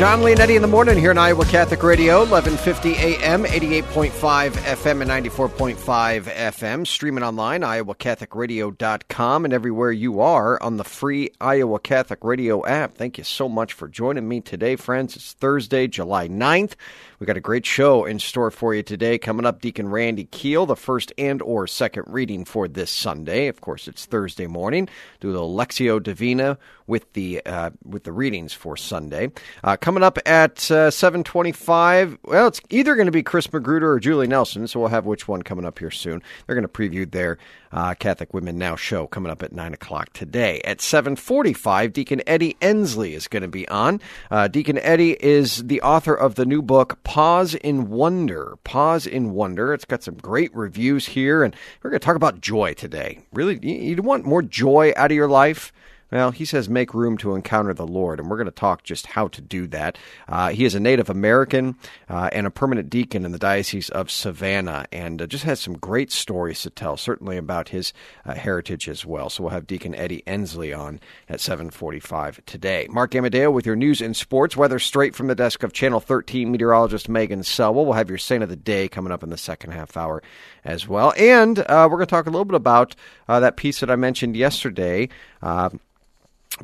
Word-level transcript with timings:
Jon 0.00 0.20
Leonetti 0.20 0.56
in 0.56 0.62
the 0.62 0.66
morning 0.66 0.96
here 0.96 1.10
on 1.10 1.18
Iowa 1.18 1.44
Catholic 1.44 1.82
Radio, 1.82 2.20
1150 2.20 2.94
AM, 2.94 3.44
88.5 3.44 4.52
FM, 4.52 5.02
and 5.02 5.10
94.5 5.10 6.22
FM. 6.22 6.86
Streaming 6.86 7.22
online, 7.22 7.60
iowacatholicradio.com, 7.60 9.44
and 9.44 9.52
everywhere 9.52 9.92
you 9.92 10.22
are 10.22 10.62
on 10.62 10.78
the 10.78 10.84
free 10.84 11.28
Iowa 11.38 11.80
Catholic 11.80 12.24
Radio 12.24 12.64
app. 12.64 12.94
Thank 12.94 13.18
you 13.18 13.24
so 13.24 13.46
much 13.46 13.74
for 13.74 13.88
joining 13.88 14.26
me 14.26 14.40
today, 14.40 14.76
friends. 14.76 15.16
It's 15.16 15.34
Thursday, 15.34 15.86
July 15.86 16.28
9th. 16.28 16.76
We 17.20 17.26
got 17.26 17.36
a 17.36 17.40
great 17.40 17.66
show 17.66 18.06
in 18.06 18.18
store 18.18 18.50
for 18.50 18.74
you 18.74 18.82
today. 18.82 19.18
Coming 19.18 19.44
up, 19.44 19.60
Deacon 19.60 19.90
Randy 19.90 20.24
Keel, 20.24 20.64
the 20.64 20.74
first 20.74 21.12
and 21.18 21.42
or 21.42 21.66
second 21.66 22.04
reading 22.06 22.46
for 22.46 22.66
this 22.66 22.90
Sunday. 22.90 23.48
Of 23.48 23.60
course, 23.60 23.86
it's 23.88 24.06
Thursday 24.06 24.46
morning. 24.46 24.88
Do 25.20 25.30
the 25.30 25.40
Lectio 25.40 26.02
Divina 26.02 26.56
with 26.86 27.12
the 27.12 27.42
uh, 27.44 27.70
with 27.84 28.04
the 28.04 28.12
readings 28.12 28.54
for 28.54 28.74
Sunday. 28.74 29.32
Uh, 29.62 29.76
coming 29.76 30.02
up 30.02 30.18
at 30.24 30.70
uh, 30.70 30.90
seven 30.90 31.22
twenty-five. 31.22 32.16
Well, 32.24 32.46
it's 32.46 32.62
either 32.70 32.94
going 32.94 33.04
to 33.04 33.12
be 33.12 33.22
Chris 33.22 33.52
Magruder 33.52 33.92
or 33.92 34.00
Julie 34.00 34.26
Nelson, 34.26 34.66
so 34.66 34.80
we'll 34.80 34.88
have 34.88 35.04
which 35.04 35.28
one 35.28 35.42
coming 35.42 35.66
up 35.66 35.78
here 35.78 35.90
soon. 35.90 36.22
They're 36.46 36.56
going 36.56 36.66
to 36.66 36.72
preview 36.72 37.10
their 37.10 37.36
uh, 37.72 37.94
Catholic 37.94 38.34
Women 38.34 38.58
Now 38.58 38.76
show 38.76 39.06
coming 39.06 39.30
up 39.30 39.42
at 39.42 39.52
nine 39.52 39.74
o'clock 39.74 40.12
today. 40.12 40.60
At 40.64 40.80
seven 40.80 41.16
forty-five, 41.16 41.92
Deacon 41.92 42.22
Eddie 42.26 42.56
Ensley 42.60 43.14
is 43.14 43.28
going 43.28 43.42
to 43.42 43.48
be 43.48 43.68
on. 43.68 44.00
Uh, 44.30 44.48
Deacon 44.48 44.78
Eddie 44.78 45.16
is 45.24 45.64
the 45.64 45.80
author 45.82 46.14
of 46.14 46.34
the 46.34 46.46
new 46.46 46.62
book 46.62 47.02
Pause 47.04 47.56
in 47.56 47.90
Wonder. 47.90 48.58
Pause 48.64 49.06
in 49.06 49.32
Wonder. 49.32 49.72
It's 49.74 49.84
got 49.84 50.02
some 50.02 50.16
great 50.16 50.54
reviews 50.54 51.06
here, 51.06 51.42
and 51.42 51.54
we're 51.82 51.90
going 51.90 52.00
to 52.00 52.04
talk 52.04 52.16
about 52.16 52.40
joy 52.40 52.74
today. 52.74 53.20
Really, 53.32 53.58
you 53.62 54.02
want 54.02 54.24
more 54.24 54.42
joy 54.42 54.92
out 54.96 55.10
of 55.10 55.16
your 55.16 55.28
life? 55.28 55.72
Well, 56.10 56.32
he 56.32 56.44
says 56.44 56.68
make 56.68 56.92
room 56.92 57.16
to 57.18 57.34
encounter 57.34 57.72
the 57.72 57.86
Lord, 57.86 58.18
and 58.18 58.28
we're 58.28 58.36
going 58.36 58.46
to 58.46 58.50
talk 58.50 58.82
just 58.82 59.06
how 59.06 59.28
to 59.28 59.40
do 59.40 59.68
that. 59.68 59.96
Uh, 60.28 60.48
he 60.48 60.64
is 60.64 60.74
a 60.74 60.80
Native 60.80 61.08
American 61.08 61.76
uh, 62.08 62.30
and 62.32 62.46
a 62.46 62.50
permanent 62.50 62.90
deacon 62.90 63.24
in 63.24 63.30
the 63.30 63.38
Diocese 63.38 63.90
of 63.90 64.10
Savannah, 64.10 64.86
and 64.90 65.22
uh, 65.22 65.26
just 65.26 65.44
has 65.44 65.60
some 65.60 65.74
great 65.74 66.10
stories 66.10 66.62
to 66.62 66.70
tell, 66.70 66.96
certainly 66.96 67.36
about 67.36 67.68
his 67.68 67.92
uh, 68.24 68.34
heritage 68.34 68.88
as 68.88 69.06
well. 69.06 69.30
So 69.30 69.44
we'll 69.44 69.52
have 69.52 69.68
Deacon 69.68 69.94
Eddie 69.94 70.26
Ensley 70.26 70.72
on 70.72 70.98
at 71.28 71.38
7:45 71.38 72.44
today. 72.44 72.88
Mark 72.90 73.14
Amadeo 73.14 73.50
with 73.50 73.64
your 73.64 73.76
news 73.76 74.00
and 74.00 74.16
sports 74.16 74.56
weather 74.56 74.80
straight 74.80 75.14
from 75.14 75.28
the 75.28 75.36
desk 75.36 75.62
of 75.62 75.72
Channel 75.72 76.00
13 76.00 76.50
meteorologist 76.50 77.08
Megan 77.08 77.44
Selwell. 77.44 77.84
We'll 77.84 77.94
have 77.94 78.08
your 78.08 78.18
saint 78.18 78.42
of 78.42 78.48
the 78.48 78.56
day 78.56 78.88
coming 78.88 79.12
up 79.12 79.22
in 79.22 79.30
the 79.30 79.38
second 79.38 79.70
half 79.72 79.96
hour 79.96 80.22
as 80.64 80.88
well, 80.88 81.12
and 81.16 81.60
uh, 81.60 81.86
we're 81.88 81.98
going 81.98 82.06
to 82.06 82.10
talk 82.10 82.26
a 82.26 82.30
little 82.30 82.44
bit 82.44 82.56
about 82.56 82.96
uh, 83.28 83.38
that 83.38 83.56
piece 83.56 83.78
that 83.78 83.90
I 83.90 83.96
mentioned 83.96 84.36
yesterday 84.36 85.08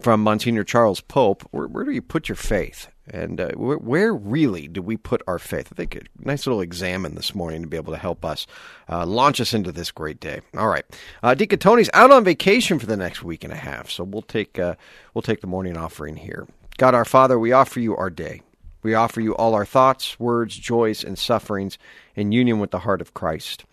from 0.00 0.22
Monsignor 0.22 0.64
Charles 0.64 1.00
Pope. 1.00 1.42
Where, 1.50 1.66
where 1.66 1.84
do 1.84 1.92
you 1.92 2.02
put 2.02 2.28
your 2.28 2.36
faith? 2.36 2.88
And 3.08 3.40
uh, 3.40 3.50
where, 3.52 3.78
where, 3.78 4.14
really 4.14 4.66
do 4.66 4.82
we 4.82 4.96
put 4.96 5.22
our 5.28 5.38
faith? 5.38 5.68
I 5.72 5.76
think 5.76 5.94
a 5.94 6.00
nice 6.18 6.46
little 6.46 6.60
examine 6.60 7.14
this 7.14 7.34
morning 7.34 7.62
to 7.62 7.68
be 7.68 7.76
able 7.76 7.92
to 7.92 7.98
help 7.98 8.24
us 8.24 8.46
uh, 8.88 9.06
launch 9.06 9.40
us 9.40 9.54
into 9.54 9.70
this 9.70 9.92
great 9.92 10.18
day. 10.18 10.40
All 10.56 10.68
right, 10.68 10.84
uh, 11.22 11.34
Deacon 11.34 11.60
Tony's 11.60 11.90
out 11.94 12.10
on 12.10 12.24
vacation 12.24 12.78
for 12.80 12.86
the 12.86 12.96
next 12.96 13.22
week 13.22 13.44
and 13.44 13.52
a 13.52 13.56
half, 13.56 13.90
so 13.90 14.02
we'll 14.02 14.22
take 14.22 14.58
uh, 14.58 14.74
we'll 15.14 15.22
take 15.22 15.40
the 15.40 15.46
morning 15.46 15.76
offering 15.76 16.16
here. 16.16 16.48
God, 16.78 16.94
our 16.94 17.04
Father, 17.04 17.38
we 17.38 17.52
offer 17.52 17.78
you 17.78 17.96
our 17.96 18.10
day. 18.10 18.42
We 18.82 18.94
offer 18.94 19.20
you 19.20 19.34
all 19.36 19.54
our 19.54 19.64
thoughts, 19.64 20.18
words, 20.20 20.56
joys, 20.56 21.02
and 21.02 21.18
sufferings 21.18 21.78
in 22.14 22.32
union 22.32 22.58
with 22.58 22.70
the 22.70 22.80
heart 22.80 23.00
of 23.00 23.14
Christ. 23.14 23.64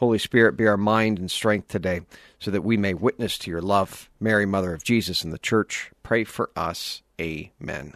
Holy 0.00 0.18
Spirit, 0.18 0.56
be 0.56 0.66
our 0.66 0.78
mind 0.78 1.18
and 1.18 1.30
strength 1.30 1.68
today 1.68 2.00
so 2.38 2.50
that 2.50 2.62
we 2.62 2.78
may 2.78 2.94
witness 2.94 3.36
to 3.36 3.50
your 3.50 3.60
love. 3.60 4.08
Mary, 4.18 4.46
Mother 4.46 4.72
of 4.72 4.82
Jesus 4.82 5.22
and 5.22 5.30
the 5.30 5.38
Church, 5.38 5.90
pray 6.02 6.24
for 6.24 6.50
us. 6.56 7.02
Amen. 7.20 7.92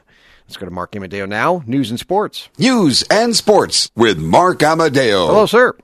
Let's 0.46 0.58
go 0.58 0.66
to 0.66 0.70
Mark 0.70 0.94
Amadeo 0.94 1.24
now. 1.24 1.62
News 1.66 1.88
and 1.88 1.98
sports. 1.98 2.50
News 2.58 3.04
and 3.04 3.34
sports 3.34 3.90
with 3.96 4.18
Mark 4.18 4.62
Amadeo. 4.62 5.28
Hello, 5.28 5.46
sir. 5.46 5.74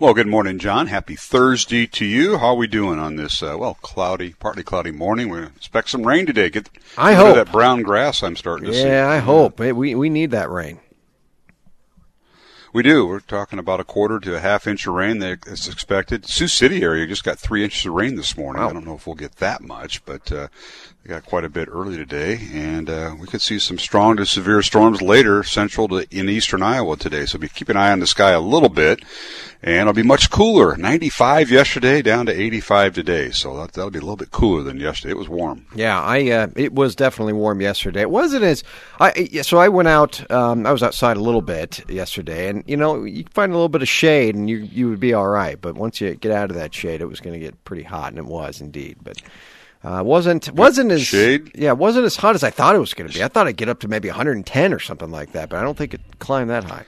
Well, 0.00 0.14
good 0.14 0.26
morning, 0.26 0.58
Jon. 0.58 0.88
Happy 0.88 1.14
Thursday 1.14 1.86
to 1.86 2.04
you. 2.04 2.38
How 2.38 2.48
are 2.48 2.54
we 2.56 2.66
doing 2.66 2.98
on 2.98 3.14
this, 3.14 3.44
uh, 3.44 3.54
well, 3.56 3.74
cloudy, 3.82 4.34
partly 4.40 4.64
cloudy 4.64 4.90
morning? 4.90 5.28
We 5.28 5.44
expect 5.44 5.90
some 5.90 6.04
rain 6.04 6.26
today. 6.26 6.50
Get 6.50 6.68
I 6.98 7.14
hope 7.14 7.36
that 7.36 7.52
brown 7.52 7.82
grass 7.82 8.20
I'm 8.20 8.34
starting 8.34 8.66
to 8.66 8.72
yeah, 8.74 8.82
see. 8.82 8.88
Yeah, 8.88 9.08
I 9.08 9.18
hope. 9.18 9.60
We, 9.60 9.94
we 9.94 10.10
need 10.10 10.32
that 10.32 10.50
rain. 10.50 10.80
We 12.76 12.82
do. 12.82 13.06
We're 13.06 13.20
talking 13.20 13.58
about 13.58 13.80
a 13.80 13.84
quarter 13.84 14.20
to 14.20 14.36
a 14.36 14.38
half 14.38 14.66
inch 14.66 14.86
of 14.86 14.92
rain 14.92 15.18
that's 15.18 15.66
expected. 15.66 16.26
Sioux 16.26 16.46
City 16.46 16.82
area 16.82 17.06
just 17.06 17.24
got 17.24 17.38
three 17.38 17.64
inches 17.64 17.86
of 17.86 17.94
rain 17.94 18.16
this 18.16 18.36
morning. 18.36 18.60
Wow. 18.60 18.68
I 18.68 18.72
don't 18.74 18.84
know 18.84 18.96
if 18.96 19.06
we'll 19.06 19.16
get 19.16 19.36
that 19.36 19.62
much, 19.62 20.04
but 20.04 20.30
uh, 20.30 20.48
we 21.06 21.14
got 21.14 21.24
quite 21.24 21.44
a 21.44 21.48
bit 21.48 21.68
early 21.70 21.96
today, 21.96 22.40
and 22.52 22.90
uh, 22.90 23.14
we 23.16 23.28
could 23.28 23.40
see 23.40 23.60
some 23.60 23.78
strong 23.78 24.16
to 24.16 24.26
severe 24.26 24.60
storms 24.60 25.00
later, 25.00 25.44
central 25.44 25.86
to 25.86 26.04
in 26.10 26.28
eastern 26.28 26.64
Iowa 26.64 26.96
today. 26.96 27.26
So 27.26 27.38
be 27.38 27.48
keep 27.48 27.68
an 27.68 27.76
eye 27.76 27.92
on 27.92 28.00
the 28.00 28.08
sky 28.08 28.32
a 28.32 28.40
little 28.40 28.68
bit, 28.68 29.04
and 29.62 29.82
it'll 29.82 29.92
be 29.92 30.02
much 30.02 30.30
cooler. 30.30 30.76
95 30.76 31.48
yesterday, 31.48 32.02
down 32.02 32.26
to 32.26 32.32
85 32.32 32.94
today. 32.94 33.30
So 33.30 33.56
that, 33.56 33.74
that'll 33.74 33.92
be 33.92 34.00
a 34.00 34.02
little 34.02 34.16
bit 34.16 34.32
cooler 34.32 34.64
than 34.64 34.80
yesterday. 34.80 35.12
It 35.12 35.16
was 35.16 35.28
warm. 35.28 35.64
Yeah, 35.76 36.02
I 36.02 36.28
uh, 36.28 36.48
it 36.56 36.72
was 36.72 36.96
definitely 36.96 37.34
warm 37.34 37.60
yesterday. 37.60 38.00
It 38.00 38.10
wasn't 38.10 38.42
as 38.42 38.64
I 38.98 39.26
so 39.42 39.58
I 39.58 39.68
went 39.68 39.86
out. 39.86 40.28
Um, 40.28 40.66
I 40.66 40.72
was 40.72 40.82
outside 40.82 41.16
a 41.16 41.22
little 41.22 41.40
bit 41.40 41.88
yesterday, 41.88 42.48
and 42.48 42.64
you 42.66 42.76
know 42.76 43.04
you 43.04 43.24
find 43.30 43.52
a 43.52 43.54
little 43.54 43.68
bit 43.68 43.82
of 43.82 43.88
shade, 43.88 44.34
and 44.34 44.50
you 44.50 44.56
you 44.56 44.88
would 44.88 44.98
be 44.98 45.14
all 45.14 45.28
right. 45.28 45.60
But 45.60 45.76
once 45.76 46.00
you 46.00 46.16
get 46.16 46.32
out 46.32 46.50
of 46.50 46.56
that 46.56 46.74
shade, 46.74 47.00
it 47.00 47.06
was 47.06 47.20
going 47.20 47.34
to 47.34 47.46
get 47.46 47.64
pretty 47.64 47.84
hot, 47.84 48.08
and 48.08 48.18
it 48.18 48.26
was 48.26 48.60
indeed. 48.60 48.96
But 49.00 49.22
uh, 49.84 50.02
wasn't 50.04 50.50
wasn't 50.52 50.90
as 50.90 51.02
shade. 51.02 51.52
Yeah, 51.54 51.72
wasn't 51.72 52.06
as 52.06 52.16
hot 52.16 52.34
as 52.34 52.42
I 52.42 52.50
thought 52.50 52.74
it 52.74 52.80
was 52.80 52.94
going 52.94 53.08
to 53.10 53.16
be. 53.16 53.22
I 53.22 53.28
thought 53.28 53.46
it'd 53.46 53.56
get 53.56 53.68
up 53.68 53.80
to 53.80 53.88
maybe 53.88 54.08
110 54.08 54.72
or 54.72 54.78
something 54.78 55.10
like 55.10 55.32
that, 55.32 55.48
but 55.48 55.58
I 55.58 55.62
don't 55.62 55.76
think 55.76 55.94
it 55.94 56.00
climbed 56.18 56.50
that 56.50 56.64
high. 56.64 56.84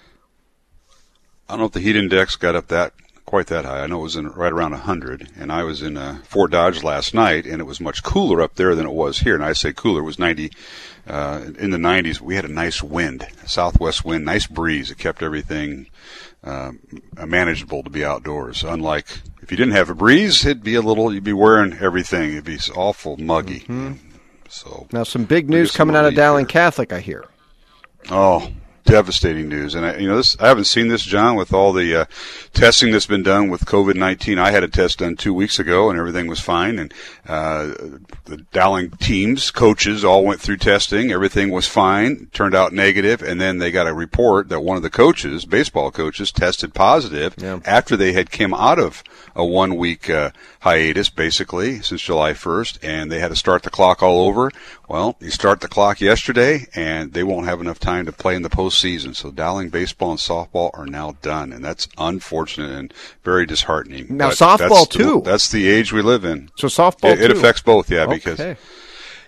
I 1.49 1.53
don't 1.53 1.60
know 1.60 1.66
if 1.66 1.72
the 1.72 1.81
heat 1.81 1.97
index 1.97 2.37
got 2.37 2.54
up 2.54 2.69
that 2.69 2.93
quite 3.28 3.49
that 3.49 3.66
high. 3.66 3.82
I 3.82 3.87
know 3.87 4.00
it 4.00 4.04
was 4.04 4.16
in 4.16 4.26
right 4.28 4.53
around 4.53 4.71
100, 4.71 5.32
and 5.37 5.53
I 5.53 5.62
was 5.62 5.82
in 5.82 5.99
uh, 5.99 6.19
Fort 6.25 6.50
Dodge 6.50 6.82
last 6.82 7.12
night, 7.12 7.44
and 7.44 7.60
it 7.60 7.65
was 7.65 7.78
much 7.78 8.03
cooler 8.03 8.41
up 8.41 8.54
there 8.54 8.75
than 8.75 8.87
it 8.87 8.93
was 8.93 9.19
here. 9.19 9.34
And 9.34 9.44
I 9.44 9.53
say 9.53 9.75
cooler, 9.75 10.00
it 10.00 10.05
was 10.05 10.19
90 10.19 10.50
uh, 11.06 11.43
in 11.59 11.70
the 11.70 11.76
90s. 11.76 12.22
We 12.22 12.37
had 12.37 12.47
a 12.47 12.53
nice 12.53 12.82
wind, 12.82 13.26
southwest 13.44 14.03
wind, 14.03 14.25
nice 14.25 14.47
breeze. 14.47 14.91
It 14.91 14.97
kept 14.97 15.22
everything 15.22 15.88
uh, 16.43 16.72
manageable 17.26 17.82
to 17.82 17.91
be 17.91 18.03
outdoors. 18.03 18.65
Unlike 18.65 19.20
if 19.48 19.53
you 19.53 19.56
didn't 19.56 19.72
have 19.72 19.88
a 19.88 19.94
breeze, 19.94 20.44
it'd 20.44 20.62
be 20.62 20.75
a 20.75 20.82
little. 20.82 21.10
You'd 21.10 21.25
be 21.25 21.32
wearing 21.32 21.72
everything. 21.81 22.32
It'd 22.32 22.44
be 22.44 22.59
awful 22.76 23.16
muggy. 23.16 23.60
Mm-hmm. 23.60 23.94
So 24.50 24.86
now 24.92 25.04
some 25.04 25.25
big 25.25 25.48
news 25.48 25.75
coming 25.75 25.97
out 25.97 26.04
of 26.04 26.14
Dowling 26.14 26.44
here. 26.44 26.53
Catholic, 26.53 26.92
I 26.92 27.00
hear. 27.00 27.25
Oh, 28.10 28.53
devastating 28.84 29.48
news. 29.48 29.75
And 29.75 29.84
I, 29.84 29.97
you 29.98 30.08
know, 30.08 30.16
this 30.16 30.38
I 30.41 30.48
haven't 30.48 30.64
seen 30.64 30.88
this, 30.88 31.03
Jon, 31.03 31.37
with 31.37 31.53
all 31.53 31.72
the 31.72 31.94
uh, 31.94 32.04
testing 32.54 32.91
that's 32.91 33.06
been 33.06 33.22
done 33.22 33.50
with 33.50 33.66
COVID 33.66 33.94
nineteen. 33.94 34.38
I 34.38 34.50
had 34.50 34.64
a 34.64 34.69
test 34.69 34.98
done 34.98 35.16
two 35.16 35.34
weeks 35.34 35.58
ago, 35.58 35.91
and 35.91 35.98
everything 35.98 36.26
was 36.26 36.41
fine. 36.41 36.78
And 36.78 36.94
uh, 37.26 37.66
the 38.25 38.44
Dowling 38.53 38.91
teams, 38.92 39.50
coaches, 39.50 40.04
all 40.04 40.25
went 40.25 40.41
through 40.41 40.56
testing. 40.58 41.10
Everything 41.10 41.50
was 41.50 41.66
fine. 41.66 42.28
Turned 42.32 42.54
out 42.54 42.72
negative, 42.72 43.22
and 43.22 43.41
then 43.41 43.58
they 43.58 43.70
got 43.70 43.87
a 43.87 43.94
report 43.94 44.49
that 44.49 44.61
one 44.61 44.78
of 44.78 44.82
the 44.82 44.90
coaches, 44.90 45.44
baseball 45.44 45.90
coaches, 45.90 46.32
tested 46.32 46.75
positive 46.75 47.34
yeah. 47.37 47.61
after 47.67 47.96
they 47.96 48.12
had 48.12 48.31
came 48.31 48.55
out 48.55 48.78
of 48.78 49.02
a 49.38 49.44
one 49.44 49.76
week 49.76 50.11
uh, 50.11 50.32
hiatus, 50.61 51.08
basically 51.08 51.81
since 51.81 52.02
July 52.02 52.35
first, 52.35 52.79
and 52.82 53.11
they 53.11 53.20
had 53.20 53.29
to 53.29 53.37
start 53.37 53.62
the 53.62 53.70
clock 53.70 54.02
all 54.02 54.26
over. 54.26 54.50
Well, 54.88 55.17
you 55.20 55.31
start 55.31 55.61
the 55.61 55.69
clock 55.69 56.00
yesterday, 56.00 56.67
and 56.75 57.12
they 57.12 57.23
won't 57.23 57.46
have 57.46 57.61
enough 57.61 57.79
time 57.79 58.05
to 58.06 58.12
play 58.12 58.35
in 58.35 58.43
the 58.43 58.50
postseason. 58.50 59.14
So 59.14 59.31
Dowling 59.31 59.70
baseball 59.70 60.11
and 60.11 60.20
softball 60.20 60.76
are 60.76 60.87
now 60.87 61.17
done, 61.23 61.52
and 61.52 61.64
that's 61.64 61.87
unfortunate 61.96 62.70
and 62.70 62.94
very 63.23 63.46
disheartening. 63.46 64.17
Now 64.17 64.31
But 64.31 64.37
softball 64.37 64.58
that's 64.58 64.87
too. 64.88 65.23
The, 65.23 65.31
that's 65.31 65.50
the 65.50 65.69
age 65.69 65.93
we 65.93 66.02
live 66.02 66.25
in. 66.25 66.50
So 66.56 66.67
softball 66.67 67.12
It, 67.12 67.23
it 67.23 67.31
affects 67.31 67.62
both, 67.62 67.90
yeah, 67.90 68.06
because 68.06 68.40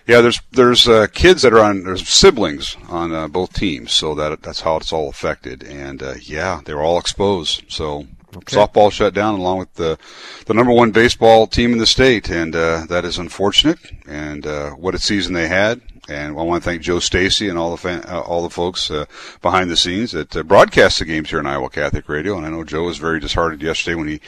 yeah, 0.07 0.19
there's 0.19 0.41
there's 0.51 0.87
uh, 0.89 1.07
kids 1.13 1.43
that 1.43 1.53
are 1.53 1.63
on 1.63 1.83
there's 1.83 2.07
siblings 2.07 2.75
on 2.89 3.13
uh, 3.13 3.27
both 3.29 3.53
teams, 3.53 3.93
so 3.93 4.13
that 4.15 4.41
that's 4.41 4.61
how 4.61 4.75
it's 4.75 4.91
all 4.91 5.07
affected. 5.07 5.63
And 5.63 6.03
uh, 6.03 6.15
yeah, 6.21 6.59
they're 6.65 6.81
all 6.81 6.99
exposed. 6.99 7.63
So 7.69 8.07
Okay. 8.35 8.55
softball 8.55 8.91
shut 8.91 9.13
down 9.13 9.35
along 9.35 9.59
with 9.59 9.73
the 9.75 9.97
the 10.45 10.53
number 10.53 10.71
one 10.71 10.91
baseball 10.91 11.47
team 11.47 11.73
in 11.73 11.79
the 11.79 11.87
state, 11.87 12.29
and 12.29 12.55
uh, 12.55 12.85
that 12.87 13.03
is 13.03 13.17
unfortunate. 13.17 13.77
And 14.07 14.45
uh, 14.45 14.71
what 14.71 14.95
a 14.95 14.99
season 14.99 15.33
they 15.33 15.47
had, 15.47 15.81
And 16.07 16.37
I 16.37 16.41
want 16.41 16.63
to 16.63 16.69
thank 16.69 16.81
Joe 16.81 16.99
Stacy 16.99 17.49
and 17.49 17.57
all 17.57 17.71
the 17.71 17.77
fan, 17.77 18.03
uh, 18.07 18.21
all 18.21 18.41
the 18.43 18.49
folks 18.49 18.89
uh, 18.89 19.05
behind 19.41 19.69
the 19.69 19.77
scenes 19.77 20.11
that 20.11 20.35
uh, 20.35 20.43
broadcast 20.43 20.99
the 20.99 21.05
games 21.05 21.29
here 21.29 21.39
in 21.39 21.45
Iowa 21.45 21.69
Catholic 21.69 22.07
Radio. 22.09 22.37
And 22.37 22.45
I 22.45 22.49
know 22.49 22.63
Joe 22.63 22.83
was 22.83 22.97
very 22.97 23.19
disheartened 23.19 23.61
yesterday 23.61 23.95
when 23.95 24.07
he 24.07 24.21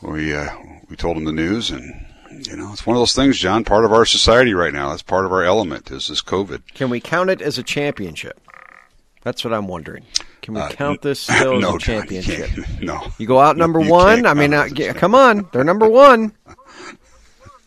when 0.00 0.12
we 0.14 0.34
uh, 0.34 0.48
we 0.88 0.96
told 0.96 1.16
him 1.16 1.24
the 1.24 1.32
news. 1.32 1.70
And 1.70 2.06
you 2.30 2.56
know, 2.56 2.72
it's 2.72 2.86
one 2.86 2.96
of 2.96 3.00
those 3.00 3.14
things, 3.14 3.38
Jon. 3.38 3.64
Part 3.64 3.84
of 3.84 3.92
our 3.92 4.06
society 4.06 4.54
right 4.54 4.72
now. 4.72 4.90
That's 4.90 5.02
part 5.02 5.26
of 5.26 5.32
our 5.32 5.44
element. 5.44 5.90
Is 5.90 6.08
this 6.08 6.22
COVID? 6.22 6.62
Can 6.74 6.88
we 6.90 7.00
count 7.00 7.30
it 7.30 7.42
as 7.42 7.58
a 7.58 7.62
championship? 7.62 8.40
That's 9.22 9.44
what 9.44 9.52
I'm 9.54 9.68
wondering. 9.68 10.04
Can 10.42 10.54
we 10.54 10.60
uh, 10.60 10.68
count 10.70 11.02
this 11.02 11.20
still 11.20 11.60
no, 11.60 11.68
as 11.70 11.74
a 11.76 11.78
championship? 11.78 12.50
no. 12.80 13.00
You 13.18 13.26
go 13.26 13.38
out 13.38 13.56
number 13.56 13.80
no, 13.80 13.90
one. 13.90 14.26
I 14.26 14.34
mean, 14.34 14.52
uh, 14.52 14.68
come 14.94 15.14
on, 15.14 15.48
they're 15.52 15.64
number 15.64 15.88
one. 15.88 16.32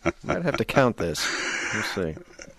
I'd 0.28 0.44
have 0.44 0.58
to 0.58 0.64
count 0.64 0.98
this. 0.98 1.26
Let's 1.74 1.94
see. 1.94 2.14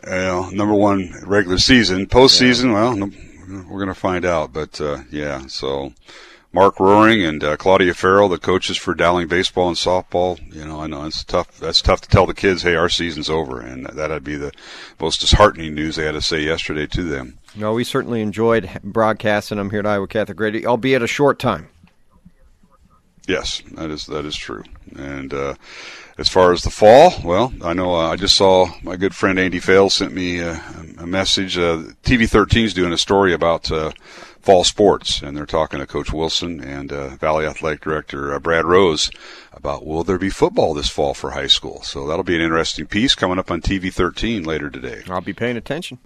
Well, 0.05 0.51
number 0.51 0.73
one 0.73 1.13
regular 1.23 1.59
season, 1.59 2.07
postseason. 2.07 2.71
Yeah. 2.73 2.93
Well, 2.93 3.63
we're 3.69 3.79
going 3.79 3.87
to 3.87 3.93
find 3.93 4.25
out. 4.25 4.51
But 4.51 4.81
uh, 4.81 5.03
yeah, 5.11 5.47
so 5.47 5.93
Mark 6.51 6.79
Roaring 6.79 7.23
and 7.23 7.43
uh, 7.43 7.55
Claudia 7.55 7.93
Farrell, 7.93 8.27
the 8.27 8.39
coaches 8.39 8.77
for 8.77 8.93
Dowling 8.93 9.27
baseball 9.27 9.67
and 9.67 9.77
softball. 9.77 10.39
You 10.53 10.65
know, 10.65 10.81
I 10.81 10.87
know 10.87 11.05
it's 11.05 11.23
tough. 11.23 11.57
That's 11.59 11.81
tough 11.81 12.01
to 12.01 12.09
tell 12.09 12.25
the 12.25 12.33
kids, 12.33 12.63
"Hey, 12.63 12.75
our 12.75 12.89
season's 12.89 13.29
over," 13.29 13.61
and 13.61 13.85
that'd 13.85 14.23
be 14.23 14.35
the 14.35 14.51
most 14.99 15.21
disheartening 15.21 15.75
news 15.75 15.95
they 15.95 16.05
had 16.05 16.13
to 16.13 16.21
say 16.21 16.41
yesterday 16.41 16.87
to 16.87 17.03
them. 17.03 17.37
No, 17.57 17.73
we 17.73 17.83
certainly 17.83 18.21
enjoyed 18.21 18.69
broadcasting 18.83 19.57
them 19.57 19.71
here 19.71 19.79
at 19.79 19.87
Iowa 19.87 20.07
Catholic 20.07 20.39
Radio, 20.39 20.69
albeit 20.69 21.01
a 21.01 21.07
short 21.07 21.39
time. 21.39 21.69
Yes, 23.27 23.61
that 23.73 23.89
is 23.89 24.05
that 24.05 24.25
is 24.25 24.37
true. 24.37 24.63
And 24.95 25.33
uh, 25.33 25.55
as 26.17 26.29
far 26.29 26.53
as 26.53 26.61
the 26.61 26.69
fall, 26.69 27.13
well, 27.23 27.51
I 27.61 27.73
know 27.73 27.93
uh, 27.93 28.11
I 28.11 28.15
just 28.15 28.35
saw 28.35 28.67
my 28.83 28.95
good 28.95 29.13
friend 29.13 29.37
Andy 29.37 29.59
Fales 29.59 29.95
sent 29.95 30.13
me 30.13 30.41
uh, 30.41 30.57
a 30.97 31.05
message. 31.05 31.57
Uh, 31.57 31.83
TV 32.03 32.29
13 32.29 32.65
is 32.65 32.73
doing 32.73 32.93
a 32.93 32.97
story 32.97 33.33
about 33.33 33.69
uh, 33.69 33.91
fall 34.39 34.63
sports, 34.63 35.21
and 35.21 35.35
they're 35.35 35.45
talking 35.45 35.79
to 35.79 35.85
Coach 35.85 36.13
Wilson 36.13 36.61
and 36.61 36.93
uh, 36.93 37.09
Valley 37.17 37.45
Athletic 37.45 37.81
Director 37.81 38.33
uh, 38.33 38.39
Brad 38.39 38.63
Rose 38.63 39.11
about 39.51 39.85
will 39.85 40.05
there 40.05 40.17
be 40.17 40.29
football 40.29 40.73
this 40.73 40.89
fall 40.89 41.13
for 41.13 41.31
high 41.31 41.47
school. 41.47 41.81
So 41.83 42.07
that'll 42.07 42.23
be 42.23 42.35
an 42.35 42.41
interesting 42.41 42.85
piece 42.85 43.13
coming 43.13 43.39
up 43.39 43.51
on 43.51 43.61
TV 43.61 43.91
13 43.91 44.43
later 44.43 44.69
today. 44.69 45.01
I'll 45.09 45.19
be 45.19 45.33
paying 45.33 45.57
attention. 45.57 45.99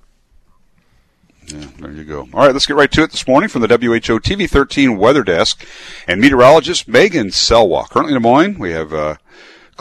Yeah, 1.47 1.65
there 1.79 1.91
you 1.91 2.03
go. 2.03 2.21
All 2.33 2.45
right, 2.45 2.53
let's 2.53 2.65
get 2.65 2.75
right 2.75 2.91
to 2.91 3.03
it 3.03 3.11
this 3.11 3.27
morning 3.27 3.49
from 3.49 3.61
the 3.61 3.67
WHO 3.67 4.19
TV 4.19 4.49
13 4.49 4.97
weather 4.97 5.23
desk 5.23 5.65
and 6.07 6.21
meteorologist 6.21 6.87
Megan 6.87 7.27
Selwa. 7.27 7.89
Currently 7.89 8.15
in 8.15 8.21
Des 8.21 8.27
Moines, 8.27 8.57
we 8.59 8.71
have 8.71 8.93
uh, 8.93 9.15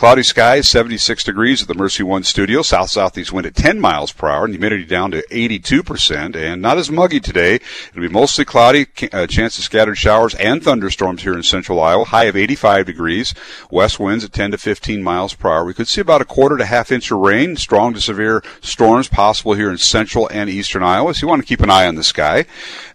Cloudy 0.00 0.22
skies, 0.22 0.66
76 0.66 1.24
degrees 1.24 1.60
at 1.60 1.68
the 1.68 1.74
Mercy 1.74 2.02
One 2.02 2.22
studio. 2.22 2.62
South 2.62 2.88
southeast 2.88 3.34
wind 3.34 3.46
at 3.46 3.54
10 3.54 3.78
miles 3.78 4.12
per 4.12 4.30
hour, 4.30 4.46
and 4.46 4.54
humidity 4.54 4.86
down 4.86 5.10
to 5.10 5.22
82%. 5.30 6.34
And 6.34 6.62
not 6.62 6.78
as 6.78 6.90
muggy 6.90 7.20
today. 7.20 7.56
It'll 7.90 8.00
be 8.00 8.08
mostly 8.08 8.46
cloudy, 8.46 8.86
uh, 9.12 9.26
chance 9.26 9.58
of 9.58 9.64
scattered 9.64 9.98
showers 9.98 10.34
and 10.36 10.64
thunderstorms 10.64 11.20
here 11.20 11.34
in 11.34 11.42
central 11.42 11.82
Iowa. 11.82 12.06
High 12.06 12.24
of 12.24 12.34
85 12.34 12.86
degrees. 12.86 13.34
West 13.70 14.00
winds 14.00 14.24
at 14.24 14.32
10 14.32 14.52
to 14.52 14.56
15 14.56 15.02
miles 15.02 15.34
per 15.34 15.50
hour. 15.50 15.66
We 15.66 15.74
could 15.74 15.86
see 15.86 16.00
about 16.00 16.22
a 16.22 16.24
quarter 16.24 16.56
to 16.56 16.64
half 16.64 16.90
inch 16.90 17.10
of 17.10 17.18
rain. 17.18 17.56
Strong 17.56 17.92
to 17.92 18.00
severe 18.00 18.42
storms 18.62 19.06
possible 19.06 19.52
here 19.52 19.70
in 19.70 19.76
central 19.76 20.30
and 20.32 20.48
eastern 20.48 20.82
Iowa. 20.82 21.12
So 21.12 21.26
you 21.26 21.28
want 21.28 21.42
to 21.42 21.46
keep 21.46 21.60
an 21.60 21.68
eye 21.68 21.86
on 21.86 21.96
the 21.96 22.04
sky. 22.04 22.46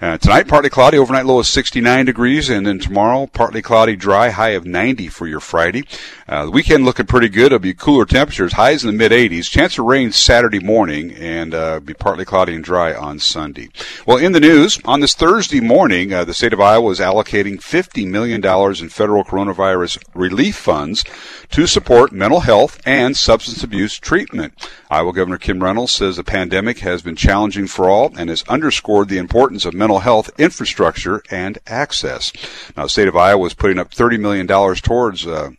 Uh, 0.01 0.17
tonight, 0.17 0.47
partly 0.47 0.71
cloudy. 0.71 0.97
Overnight 0.97 1.27
low 1.27 1.37
of 1.37 1.45
69 1.45 2.07
degrees, 2.07 2.49
and 2.49 2.65
then 2.65 2.79
tomorrow, 2.79 3.27
partly 3.27 3.61
cloudy, 3.61 3.95
dry. 3.95 4.31
High 4.31 4.55
of 4.57 4.65
90 4.65 5.09
for 5.09 5.27
your 5.27 5.39
Friday. 5.39 5.83
Uh, 6.27 6.45
the 6.45 6.51
weekend 6.51 6.83
look 6.83 6.94
looking 6.95 7.07
pretty 7.07 7.27
good. 7.27 7.47
It'll 7.47 7.59
be 7.59 7.73
cooler 7.73 8.05
temperatures, 8.05 8.53
highs 8.53 8.85
in 8.85 8.89
the 8.89 8.95
mid 8.95 9.11
80s. 9.11 9.49
Chance 9.49 9.77
of 9.77 9.83
rain 9.83 10.13
Saturday 10.13 10.59
morning, 10.59 11.11
and 11.11 11.53
uh, 11.53 11.81
be 11.81 11.93
partly 11.93 12.23
cloudy 12.23 12.55
and 12.55 12.63
dry 12.63 12.93
on 12.93 13.19
Sunday. 13.19 13.67
Well, 14.05 14.15
in 14.15 14.31
the 14.31 14.39
news 14.39 14.79
on 14.85 15.01
this 15.01 15.13
Thursday 15.13 15.59
morning, 15.59 16.13
uh, 16.13 16.23
the 16.23 16.33
state 16.33 16.53
of 16.53 16.61
Iowa 16.61 16.89
is 16.91 17.01
allocating 17.01 17.57
$50 17.57 18.07
million 18.07 18.41
in 18.81 18.87
federal 18.87 19.25
coronavirus 19.25 20.01
relief 20.13 20.55
funds 20.55 21.03
to 21.51 21.67
support 21.67 22.13
mental 22.13 22.39
health 22.39 22.79
and 22.85 23.17
substance 23.17 23.61
abuse 23.61 23.99
treatment. 23.99 24.53
Iowa 24.89 25.11
Governor 25.11 25.37
Kim 25.37 25.61
Reynolds 25.61 25.91
says 25.91 26.15
the 26.15 26.23
pandemic 26.23 26.79
has 26.79 27.01
been 27.01 27.17
challenging 27.17 27.67
for 27.67 27.89
all 27.89 28.13
and 28.17 28.29
has 28.29 28.43
underscored 28.43 29.09
the 29.09 29.17
importance 29.17 29.65
of 29.65 29.73
mental 29.73 29.99
health 29.99 30.29
infrastructure 30.39 31.21
and 31.29 31.57
access. 31.67 32.31
Now, 32.77 32.83
the 32.83 32.89
state 32.89 33.09
of 33.09 33.17
Iowa 33.17 33.47
is 33.47 33.53
putting 33.53 33.79
up 33.79 33.91
$30 33.91 34.17
million 34.17 34.47
towards 34.47 35.27
uh, 35.27 35.35
uh, 35.35 35.51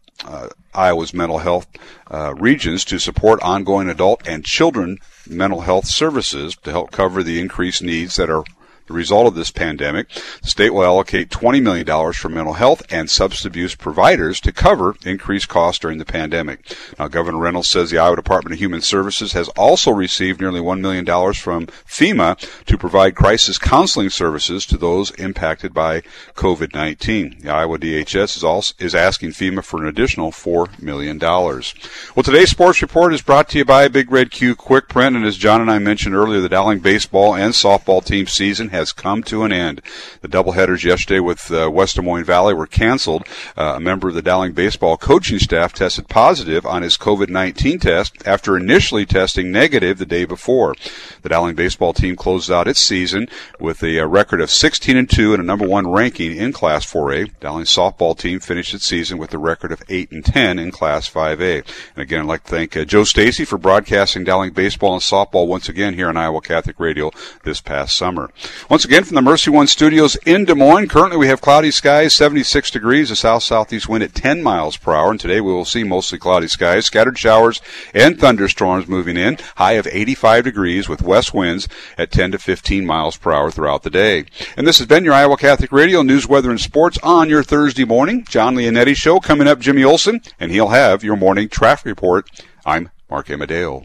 Iowa's 0.74 1.14
mental 1.14 1.38
health 1.38 1.66
uh, 2.10 2.34
regions 2.34 2.84
to 2.86 2.98
support 2.98 3.42
ongoing 3.42 3.88
adult 3.88 4.26
and 4.26 4.44
children 4.44 4.98
mental 5.28 5.60
health 5.62 5.86
services 5.86 6.56
to 6.64 6.70
help 6.70 6.90
cover 6.90 7.22
the 7.22 7.40
increased 7.40 7.82
needs 7.82 8.16
that 8.16 8.30
are 8.30 8.44
the 8.86 8.94
result 8.94 9.26
of 9.26 9.34
this 9.34 9.50
pandemic, 9.50 10.08
the 10.42 10.48
state 10.48 10.70
will 10.70 10.84
allocate 10.84 11.30
$20 11.30 11.62
million 11.62 12.12
for 12.12 12.28
mental 12.28 12.54
health 12.54 12.82
and 12.90 13.10
substance 13.10 13.44
abuse 13.44 13.74
providers 13.74 14.40
to 14.40 14.52
cover 14.52 14.94
increased 15.04 15.48
costs 15.48 15.80
during 15.80 15.98
the 15.98 16.04
pandemic. 16.04 16.76
Now, 16.98 17.08
Governor 17.08 17.38
Reynolds 17.38 17.68
says 17.68 17.90
the 17.90 17.98
Iowa 17.98 18.16
Department 18.16 18.54
of 18.54 18.58
Human 18.58 18.80
Services 18.80 19.32
has 19.32 19.48
also 19.50 19.90
received 19.90 20.40
nearly 20.40 20.60
$1 20.60 20.80
million 20.80 21.04
from 21.34 21.66
FEMA 21.66 22.36
to 22.64 22.78
provide 22.78 23.14
crisis 23.14 23.58
counseling 23.58 24.10
services 24.10 24.66
to 24.66 24.76
those 24.76 25.10
impacted 25.12 25.74
by 25.74 26.02
COVID-19. 26.34 27.42
The 27.42 27.50
Iowa 27.50 27.78
DHS 27.78 28.36
is 28.36 28.44
also 28.44 28.74
is 28.78 28.94
asking 28.94 29.30
FEMA 29.30 29.64
for 29.64 29.82
an 29.82 29.88
additional 29.88 30.30
$4 30.30 30.80
million. 30.80 31.18
Well, 31.18 32.22
today's 32.22 32.50
sports 32.50 32.82
report 32.82 33.12
is 33.12 33.22
brought 33.22 33.48
to 33.50 33.58
you 33.58 33.64
by 33.64 33.88
Big 33.88 34.10
Red 34.10 34.30
Q 34.30 34.54
Quick 34.54 34.88
Print, 34.88 35.16
and 35.16 35.24
as 35.24 35.36
Jon 35.36 35.60
and 35.60 35.70
I 35.70 35.78
mentioned 35.78 36.14
earlier, 36.14 36.40
the 36.40 36.48
Dowling 36.48 36.80
baseball 36.80 37.34
and 37.34 37.52
softball 37.52 38.04
team 38.04 38.26
season 38.26 38.70
has 38.76 38.92
come 38.92 39.22
to 39.24 39.42
an 39.42 39.52
end. 39.52 39.82
The 40.20 40.28
doubleheaders 40.28 40.84
yesterday 40.84 41.20
with 41.20 41.50
uh, 41.50 41.70
West 41.70 41.96
Des 41.96 42.02
Moines 42.02 42.24
Valley 42.24 42.54
were 42.54 42.66
canceled. 42.66 43.26
Uh, 43.56 43.74
a 43.76 43.80
member 43.80 44.08
of 44.08 44.14
the 44.14 44.22
Dowling 44.22 44.52
baseball 44.52 44.96
coaching 44.96 45.38
staff 45.38 45.72
tested 45.72 46.08
positive 46.08 46.64
on 46.64 46.82
his 46.82 46.96
COVID-19 46.96 47.80
test 47.80 48.14
after 48.26 48.56
initially 48.56 49.06
testing 49.06 49.50
negative 49.50 49.98
the 49.98 50.06
day 50.06 50.24
before. 50.24 50.74
The 51.22 51.28
Dowling 51.28 51.56
baseball 51.56 51.92
team 51.92 52.16
closed 52.16 52.50
out 52.50 52.68
its 52.68 52.80
season 52.80 53.28
with 53.58 53.82
a, 53.82 53.96
a 53.96 54.04
uh, 54.04 54.06
record 54.06 54.40
of 54.40 54.50
16 54.50 54.96
and 54.96 55.08
2 55.08 55.32
and 55.32 55.42
a 55.42 55.46
number 55.46 55.66
one 55.66 55.90
ranking 55.90 56.36
in 56.36 56.52
Class 56.52 56.84
4A. 56.90 57.38
Dowling 57.40 57.64
softball 57.64 58.16
team 58.16 58.40
finished 58.40 58.74
its 58.74 58.84
season 58.84 59.18
with 59.18 59.32
a 59.32 59.38
record 59.38 59.72
of 59.72 59.82
8 59.88 60.10
and 60.12 60.24
10 60.24 60.58
in 60.58 60.70
Class 60.70 61.08
5A. 61.08 61.64
And 61.94 62.02
again, 62.02 62.20
I'd 62.20 62.26
like 62.26 62.44
to 62.44 62.50
thank 62.50 62.76
uh, 62.76 62.84
Joe 62.84 63.04
Stacy 63.04 63.44
for 63.44 63.58
broadcasting 63.58 64.24
Dowling 64.24 64.52
baseball 64.52 64.92
and 64.92 65.02
softball 65.02 65.46
once 65.46 65.68
again 65.68 65.94
here 65.94 66.08
on 66.08 66.16
Iowa 66.16 66.40
Catholic 66.40 66.78
Radio 66.78 67.10
this 67.44 67.60
past 67.60 67.96
summer. 67.96 68.30
Once 68.68 68.84
again, 68.84 69.04
from 69.04 69.14
the 69.14 69.22
Mercy 69.22 69.48
One 69.48 69.68
studios 69.68 70.16
in 70.26 70.44
Des 70.44 70.54
Moines, 70.56 70.88
currently 70.88 71.16
we 71.16 71.28
have 71.28 71.40
cloudy 71.40 71.70
skies, 71.70 72.12
76 72.14 72.68
degrees, 72.72 73.12
a 73.12 73.16
south 73.16 73.44
southeast 73.44 73.88
wind 73.88 74.02
at 74.02 74.12
10 74.12 74.42
miles 74.42 74.76
per 74.76 74.92
hour. 74.92 75.12
And 75.12 75.20
today 75.20 75.40
we 75.40 75.52
will 75.52 75.64
see 75.64 75.84
mostly 75.84 76.18
cloudy 76.18 76.48
skies, 76.48 76.84
scattered 76.84 77.16
showers, 77.16 77.60
and 77.94 78.18
thunderstorms 78.18 78.88
moving 78.88 79.16
in. 79.16 79.38
High 79.54 79.74
of 79.74 79.86
85 79.86 80.42
degrees 80.42 80.88
with 80.88 81.00
west 81.00 81.32
winds 81.32 81.68
at 81.96 82.10
10 82.10 82.32
to 82.32 82.38
15 82.40 82.84
miles 82.84 83.16
per 83.16 83.32
hour 83.32 83.52
throughout 83.52 83.84
the 83.84 83.90
day. 83.90 84.24
And 84.56 84.66
this 84.66 84.78
has 84.78 84.88
been 84.88 85.04
your 85.04 85.14
Iowa 85.14 85.36
Catholic 85.36 85.70
Radio 85.70 86.02
News, 86.02 86.26
Weather, 86.26 86.50
and 86.50 86.60
Sports 86.60 86.98
on 87.04 87.28
your 87.28 87.44
Thursday 87.44 87.84
morning. 87.84 88.24
Jon 88.28 88.56
Leonetti 88.56 88.96
Show 88.96 89.20
coming 89.20 89.46
up, 89.46 89.60
Jimmy 89.60 89.84
Olson, 89.84 90.20
and 90.40 90.50
he'll 90.50 90.68
have 90.68 91.04
your 91.04 91.16
morning 91.16 91.48
traffic 91.48 91.86
report. 91.86 92.28
I'm 92.64 92.90
Mark 93.08 93.30
Amadeo. 93.30 93.84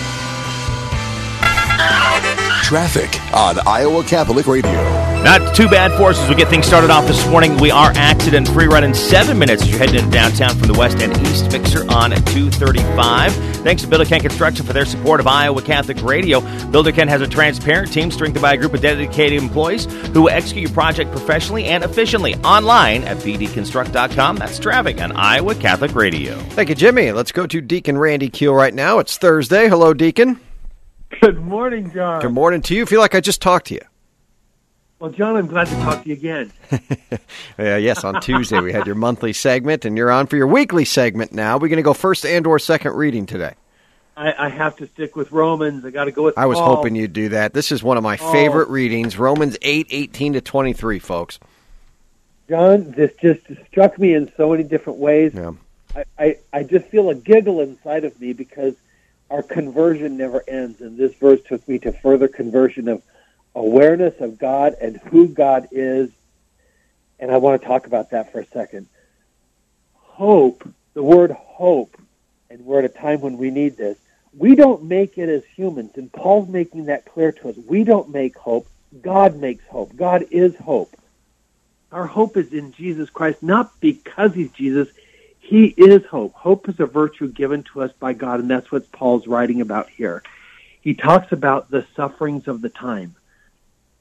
Traffic 2.71 3.21
on 3.33 3.59
Iowa 3.67 4.01
Catholic 4.05 4.47
Radio. 4.47 4.71
Not 5.23 5.53
too 5.53 5.67
bad 5.67 5.91
for 5.97 6.11
us 6.11 6.19
as 6.19 6.29
we 6.29 6.35
get 6.35 6.47
things 6.47 6.65
started 6.65 6.89
off 6.89 7.05
this 7.05 7.27
morning. 7.27 7.57
We 7.57 7.69
are 7.69 7.91
accident 7.95 8.47
free 8.47 8.67
running 8.67 8.93
seven 8.93 9.37
minutes 9.37 9.63
as 9.63 9.69
you're 9.69 9.77
heading 9.77 9.95
into 9.97 10.09
downtown 10.09 10.57
from 10.57 10.69
the 10.69 10.79
west 10.79 11.01
and 11.01 11.11
east 11.27 11.51
mixer 11.51 11.81
on 11.91 12.11
235. 12.11 13.33
Thanks 13.57 13.81
to 13.81 13.89
Builder 13.89 14.05
Ken 14.05 14.21
Construction 14.21 14.65
for 14.65 14.71
their 14.71 14.85
support 14.85 15.19
of 15.19 15.27
Iowa 15.27 15.61
Catholic 15.61 16.01
Radio. 16.01 16.39
Builder 16.67 16.93
Ken 16.93 17.09
has 17.09 17.19
a 17.21 17.27
transparent 17.27 17.91
team 17.91 18.09
strengthened 18.09 18.41
by 18.41 18.53
a 18.53 18.57
group 18.57 18.73
of 18.73 18.79
dedicated 18.79 19.41
employees 19.43 19.83
who 20.13 20.29
execute 20.29 20.69
your 20.69 20.73
project 20.73 21.11
professionally 21.11 21.65
and 21.65 21.83
efficiently 21.83 22.35
online 22.35 23.03
at 23.03 23.17
bdconstruct.com. 23.17 24.37
That's 24.37 24.59
traffic 24.59 25.01
on 25.01 25.11
Iowa 25.11 25.55
Catholic 25.55 25.93
Radio. 25.93 26.37
Thank 26.51 26.69
you, 26.69 26.75
Jimmy. 26.75 27.11
Let's 27.11 27.33
go 27.33 27.45
to 27.45 27.59
Deacon 27.59 27.97
Randy 27.97 28.29
Keel 28.29 28.53
right 28.53 28.73
now. 28.73 28.99
It's 28.99 29.17
Thursday. 29.17 29.67
Hello, 29.67 29.93
Deacon. 29.93 30.39
Good 31.19 31.39
morning, 31.39 31.91
Jon. 31.91 32.21
Good 32.21 32.31
morning 32.31 32.61
to 32.63 32.75
you. 32.75 32.85
Feel 32.85 32.99
like 33.01 33.15
I 33.15 33.19
just 33.19 33.41
talked 33.41 33.67
to 33.67 33.73
you. 33.75 33.81
Well, 34.99 35.11
Jon, 35.11 35.35
I'm 35.35 35.47
glad 35.47 35.67
to 35.67 35.75
talk 35.75 36.03
to 36.03 36.09
you 36.09 36.13
again. 36.15 36.53
yeah, 37.57 37.77
yes, 37.77 38.03
on 38.03 38.21
Tuesday 38.21 38.59
we 38.59 38.71
had 38.71 38.85
your 38.85 38.95
monthly 38.95 39.33
segment, 39.33 39.83
and 39.83 39.97
you're 39.97 40.11
on 40.11 40.27
for 40.27 40.37
your 40.37 40.47
weekly 40.47 40.85
segment 40.85 41.31
now. 41.33 41.55
We're 41.57 41.69
going 41.69 41.77
to 41.77 41.83
go 41.83 41.93
first 41.95 42.25
and 42.25 42.45
or 42.45 42.59
second 42.59 42.93
reading 42.93 43.25
today. 43.25 43.55
I, 44.15 44.45
I 44.45 44.49
have 44.49 44.75
to 44.77 44.87
stick 44.87 45.15
with 45.15 45.31
Romans. 45.31 45.83
I 45.85 45.89
got 45.89 46.05
to 46.05 46.11
go 46.11 46.23
with. 46.23 46.37
I 46.37 46.45
was 46.45 46.59
Paul. 46.59 46.75
hoping 46.75 46.95
you'd 46.95 47.13
do 47.13 47.29
that. 47.29 47.53
This 47.53 47.71
is 47.71 47.81
one 47.81 47.97
of 47.97 48.03
my 48.03 48.17
Oh. 48.21 48.31
favorite 48.31 48.69
readings, 48.69 49.17
Romans 49.17 49.57
eight 49.63 49.87
eighteen 49.89 50.33
to 50.33 50.41
twenty 50.41 50.73
three, 50.73 50.99
folks. 50.99 51.39
Jon, 52.47 52.91
this 52.91 53.11
just 53.21 53.41
struck 53.67 53.97
me 53.97 54.13
in 54.13 54.31
so 54.37 54.51
many 54.51 54.63
different 54.63 54.99
ways. 54.99 55.33
Yeah. 55.33 55.53
I, 55.95 56.03
I, 56.19 56.37
I 56.53 56.63
just 56.63 56.85
feel 56.87 57.09
a 57.09 57.15
giggle 57.15 57.59
inside 57.61 58.03
of 58.05 58.19
me 58.21 58.33
because 58.33 58.75
our 59.31 59.41
conversion 59.41 60.17
never 60.17 60.43
ends. 60.47 60.81
And 60.81 60.97
this 60.97 61.13
verse 61.15 61.39
took 61.47 61.67
me 61.67 61.79
to 61.79 61.91
further 61.91 62.27
conversion 62.27 62.87
of 62.89 63.01
awareness 63.55 64.19
of 64.19 64.37
God 64.37 64.75
and 64.81 64.97
who 64.97 65.27
God 65.27 65.69
is. 65.71 66.11
And 67.19 67.31
I 67.31 67.37
want 67.37 67.61
to 67.61 67.67
talk 67.67 67.87
about 67.87 68.11
that 68.11 68.31
for 68.31 68.41
a 68.41 68.45
second. 68.45 68.87
Hope, 69.95 70.67
the 70.93 71.03
word 71.03 71.31
hope, 71.31 71.95
and 72.49 72.65
we're 72.65 72.79
at 72.79 72.85
a 72.85 72.89
time 72.89 73.21
when 73.21 73.37
we 73.37 73.49
need 73.49 73.77
this. 73.77 73.97
We 74.37 74.55
don't 74.55 74.83
make 74.83 75.17
it 75.17 75.29
as 75.29 75.43
humans, 75.45 75.91
and 75.95 76.11
Paul's 76.11 76.49
making 76.49 76.85
that 76.85 77.05
clear 77.05 77.31
to 77.31 77.49
us. 77.49 77.55
We 77.67 77.83
don't 77.83 78.09
make 78.09 78.37
hope. 78.37 78.67
God 79.01 79.37
makes 79.37 79.65
hope. 79.67 79.95
God 79.95 80.25
is 80.31 80.55
hope. 80.57 80.95
Our 81.91 82.07
hope 82.07 82.37
is 82.37 82.53
in 82.53 82.71
Jesus 82.71 83.09
Christ, 83.09 83.43
not 83.43 83.71
because 83.81 84.33
he's 84.33 84.51
Jesus. 84.51 84.87
He 85.41 85.65
is 85.65 86.05
hope. 86.05 86.33
Hope 86.33 86.69
is 86.69 86.79
a 86.79 86.85
virtue 86.85 87.27
given 87.27 87.63
to 87.63 87.81
us 87.81 87.91
by 87.99 88.13
God, 88.13 88.39
and 88.39 88.49
that's 88.49 88.71
what 88.71 88.91
Paul's 88.91 89.27
writing 89.27 89.59
about 89.59 89.89
here. 89.89 90.23
He 90.79 90.93
talks 90.93 91.31
about 91.31 91.69
the 91.69 91.85
sufferings 91.95 92.47
of 92.47 92.61
the 92.61 92.69
time. 92.69 93.15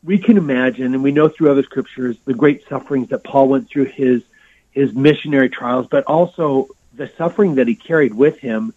We 0.05 0.19
can 0.19 0.37
imagine, 0.37 0.95
and 0.95 1.03
we 1.03 1.13
know 1.13 1.29
through 1.29 1.51
other 1.51 1.63
scriptures, 1.63 2.17
the 2.25 2.35
great 2.35 2.69
sufferings 2.69 3.09
that 3.09 3.25
Paul 3.25 3.49
went 3.49 3.69
through 3.69 3.87
his 3.87 4.23
his 4.71 4.93
missionary 4.95 5.49
trials, 5.49 5.89
but 5.91 6.05
also 6.05 6.69
the 6.95 7.11
suffering 7.19 7.57
that 7.57 7.67
he 7.67 7.75
carried 7.75 8.15
with 8.15 8.39
him 8.39 8.73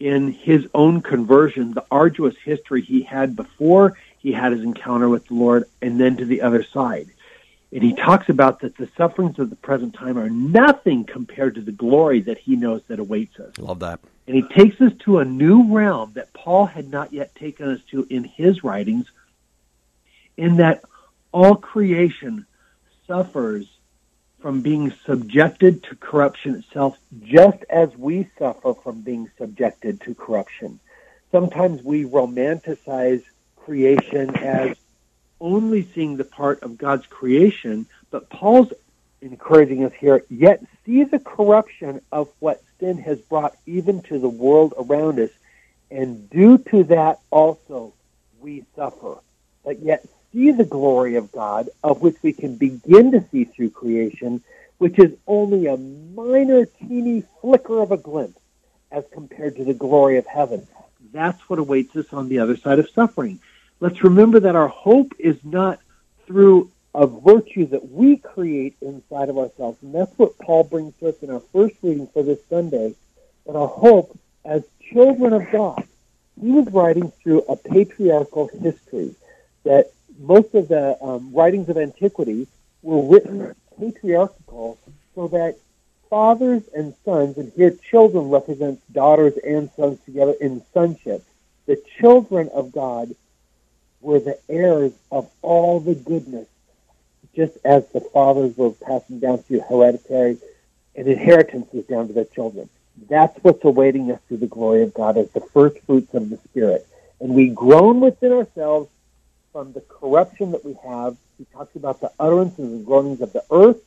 in 0.00 0.32
his 0.32 0.66
own 0.72 1.02
conversion, 1.02 1.72
the 1.72 1.84
arduous 1.90 2.36
history 2.42 2.80
he 2.80 3.02
had 3.02 3.36
before 3.36 3.96
he 4.18 4.32
had 4.32 4.52
his 4.52 4.62
encounter 4.62 5.08
with 5.08 5.26
the 5.26 5.34
Lord, 5.34 5.64
and 5.82 6.00
then 6.00 6.16
to 6.16 6.24
the 6.24 6.40
other 6.40 6.62
side. 6.62 7.08
And 7.74 7.82
he 7.82 7.92
talks 7.92 8.28
about 8.28 8.60
that 8.60 8.76
the 8.76 8.88
sufferings 8.96 9.40
of 9.40 9.50
the 9.50 9.56
present 9.56 9.94
time 9.94 10.16
are 10.16 10.30
nothing 10.30 11.02
compared 11.04 11.56
to 11.56 11.60
the 11.60 11.72
glory 11.72 12.20
that 12.20 12.38
he 12.38 12.54
knows 12.54 12.82
that 12.86 13.00
awaits 13.00 13.40
us. 13.40 13.58
Love 13.58 13.80
that. 13.80 13.98
And 14.28 14.36
he 14.36 14.42
takes 14.42 14.80
us 14.80 14.92
to 15.00 15.18
a 15.18 15.24
new 15.24 15.74
realm 15.74 16.12
that 16.14 16.32
Paul 16.32 16.66
had 16.66 16.88
not 16.88 17.12
yet 17.12 17.34
taken 17.34 17.68
us 17.68 17.80
to 17.90 18.06
in 18.08 18.22
his 18.22 18.62
writings, 18.62 19.10
in 20.36 20.58
that 20.58 20.84
all 21.32 21.56
creation 21.56 22.46
suffers 23.08 23.66
from 24.38 24.60
being 24.60 24.92
subjected 25.04 25.82
to 25.82 25.96
corruption 25.96 26.54
itself, 26.54 26.96
just 27.24 27.64
as 27.68 27.88
we 27.96 28.28
suffer 28.38 28.74
from 28.74 29.00
being 29.00 29.28
subjected 29.36 30.00
to 30.02 30.14
corruption. 30.14 30.78
Sometimes 31.32 31.82
we 31.82 32.04
romanticize 32.04 33.24
creation 33.56 34.36
as 34.36 34.76
only 35.40 35.82
seeing 35.94 36.16
the 36.16 36.24
part 36.24 36.62
of 36.62 36.78
God's 36.78 37.06
creation, 37.06 37.86
but 38.10 38.30
Paul's 38.30 38.72
encouraging 39.20 39.84
us 39.84 39.92
here, 39.94 40.24
yet 40.28 40.62
see 40.84 41.04
the 41.04 41.18
corruption 41.18 42.00
of 42.12 42.28
what 42.40 42.62
sin 42.78 42.98
has 42.98 43.18
brought 43.20 43.56
even 43.66 44.02
to 44.02 44.18
the 44.18 44.28
world 44.28 44.74
around 44.78 45.18
us, 45.18 45.30
and 45.90 46.28
due 46.30 46.58
to 46.58 46.84
that 46.84 47.20
also 47.30 47.92
we 48.40 48.64
suffer. 48.76 49.16
But 49.64 49.80
yet 49.80 50.06
see 50.32 50.50
the 50.50 50.64
glory 50.64 51.16
of 51.16 51.32
God, 51.32 51.70
of 51.82 52.02
which 52.02 52.16
we 52.22 52.32
can 52.32 52.56
begin 52.56 53.12
to 53.12 53.24
see 53.30 53.44
through 53.44 53.70
creation, 53.70 54.42
which 54.78 54.98
is 54.98 55.16
only 55.26 55.66
a 55.66 55.76
minor, 55.76 56.66
teeny 56.66 57.22
flicker 57.40 57.80
of 57.80 57.92
a 57.92 57.96
glimpse 57.96 58.38
as 58.90 59.04
compared 59.12 59.56
to 59.56 59.64
the 59.64 59.74
glory 59.74 60.18
of 60.18 60.26
heaven. 60.26 60.66
That's 61.12 61.48
what 61.48 61.58
awaits 61.58 61.94
us 61.96 62.12
on 62.12 62.28
the 62.28 62.40
other 62.40 62.56
side 62.56 62.78
of 62.78 62.90
suffering. 62.90 63.40
Let's 63.84 64.02
remember 64.02 64.40
that 64.40 64.56
our 64.56 64.68
hope 64.68 65.12
is 65.18 65.36
not 65.44 65.78
through 66.26 66.70
a 66.94 67.06
virtue 67.06 67.66
that 67.66 67.90
we 67.90 68.16
create 68.16 68.76
inside 68.80 69.28
of 69.28 69.36
ourselves. 69.36 69.76
And 69.82 69.94
that's 69.94 70.18
what 70.18 70.38
Paul 70.38 70.64
brings 70.64 70.96
to 71.00 71.08
us 71.08 71.22
in 71.22 71.28
our 71.28 71.42
first 71.52 71.76
reading 71.82 72.06
for 72.06 72.22
this 72.22 72.38
Sunday. 72.48 72.94
But 73.46 73.56
our 73.56 73.68
hope 73.68 74.18
as 74.42 74.64
children 74.90 75.34
of 75.34 75.52
God. 75.52 75.86
He 76.40 76.50
was 76.50 76.66
writing 76.72 77.12
through 77.22 77.42
a 77.42 77.56
patriarchal 77.56 78.48
history 78.58 79.14
that 79.64 79.90
most 80.18 80.54
of 80.54 80.68
the 80.68 80.96
um, 81.04 81.34
writings 81.34 81.68
of 81.68 81.76
antiquity 81.76 82.46
were 82.80 83.06
written 83.06 83.54
patriarchal 83.78 84.78
so 85.14 85.28
that 85.28 85.58
fathers 86.08 86.62
and 86.74 86.94
sons, 87.04 87.36
and 87.36 87.52
here 87.52 87.76
children 87.90 88.30
represents 88.30 88.80
daughters 88.92 89.36
and 89.46 89.70
sons 89.76 89.98
together 90.06 90.34
in 90.40 90.62
sonship, 90.72 91.22
the 91.66 91.78
children 92.00 92.48
of 92.54 92.72
God 92.72 93.14
were 94.04 94.20
the 94.20 94.38
heirs 94.48 94.92
of 95.10 95.30
all 95.42 95.80
the 95.80 95.94
goodness, 95.94 96.46
just 97.34 97.56
as 97.64 97.88
the 97.88 98.00
fathers 98.00 98.56
were 98.56 98.70
passing 98.70 99.18
down 99.18 99.38
through 99.38 99.60
hereditary 99.60 100.38
and 100.94 101.08
inheritances 101.08 101.84
down 101.86 102.06
to 102.06 102.12
their 102.12 102.24
children. 102.26 102.68
That's 103.08 103.36
what's 103.42 103.64
awaiting 103.64 104.10
us 104.12 104.20
through 104.28 104.36
the 104.36 104.46
glory 104.46 104.82
of 104.82 104.94
God 104.94 105.16
as 105.16 105.30
the 105.30 105.40
first 105.40 105.78
fruits 105.80 106.14
of 106.14 106.30
the 106.30 106.36
Spirit. 106.36 106.86
And 107.20 107.34
we 107.34 107.48
groan 107.48 108.00
within 108.00 108.32
ourselves 108.32 108.88
from 109.52 109.72
the 109.72 109.80
corruption 109.80 110.52
that 110.52 110.64
we 110.64 110.74
have. 110.86 111.16
He 111.38 111.46
talks 111.46 111.74
about 111.74 112.00
the 112.00 112.12
utterances 112.20 112.58
and 112.58 112.86
groanings 112.86 113.20
of 113.20 113.32
the 113.32 113.44
earth 113.50 113.82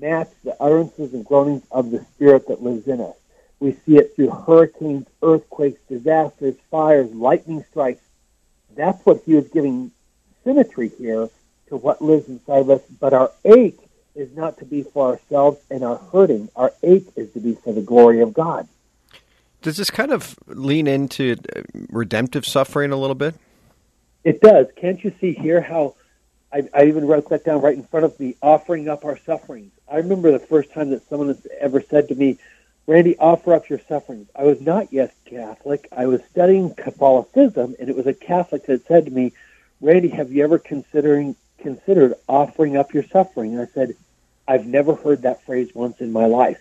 match 0.00 0.30
the 0.42 0.56
utterances 0.60 1.12
and 1.12 1.24
groanings 1.24 1.62
of 1.70 1.90
the 1.90 2.04
Spirit 2.14 2.48
that 2.48 2.62
lives 2.62 2.88
in 2.88 3.00
us. 3.00 3.14
We 3.60 3.72
see 3.86 3.96
it 3.96 4.16
through 4.16 4.30
hurricanes, 4.30 5.06
earthquakes, 5.22 5.80
disasters, 5.88 6.56
fires, 6.70 7.12
lightning 7.12 7.64
strikes. 7.70 8.00
That's 8.74 9.04
what 9.04 9.22
he 9.24 9.34
was 9.34 9.48
giving 9.48 9.90
symmetry 10.44 10.88
here 10.88 11.28
to 11.68 11.76
what 11.76 12.02
lives 12.02 12.28
inside 12.28 12.60
of 12.60 12.70
us. 12.70 12.82
But 13.00 13.12
our 13.12 13.30
ache 13.44 13.78
is 14.14 14.34
not 14.36 14.58
to 14.58 14.64
be 14.64 14.82
for 14.82 15.12
ourselves 15.12 15.60
and 15.70 15.82
our 15.82 15.96
hurting. 15.96 16.48
Our 16.56 16.72
ache 16.82 17.08
is 17.16 17.32
to 17.32 17.40
be 17.40 17.54
for 17.54 17.72
the 17.72 17.82
glory 17.82 18.20
of 18.20 18.34
God. 18.34 18.68
Does 19.62 19.76
this 19.76 19.90
kind 19.90 20.10
of 20.10 20.36
lean 20.46 20.86
into 20.86 21.36
uh, 21.54 21.62
redemptive 21.88 22.44
suffering 22.44 22.90
a 22.90 22.96
little 22.96 23.14
bit? 23.14 23.34
It 24.24 24.40
does. 24.40 24.66
Can't 24.76 25.02
you 25.02 25.12
see 25.20 25.32
here 25.32 25.60
how 25.60 25.94
I, 26.52 26.68
I 26.74 26.84
even 26.84 27.06
wrote 27.06 27.28
that 27.30 27.44
down 27.44 27.60
right 27.60 27.76
in 27.76 27.84
front 27.84 28.04
of 28.04 28.18
me, 28.20 28.36
offering 28.42 28.88
up 28.88 29.04
our 29.04 29.16
sufferings. 29.16 29.72
I 29.90 29.96
remember 29.96 30.30
the 30.30 30.38
first 30.38 30.72
time 30.72 30.90
that 30.90 31.08
someone 31.08 31.28
has 31.28 31.46
ever 31.60 31.80
said 31.80 32.08
to 32.08 32.14
me, 32.14 32.38
Randy, 32.86 33.16
offer 33.18 33.54
up 33.54 33.68
your 33.68 33.80
sufferings. 33.88 34.28
I 34.34 34.44
was 34.44 34.60
not 34.60 34.92
yet 34.92 35.14
Catholic. 35.24 35.88
I 35.96 36.06
was 36.06 36.20
studying 36.30 36.74
Catholicism, 36.74 37.76
and 37.78 37.88
it 37.88 37.96
was 37.96 38.06
a 38.06 38.14
Catholic 38.14 38.66
that 38.66 38.86
said 38.86 39.04
to 39.04 39.10
me, 39.10 39.32
Randy, 39.80 40.08
have 40.08 40.32
you 40.32 40.42
ever 40.44 40.58
considering 40.58 41.36
considered 41.58 42.14
offering 42.28 42.76
up 42.76 42.92
your 42.92 43.04
suffering? 43.04 43.52
And 43.52 43.60
I 43.60 43.66
said, 43.66 43.94
I've 44.46 44.66
never 44.66 44.94
heard 44.94 45.22
that 45.22 45.44
phrase 45.44 45.72
once 45.74 46.00
in 46.00 46.12
my 46.12 46.26
life. 46.26 46.60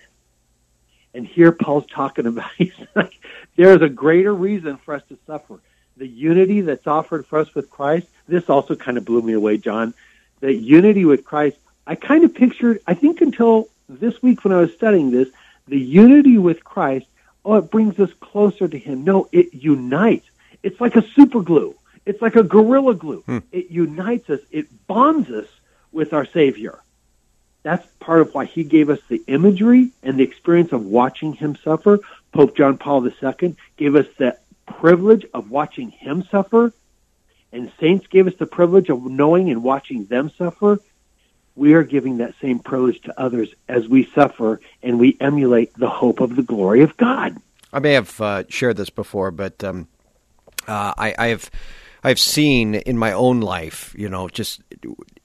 And 1.14 1.26
here 1.26 1.52
Paul's 1.52 1.86
talking 1.88 2.26
about 2.28 2.52
he's 2.58 2.74
like, 2.96 3.14
there 3.56 3.76
is 3.76 3.82
a 3.82 3.90
greater 3.90 4.34
reason 4.34 4.78
for 4.78 4.94
us 4.94 5.04
to 5.10 5.18
suffer. 5.26 5.60
The 5.98 6.08
unity 6.08 6.62
that's 6.62 6.88
offered 6.88 7.26
for 7.26 7.40
us 7.40 7.54
with 7.54 7.70
Christ. 7.70 8.08
This 8.28 8.50
also 8.50 8.76
kind 8.76 8.98
of 8.98 9.06
blew 9.06 9.22
me 9.22 9.34
away, 9.34 9.58
Jon. 9.58 9.94
The 10.40 10.54
unity 10.54 11.06
with 11.06 11.26
Christ. 11.26 11.58
I 11.86 11.96
kind 11.96 12.24
of 12.24 12.34
pictured. 12.34 12.80
I 12.88 12.94
think 12.94 13.22
until 13.22 13.68
this 13.90 14.22
week 14.22 14.44
when 14.44 14.54
I 14.54 14.62
was 14.62 14.74
studying 14.74 15.12
this, 15.12 15.30
the 15.72 15.80
unity 15.80 16.38
with 16.38 16.64
Christ. 16.64 17.08
Oh, 17.44 17.56
it 17.56 17.72
brings 17.72 17.98
us 17.98 18.12
closer 18.20 18.68
to 18.68 18.78
Him. 18.78 19.06
No, 19.06 19.30
it 19.32 19.54
unites. 19.54 20.30
It's 20.62 20.80
like 20.80 20.98
a 20.98 21.08
super 21.16 21.42
glue. 21.42 21.76
It's 22.06 22.22
like 22.22 22.36
a 22.36 22.44
gorilla 22.44 22.94
glue. 22.94 23.22
Hmm. 23.22 23.40
It 23.52 23.72
unites 23.72 24.30
us. 24.30 24.42
It 24.52 24.68
bonds 24.86 25.32
us 25.32 25.48
with 25.92 26.14
our 26.14 26.26
Savior. 26.26 26.80
That's 27.64 27.88
part 28.00 28.22
of 28.22 28.34
why 28.34 28.46
he 28.46 28.64
gave 28.64 28.90
us 28.90 29.00
the 29.08 29.24
imagery 29.28 29.92
and 30.04 30.18
the 30.18 30.24
experience 30.24 30.74
of 30.74 30.86
watching 30.86 31.34
him 31.34 31.56
suffer. 31.56 32.00
Pope 32.34 32.58
John 32.58 32.78
Paul 32.78 33.08
II 33.08 33.56
gave 33.78 33.96
us 33.96 34.08
the 34.18 34.38
privilege 34.66 35.26
of 35.34 35.52
watching 35.52 35.92
him 35.92 36.24
suffer, 36.24 36.74
and 37.54 37.72
saints 37.80 38.08
gave 38.08 38.28
us 38.28 38.36
the 38.36 38.46
privilege 38.46 38.90
of 38.90 39.06
knowing 39.06 39.50
and 39.50 39.64
watching 39.64 40.06
them 40.06 40.32
suffer. 40.32 40.80
We 41.56 41.74
are 41.74 41.84
giving 41.84 42.18
that 42.18 42.34
same 42.42 42.60
privilege 42.60 43.02
to 43.02 43.20
others 43.20 43.50
as 43.68 43.88
we 43.88 44.06
suffer 44.16 44.62
and 44.82 45.00
we 45.00 45.18
emulate 45.20 45.74
the 45.76 45.90
hope 45.90 46.22
of 46.22 46.36
the 46.36 46.44
glory 46.44 46.82
of 46.82 46.96
God. 46.98 47.38
I 47.74 47.80
may 47.80 47.94
have 47.94 48.20
uh, 48.20 48.44
shared 48.50 48.78
this 48.78 48.90
before, 48.90 49.32
but 49.32 49.64
um, 49.64 49.88
uh, 50.68 50.94
I, 50.98 51.16
I 51.18 51.28
have 51.28 51.50
I've 52.04 52.20
seen 52.20 52.76
in 52.76 52.98
my 52.98 53.12
own 53.12 53.42
life, 53.42 53.94
you 53.98 54.10
know, 54.10 54.28
just 54.28 54.62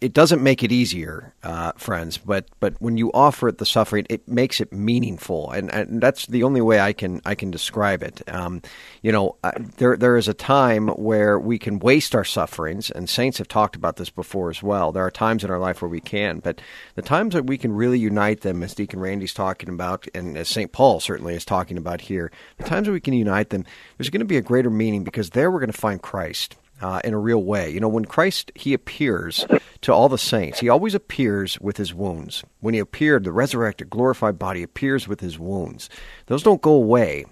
it 0.00 0.12
doesn't 0.12 0.42
make 0.42 0.62
it 0.62 0.72
easier, 0.72 1.34
uh, 1.42 1.72
friends. 1.72 2.18
But 2.18 2.46
but 2.60 2.74
when 2.80 2.96
you 2.96 3.10
offer 3.12 3.48
it 3.48 3.58
the 3.58 3.66
suffering, 3.66 4.06
it 4.10 4.26
makes 4.28 4.60
it 4.60 4.72
meaningful, 4.72 5.50
and, 5.50 5.72
and 5.72 6.00
that's 6.00 6.26
the 6.26 6.42
only 6.42 6.60
way 6.60 6.80
I 6.80 6.92
can 6.92 7.20
I 7.24 7.34
can 7.34 7.50
describe 7.50 8.02
it. 8.02 8.22
Um, 8.28 8.62
you 9.02 9.12
know, 9.12 9.36
uh, 9.42 9.52
there 9.78 9.96
there 9.96 10.16
is 10.16 10.28
a 10.28 10.34
time 10.34 10.88
where 10.88 11.38
we 11.38 11.58
can 11.58 11.78
waste 11.78 12.14
our 12.14 12.24
sufferings, 12.24 12.90
and 12.90 13.08
saints 13.08 13.38
have 13.38 13.48
talked 13.48 13.76
about 13.76 13.96
this 13.96 14.10
before 14.10 14.50
as 14.50 14.62
well. 14.62 14.92
There 14.92 15.04
are 15.04 15.10
times 15.10 15.44
in 15.44 15.50
our 15.50 15.58
life 15.58 15.82
where 15.82 15.88
we 15.88 16.00
can, 16.00 16.40
but 16.40 16.60
the 16.94 17.02
times 17.02 17.34
that 17.34 17.46
we 17.46 17.58
can 17.58 17.72
really 17.72 17.98
unite 17.98 18.42
them, 18.42 18.62
as 18.62 18.74
Deacon 18.74 19.00
Randy's 19.00 19.34
talking 19.34 19.68
about, 19.68 20.06
and 20.14 20.36
as 20.36 20.48
Saint 20.48 20.72
Paul 20.72 21.00
certainly 21.00 21.34
is 21.34 21.44
talking 21.44 21.78
about 21.78 22.00
here, 22.02 22.30
the 22.58 22.64
times 22.64 22.86
that 22.86 22.92
we 22.92 23.00
can 23.00 23.14
unite 23.14 23.50
them, 23.50 23.64
there's 23.96 24.10
going 24.10 24.20
to 24.20 24.26
be 24.26 24.36
a 24.36 24.42
greater 24.42 24.70
meaning 24.70 25.04
because 25.04 25.30
there 25.30 25.50
we're 25.50 25.60
going 25.60 25.72
to 25.72 25.78
find 25.78 26.00
Christ 26.02 26.56
uh, 26.80 27.00
in 27.04 27.14
a 27.14 27.18
real 27.18 27.42
way. 27.42 27.70
You 27.70 27.80
know, 27.80 27.88
when 27.88 28.04
Christ 28.04 28.52
he 28.54 28.74
appears 28.74 29.46
to 29.82 29.92
all 29.92 30.08
the 30.08 30.18
saints, 30.18 30.60
he 30.60 30.68
always 30.68 30.94
appears 30.94 31.60
with 31.60 31.76
his 31.76 31.94
wounds. 31.94 32.44
When 32.60 32.74
he 32.74 32.80
appeared, 32.80 33.24
the 33.24 33.32
resurrected, 33.32 33.90
glorified 33.90 34.38
body 34.38 34.62
appears 34.62 35.08
with 35.08 35.20
his 35.20 35.38
wounds. 35.38 35.88
Those 36.26 36.42
don't 36.42 36.62
go 36.62 36.72
away 36.72 37.24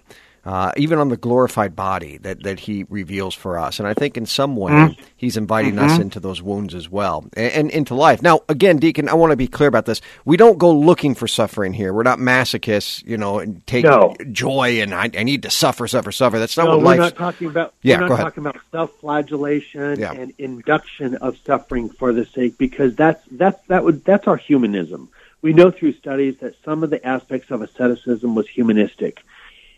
uh, 0.45 0.71
even 0.77 0.99
on 0.99 1.09
the 1.09 1.17
glorified 1.17 1.75
body 1.75 2.19
that, 2.19 2.43
that 2.43 2.59
he 2.59 2.85
reveals 2.89 3.33
for 3.33 3.57
us. 3.57 3.79
And 3.79 3.87
I 3.87 3.95
think 3.95 4.15
in 4.15 4.27
some 4.27 4.55
way 4.55 4.71
mm-hmm. 4.71 5.03
he's 5.17 5.37
inviting 5.37 5.75
mm-hmm. 5.75 5.85
us 5.85 5.99
into 5.99 6.19
those 6.19 6.39
wounds 6.39 6.75
as 6.75 6.87
well 6.87 7.25
and, 7.33 7.51
and, 7.51 7.71
into 7.71 7.95
life. 7.95 8.21
Now, 8.21 8.41
again, 8.47 8.77
Deacon, 8.77 9.09
I 9.09 9.15
want 9.15 9.31
to 9.31 9.37
be 9.37 9.47
clear 9.47 9.67
about 9.67 9.87
this. 9.87 10.01
We 10.23 10.37
don't 10.37 10.59
go 10.59 10.71
looking 10.71 11.15
for 11.15 11.27
suffering 11.27 11.73
here. 11.73 11.93
We're 11.93 12.03
not 12.03 12.19
masochists, 12.19 13.03
you 13.05 13.17
know, 13.17 13.39
and 13.39 13.65
take 13.65 13.85
no. 13.85 14.13
joy 14.31 14.81
and 14.81 14.93
I, 14.93 15.09
I, 15.17 15.23
need 15.23 15.43
to 15.43 15.49
suffer, 15.49 15.87
suffer, 15.87 16.11
suffer. 16.11 16.37
That's 16.37 16.57
not 16.57 16.65
no, 16.65 16.77
what 16.77 16.79
we're 16.79 16.85
life. 16.85 16.99
not 16.99 17.15
talking 17.15 17.47
about. 17.47 17.73
Yeah, 17.81 18.01
we're 18.01 18.09
not 18.09 18.17
talking 18.19 18.45
about 18.45 18.61
self-flagellation 18.71 19.99
yeah. 19.99 20.13
and 20.13 20.31
induction 20.37 21.15
of 21.15 21.37
suffering 21.39 21.89
for 21.89 22.13
the 22.13 22.25
sake, 22.25 22.59
because 22.59 22.95
that's 22.95 23.23
that's 23.31 23.59
that 23.67 23.83
would 23.83 24.05
that's 24.05 24.27
our 24.27 24.37
humanism. 24.37 25.09
We 25.41 25.53
know 25.53 25.71
through 25.71 25.93
studies 25.93 26.37
that 26.39 26.55
some 26.63 26.83
of 26.83 26.91
the 26.91 27.05
aspects 27.05 27.49
of 27.51 27.61
asceticism 27.61 28.35
was 28.35 28.47
humanistic 28.47 29.23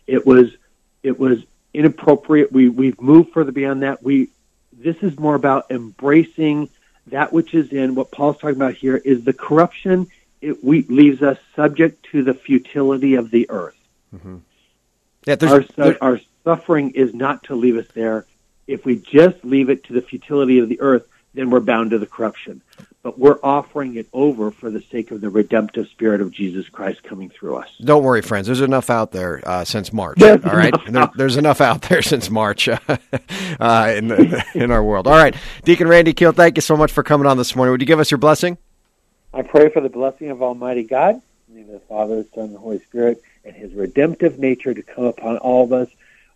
it 0.08 0.26
was 0.26 0.56
it 1.02 1.18
was 1.18 1.38
inappropriate. 1.74 2.52
We 2.52 2.68
we've 2.68 3.00
moved 3.00 3.32
further 3.32 3.52
beyond 3.52 3.82
that. 3.82 4.02
We 4.02 4.30
this 4.72 4.96
is 5.02 5.18
more 5.18 5.34
about 5.34 5.70
embracing 5.70 6.68
that 7.08 7.32
which 7.32 7.54
is 7.54 7.72
in 7.72 7.94
what 7.94 8.10
Paul's 8.10 8.38
talking 8.38 8.56
about 8.56 8.74
here 8.74 8.96
is 8.96 9.24
the 9.24 9.32
corruption. 9.32 10.08
It 10.40 10.62
we, 10.62 10.82
leaves 10.82 11.22
us 11.22 11.38
subject 11.56 12.04
to 12.12 12.22
the 12.22 12.34
futility 12.34 13.14
of 13.14 13.30
the 13.30 13.50
earth. 13.50 13.76
Mm-hmm. 14.14 14.36
Yeah, 15.26 15.36
our, 15.42 15.96
our 16.00 16.20
suffering 16.44 16.90
is 16.90 17.12
not 17.12 17.44
to 17.44 17.56
leave 17.56 17.76
us 17.76 17.88
there. 17.92 18.24
If 18.66 18.84
we 18.84 18.96
just 18.96 19.44
leave 19.44 19.68
it 19.68 19.84
to 19.84 19.94
the 19.94 20.02
futility 20.02 20.58
of 20.58 20.68
the 20.68 20.80
earth, 20.80 21.08
then 21.34 21.50
we're 21.50 21.60
bound 21.60 21.90
to 21.90 21.98
the 21.98 22.06
corruption 22.06 22.62
but 23.02 23.18
we're 23.18 23.38
offering 23.42 23.96
it 23.96 24.08
over 24.12 24.50
for 24.50 24.70
the 24.70 24.80
sake 24.80 25.10
of 25.10 25.20
the 25.20 25.30
redemptive 25.30 25.88
spirit 25.88 26.20
of 26.20 26.32
Jesus 26.32 26.68
Christ 26.68 27.02
coming 27.02 27.30
through 27.30 27.56
us. 27.56 27.68
Don't 27.80 28.02
worry, 28.02 28.22
friends. 28.22 28.46
There's 28.46 28.60
enough 28.60 28.90
out 28.90 29.12
there 29.12 29.40
uh, 29.44 29.64
since 29.64 29.92
March. 29.92 30.18
There's 30.18 30.44
all 30.44 30.56
right, 30.56 30.74
there, 30.88 31.08
there's 31.14 31.36
enough 31.36 31.60
out 31.60 31.82
there 31.82 32.02
since 32.12 32.28
March 32.28 32.68
uh, 32.68 32.76
in 32.88 34.08
the, 34.08 34.44
in 34.54 34.70
our 34.70 34.82
world. 34.82 35.06
All 35.06 35.14
right, 35.14 35.34
Deacon 35.64 35.88
Randy 35.88 36.12
Keel, 36.12 36.32
thank 36.32 36.56
you 36.56 36.62
so 36.62 36.76
much 36.76 36.92
for 36.92 37.02
coming 37.02 37.26
on 37.26 37.36
this 37.36 37.54
morning. 37.54 37.70
Would 37.72 37.80
you 37.80 37.86
give 37.86 38.00
us 38.00 38.10
your 38.10 38.18
blessing? 38.18 38.58
I 39.32 39.42
pray 39.42 39.68
for 39.68 39.80
the 39.80 39.90
blessing 39.90 40.30
of 40.30 40.42
Almighty 40.42 40.82
God, 40.82 41.20
in 41.54 41.70
the 41.70 41.80
Father, 41.80 42.22
the 42.22 42.28
Son, 42.34 42.44
and 42.44 42.54
the 42.54 42.58
Holy 42.58 42.80
Spirit, 42.80 43.22
and 43.44 43.54
His 43.54 43.72
redemptive 43.74 44.38
nature 44.38 44.74
to 44.74 44.82
come 44.82 45.04
upon 45.04 45.38
all 45.38 45.64
of 45.64 45.72
us. 45.72 45.88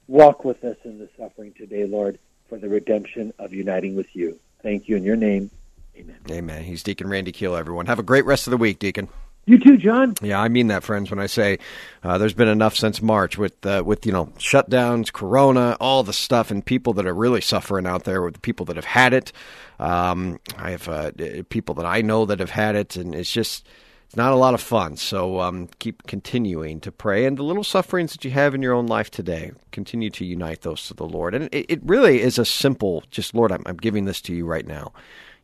Walk 0.07 0.45
with 0.45 0.63
us 0.65 0.77
in 0.85 0.99
the 0.99 1.09
suffering 1.17 1.53
today, 1.55 1.87
Lord, 1.87 2.19
for 2.49 2.59
the 2.59 2.69
redemption 2.69 3.33
of 3.39 3.53
uniting 3.53 3.97
with 3.97 4.15
you. 4.15 4.39
Thank 4.63 4.89
you 4.89 4.97
in 4.97 5.05
your 5.05 5.17
name. 5.17 5.51
Amen. 5.97 6.17
Amen. 6.31 6.65
He's 6.65 6.83
Deacon 6.83 7.09
Randy 7.09 7.33
Keel, 7.33 7.55
everyone. 7.55 7.87
Have 7.87 7.99
a 7.99 8.03
great 8.03 8.25
rest 8.25 8.47
of 8.47 8.51
the 8.51 8.57
week, 8.57 8.79
Deacon. 8.79 9.09
You 9.45 9.59
too, 9.59 9.77
Jon. 9.77 10.15
Yeah, 10.23 10.41
I 10.41 10.49
mean 10.49 10.69
that, 10.69 10.85
friends. 10.85 11.11
When 11.11 11.19
I 11.19 11.27
say 11.27 11.59
uh, 12.05 12.17
there's 12.17 12.33
been 12.33 12.49
enough 12.49 12.77
since 12.77 13.03
March 13.03 13.37
with 13.37 13.67
uh, 13.67 13.83
with 13.85 14.07
you 14.07 14.13
know 14.13 14.27
shutdowns, 14.39 15.13
Corona, 15.13 15.77
all 15.81 16.05
the 16.05 16.13
stuff, 16.13 16.51
and 16.53 16.65
people 16.65 16.93
that 16.95 17.07
are 17.07 17.15
really 17.15 17.41
suffering 17.41 17.87
out 17.87 18.05
there 18.05 18.23
with 18.23 18.35
the 18.35 18.41
people 18.41 18.65
that 18.67 18.77
have 18.77 18.85
had 18.85 19.13
it. 19.13 19.33
Um, 19.81 20.39
I 20.57 20.71
have 20.71 20.89
uh, 20.89 21.11
people 21.49 21.75
that 21.75 21.87
I 21.87 22.03
know 22.03 22.25
that 22.25 22.39
have 22.39 22.51
had 22.51 22.77
it, 22.77 22.95
and 22.95 23.17
it's 23.17 23.33
just 23.33 23.67
it's 24.07 24.17
not 24.17 24.33
a 24.33 24.37
lot 24.37 24.55
of 24.55 24.61
fun. 24.61 24.97
So 24.97 25.41
um, 25.41 25.69
keep 25.81 26.07
continuing 26.07 26.79
to 26.81 26.93
pray, 26.93 27.27
and 27.27 27.37
the 27.37 27.43
little 27.43 27.65
sufferings 27.65 28.13
that 28.13 28.25
you 28.25 28.31
have 28.31 28.55
in 28.55 28.63
your 28.63 28.75
own 28.75 28.87
life 28.87 29.11
today, 29.11 29.51
continue 29.73 30.11
to 30.11 30.25
unite 30.25 30.63
those 30.63 30.87
to 30.87 30.95
the 30.95 31.07
Lord. 31.07 31.35
And 31.35 31.53
it, 31.53 31.67
it 31.69 31.81
really 31.83 32.21
is 32.23 32.39
a 32.39 32.45
simple, 32.45 33.03
just 33.11 33.35
Lord, 33.35 33.51
I'm, 33.51 33.65
I'm 33.67 33.77
giving 33.77 34.05
this 34.05 34.21
to 34.23 34.35
you 34.35 34.47
right 34.47 34.67
now 34.67 34.93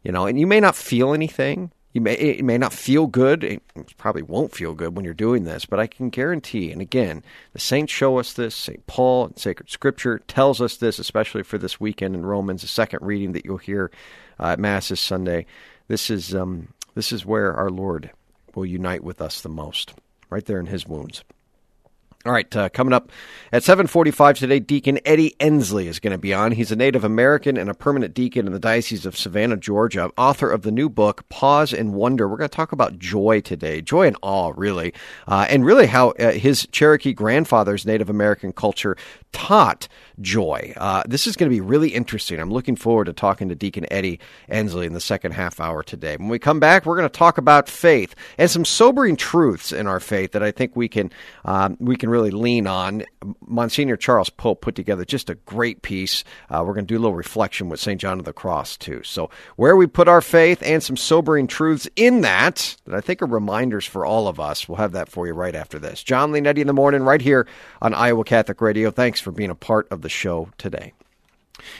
you 0.03 0.13
know, 0.13 0.27
and 0.27 0.39
you 0.39 0.47
may 0.47 0.61
not 0.61 0.77
feel 0.77 1.13
anything. 1.13 1.71
You 1.93 2.01
may 2.03 2.15
it 2.15 2.45
may 2.45 2.59
not 2.59 2.73
feel 2.73 3.07
good. 3.07 3.43
It 3.43 3.63
probably 3.97 4.23
won't 4.23 4.55
feel 4.55 4.75
good 4.75 4.95
when 4.95 5.05
you're 5.05 5.15
doing 5.15 5.45
this, 5.45 5.65
but 5.65 5.81
I 5.81 5.87
can 5.87 6.11
guarantee. 6.11 6.71
And 6.71 6.81
again, 6.81 7.23
the 7.55 7.59
saints 7.59 7.93
show 7.93 8.19
us 8.19 8.33
this. 8.35 8.55
Saint 8.55 8.87
Paul 8.87 9.27
in 9.27 9.37
Sacred 9.37 9.71
Scripture 9.71 10.21
tells 10.29 10.61
us 10.61 10.77
this, 10.77 10.99
especially 10.99 11.43
for 11.43 11.59
this 11.59 11.81
weekend 11.81 12.15
in 12.15 12.27
Romans, 12.27 12.63
the 12.63 12.69
second 12.69 13.01
reading 13.03 13.33
that 13.33 13.45
you'll 13.45 13.57
hear 13.57 13.91
uh, 14.39 14.49
at 14.49 14.61
Mass 14.61 14.89
this 14.91 15.01
Sunday. 15.01 15.47
This 15.89 16.11
is 16.11 16.35
um, 16.35 16.69
this 16.95 17.11
is 17.11 17.25
where 17.25 17.55
our 17.55 17.71
Lord 17.71 18.11
will 18.55 18.67
unite 18.67 19.03
with 19.03 19.21
us 19.23 19.41
the 19.41 19.49
most, 19.49 19.95
right 20.31 20.45
there 20.45 20.61
in 20.61 20.67
His 20.67 20.87
wounds. 20.87 21.25
All 22.27 22.33
right, 22.33 22.57
uh, 22.57 22.69
coming 22.71 22.93
up 22.93 23.13
at 23.53 23.63
7:45 23.63 24.39
today, 24.39 24.59
Deacon 24.59 24.99
Eddie 25.05 25.37
Ensley 25.39 25.87
is 25.87 26.01
going 26.01 26.11
to 26.11 26.19
be 26.19 26.35
on. 26.35 26.51
He's 26.51 26.73
a 26.73 26.77
Native 26.77 27.05
American 27.05 27.57
and 27.57 27.71
a 27.71 27.75
permanent 27.75 28.13
deacon 28.13 28.49
in 28.49 28.53
the 28.53 28.59
Diocese 28.59 29.07
of 29.07 29.17
Savannah, 29.17 29.57
Georgia, 29.57 30.11
author 30.19 30.51
of 30.51 30.63
the 30.63 30.73
new 30.73 30.89
book 30.89 31.29
Pause 31.29 31.75
and 31.75 31.95
Wonder. 31.95 32.29
We're 32.29 32.39
going 32.39 32.51
to 32.51 32.57
talk 32.57 32.73
about 32.73 32.99
joy 32.99 33.41
today, 33.41 33.81
joy 33.81 34.09
and 34.09 34.17
awe, 34.21 34.53
really, 34.57 34.93
uh, 35.29 35.47
and 35.49 35.65
really 35.65 35.87
how 35.87 36.11
uh, 36.11 36.33
his 36.33 36.67
Cherokee 36.73 37.13
grandfather's 37.13 37.87
Native 37.87 38.11
American 38.11 38.53
culture 38.53 38.97
taught 39.31 39.87
joy. 40.21 40.73
Uh, 40.77 41.03
this 41.07 41.27
is 41.27 41.37
going 41.37 41.51
to 41.51 41.55
be 41.55 41.61
really 41.61 41.91
interesting. 41.91 42.41
I'm 42.41 42.51
looking 42.51 42.77
forward 42.77 43.07
to 43.07 43.13
talking 43.13 43.49
to 43.49 43.55
Deacon 43.55 43.87
Eddie 43.91 44.21
Ensley 44.49 44.87
in 44.87 44.93
the 44.93 45.01
second 45.01 45.33
half 45.33 45.61
hour 45.61 45.83
today. 45.83 46.17
When 46.17 46.29
we 46.29 46.39
come 46.39 46.61
back, 46.61 46.87
we're 46.87 46.97
going 46.97 47.09
to 47.09 47.19
talk 47.19 47.39
about 47.39 47.69
faith 47.69 48.15
and 48.37 48.51
some 48.51 48.65
sobering 48.65 49.17
truths 49.17 49.73
in 49.73 49.87
our 49.87 50.01
faith 50.01 50.33
that 50.33 50.43
I 50.43 50.51
think 50.51 50.77
we 50.77 50.89
can 50.89 51.11
um, 51.45 51.77
we 51.81 51.97
can 51.97 52.11
really 52.11 52.31
lean 52.31 52.67
on. 52.67 53.05
Monsignor 53.47 53.97
Charles 53.97 54.31
Pope 54.31 54.61
put 54.61 54.75
together 54.75 55.05
just 55.05 55.31
a 55.31 55.35
great 55.35 55.83
piece. 55.83 56.25
Uh, 56.51 56.63
we're 56.67 56.75
going 56.75 56.87
to 56.87 56.95
do 56.95 56.99
a 56.99 57.03
little 57.03 57.15
reflection 57.15 57.69
with 57.69 57.81
St. 57.81 58.01
John 58.01 58.19
of 58.19 58.25
the 58.25 58.33
Cross 58.33 58.79
too. 58.79 59.03
So 59.05 59.31
where 59.57 59.77
we 59.77 59.87
put 59.87 60.09
our 60.09 60.21
faith 60.21 60.63
and 60.65 60.83
some 60.83 60.97
sobering 60.97 61.47
truths 61.47 61.89
in 61.97 62.23
that 62.23 62.77
that 62.85 62.95
I 62.95 63.01
think 63.01 63.23
are 63.23 63.27
reminders 63.27 63.87
for 63.87 64.05
all 64.05 64.29
of 64.29 64.41
us. 64.41 64.69
We'll 64.69 64.77
have 64.77 64.93
that 64.93 65.09
for 65.09 65.27
you 65.27 65.33
right 65.33 65.55
after 65.55 65.79
this. 65.79 66.03
Jon 66.03 66.33
Leonetti 66.33 66.59
in 66.59 66.67
the 66.67 66.73
morning, 66.73 67.03
right 67.03 67.21
here 67.21 67.47
on 67.81 67.95
Iowa 67.95 68.25
Catholic 68.25 68.61
Radio. 68.61 68.91
Thanks 68.91 69.21
for 69.21 69.31
being 69.31 69.51
a 69.51 69.55
part 69.55 69.89
of 69.91 70.03
the 70.03 70.08
the 70.09 70.13
show 70.13 70.49
today. 70.57 70.95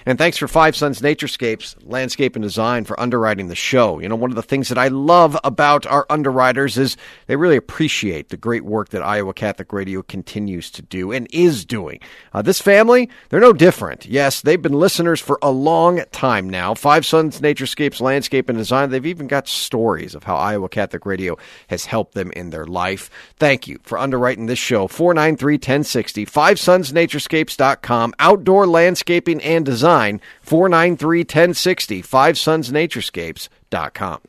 And 0.07 0.19
thanks 0.19 0.37
for 0.37 0.49
Five 0.49 0.77
Sons 0.77 1.01
Naturescapes 1.01 1.77
Landscape 1.85 2.37
and 2.37 2.43
Design 2.43 2.85
for 2.85 2.99
underwriting 2.99 3.49
the 3.49 3.55
show. 3.55 3.99
You 3.99 4.09
know, 4.09 4.17
one 4.17 4.31
of 4.31 4.37
the 4.37 4.43
things 4.43 4.69
that 4.69 4.79
I 4.79 4.89
love 4.89 5.37
about 5.45 5.87
our 5.87 6.07
underwriters 6.11 6.79
is 6.79 6.97
they 7.27 7.37
really 7.37 7.57
appreciate 7.57 8.29
the 8.29 8.37
great 8.37 8.65
work 8.65 8.91
that 8.91 9.03
Iowa 9.03 9.35
Catholic 9.35 9.73
Radio 9.73 10.03
continues 10.03 10.71
to 10.73 10.83
do 10.83 11.13
and 11.13 11.27
is 11.33 11.65
doing. 11.65 12.01
Uh, 12.33 12.43
this 12.43 12.61
family, 12.61 13.09
they're 13.29 13.41
no 13.41 13.53
different. 13.53 14.07
Yes, 14.07 14.41
they've 14.41 14.61
been 14.61 14.73
listeners 14.73 15.21
for 15.21 15.39
a 15.43 15.51
long 15.51 16.03
time 16.13 16.49
now. 16.49 16.75
Five 16.75 17.07
Sons 17.07 17.41
Naturescapes 17.41 18.01
Landscape 18.01 18.49
and 18.49 18.59
Design, 18.59 18.91
they've 18.91 19.07
even 19.07 19.27
got 19.27 19.49
stories 19.49 20.15
of 20.15 20.25
how 20.25 20.37
Iowa 20.37 20.69
Catholic 20.69 21.07
Radio 21.07 21.37
has 21.69 21.85
helped 21.87 22.15
them 22.15 22.33
in 22.33 22.51
their 22.51 22.67
life. 22.67 23.11
Thank 23.37 23.69
you 23.69 23.79
for 23.83 23.99
underwriting 23.99 24.47
this 24.47 24.59
show. 24.59 24.89
493 24.89 25.55
1060, 25.55 26.27
FiveSonsNaturescapes.com, 26.27 28.15
outdoor 28.19 28.67
landscaping 28.67 29.41
and 29.43 29.68
design 29.69 30.21
493 30.43 31.21
1060 31.21 32.03
fivesonsnaturescapes.com. 32.03 34.21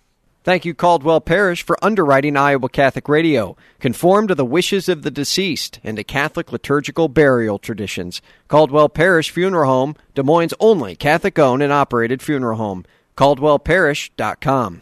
Thank 0.43 0.65
you, 0.65 0.73
Caldwell 0.73 1.21
Parish, 1.21 1.63
for 1.63 1.77
underwriting 1.83 2.37
Iowa 2.37 2.69
Catholic 2.69 3.09
Radio. 3.09 3.57
Conform 3.79 4.27
to 4.27 4.35
the 4.35 4.45
wishes 4.45 4.89
of 4.89 5.03
the 5.03 5.11
deceased 5.11 5.79
and 5.83 5.97
to 5.97 6.03
Catholic 6.03 6.51
liturgical 6.51 7.07
burial 7.07 7.59
traditions. 7.59 8.21
Caldwell 8.47 8.89
Parish 8.89 9.29
Funeral 9.29 9.69
Home, 9.69 9.95
Des 10.15 10.23
Moines' 10.23 10.53
only 10.59 10.95
Catholic 10.95 11.37
owned 11.37 11.61
and 11.61 11.73
operated 11.73 12.21
funeral 12.21 12.57
home. 12.57 12.85
CaldwellParish.com. 13.17 14.81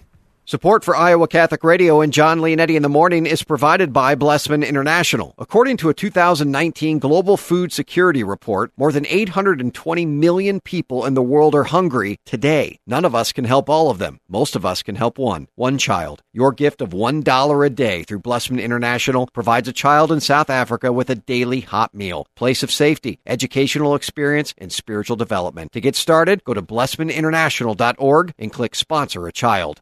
Support 0.50 0.86
for 0.86 0.96
Iowa 0.96 1.28
Catholic 1.28 1.62
Radio 1.66 2.00
and 2.00 2.14
John 2.14 2.40
Leonetti 2.40 2.78
in 2.78 2.82
the 2.82 2.88
morning 2.88 3.26
is 3.26 3.44
provided 3.44 3.92
by 3.92 4.16
Blessman 4.16 4.64
International. 4.64 5.36
According 5.38 5.76
to 5.76 5.90
a 5.90 5.94
2019 5.94 7.00
Global 7.00 7.36
Food 7.36 7.74
Security 7.74 8.24
Report, 8.24 8.72
more 8.78 8.94
than 8.94 9.06
820 9.06 10.06
million 10.06 10.62
people 10.62 11.06
in 11.06 11.16
the 11.16 11.22
world 11.22 11.54
are 11.54 11.66
hungry 11.66 12.22
today. 12.24 12.80
None 12.88 13.04
of 13.04 13.14
us 13.14 13.34
can 13.34 13.44
help 13.44 13.70
all 13.70 13.92
of 13.92 13.98
them. 13.98 14.22
Most 14.30 14.56
of 14.56 14.66
us 14.66 14.84
can 14.84 14.96
help 14.96 15.18
one, 15.18 15.50
one 15.56 15.78
child. 15.78 16.24
Your 16.32 16.54
gift 16.54 16.82
of 16.82 16.92
$1 16.92 17.66
a 17.66 17.70
day 17.70 18.04
through 18.04 18.20
Blessman 18.20 18.62
International 18.62 19.28
provides 19.34 19.68
a 19.68 19.74
child 19.74 20.14
in 20.14 20.22
South 20.22 20.50
Africa 20.50 20.94
with 20.94 21.10
a 21.10 21.16
daily 21.16 21.60
hot 21.60 21.94
meal, 21.94 22.26
place 22.38 22.64
of 22.64 22.72
safety, 22.72 23.20
educational 23.26 23.96
experience, 23.96 24.54
and 24.58 24.72
spiritual 24.72 25.18
development. 25.18 25.74
To 25.74 25.82
get 25.82 25.98
started, 25.98 26.46
go 26.46 26.54
to 26.54 26.62
blessmaninternational.org 26.62 28.34
and 28.40 28.54
click 28.54 28.76
sponsor 28.76 29.28
a 29.28 29.34
child. 29.34 29.82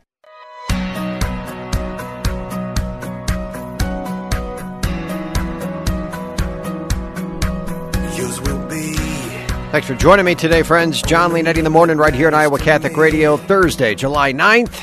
Thanks 9.76 9.88
for 9.88 9.94
joining 9.94 10.24
me 10.24 10.34
today, 10.34 10.62
friends. 10.62 11.02
Jon 11.02 11.32
Leonetti 11.32 11.58
in 11.58 11.64
the 11.64 11.68
morning 11.68 11.98
right 11.98 12.14
here 12.14 12.28
on 12.28 12.32
Iowa 12.32 12.58
Catholic 12.58 12.96
Radio, 12.96 13.36
Thursday, 13.36 13.94
July 13.94 14.32
9th. 14.32 14.80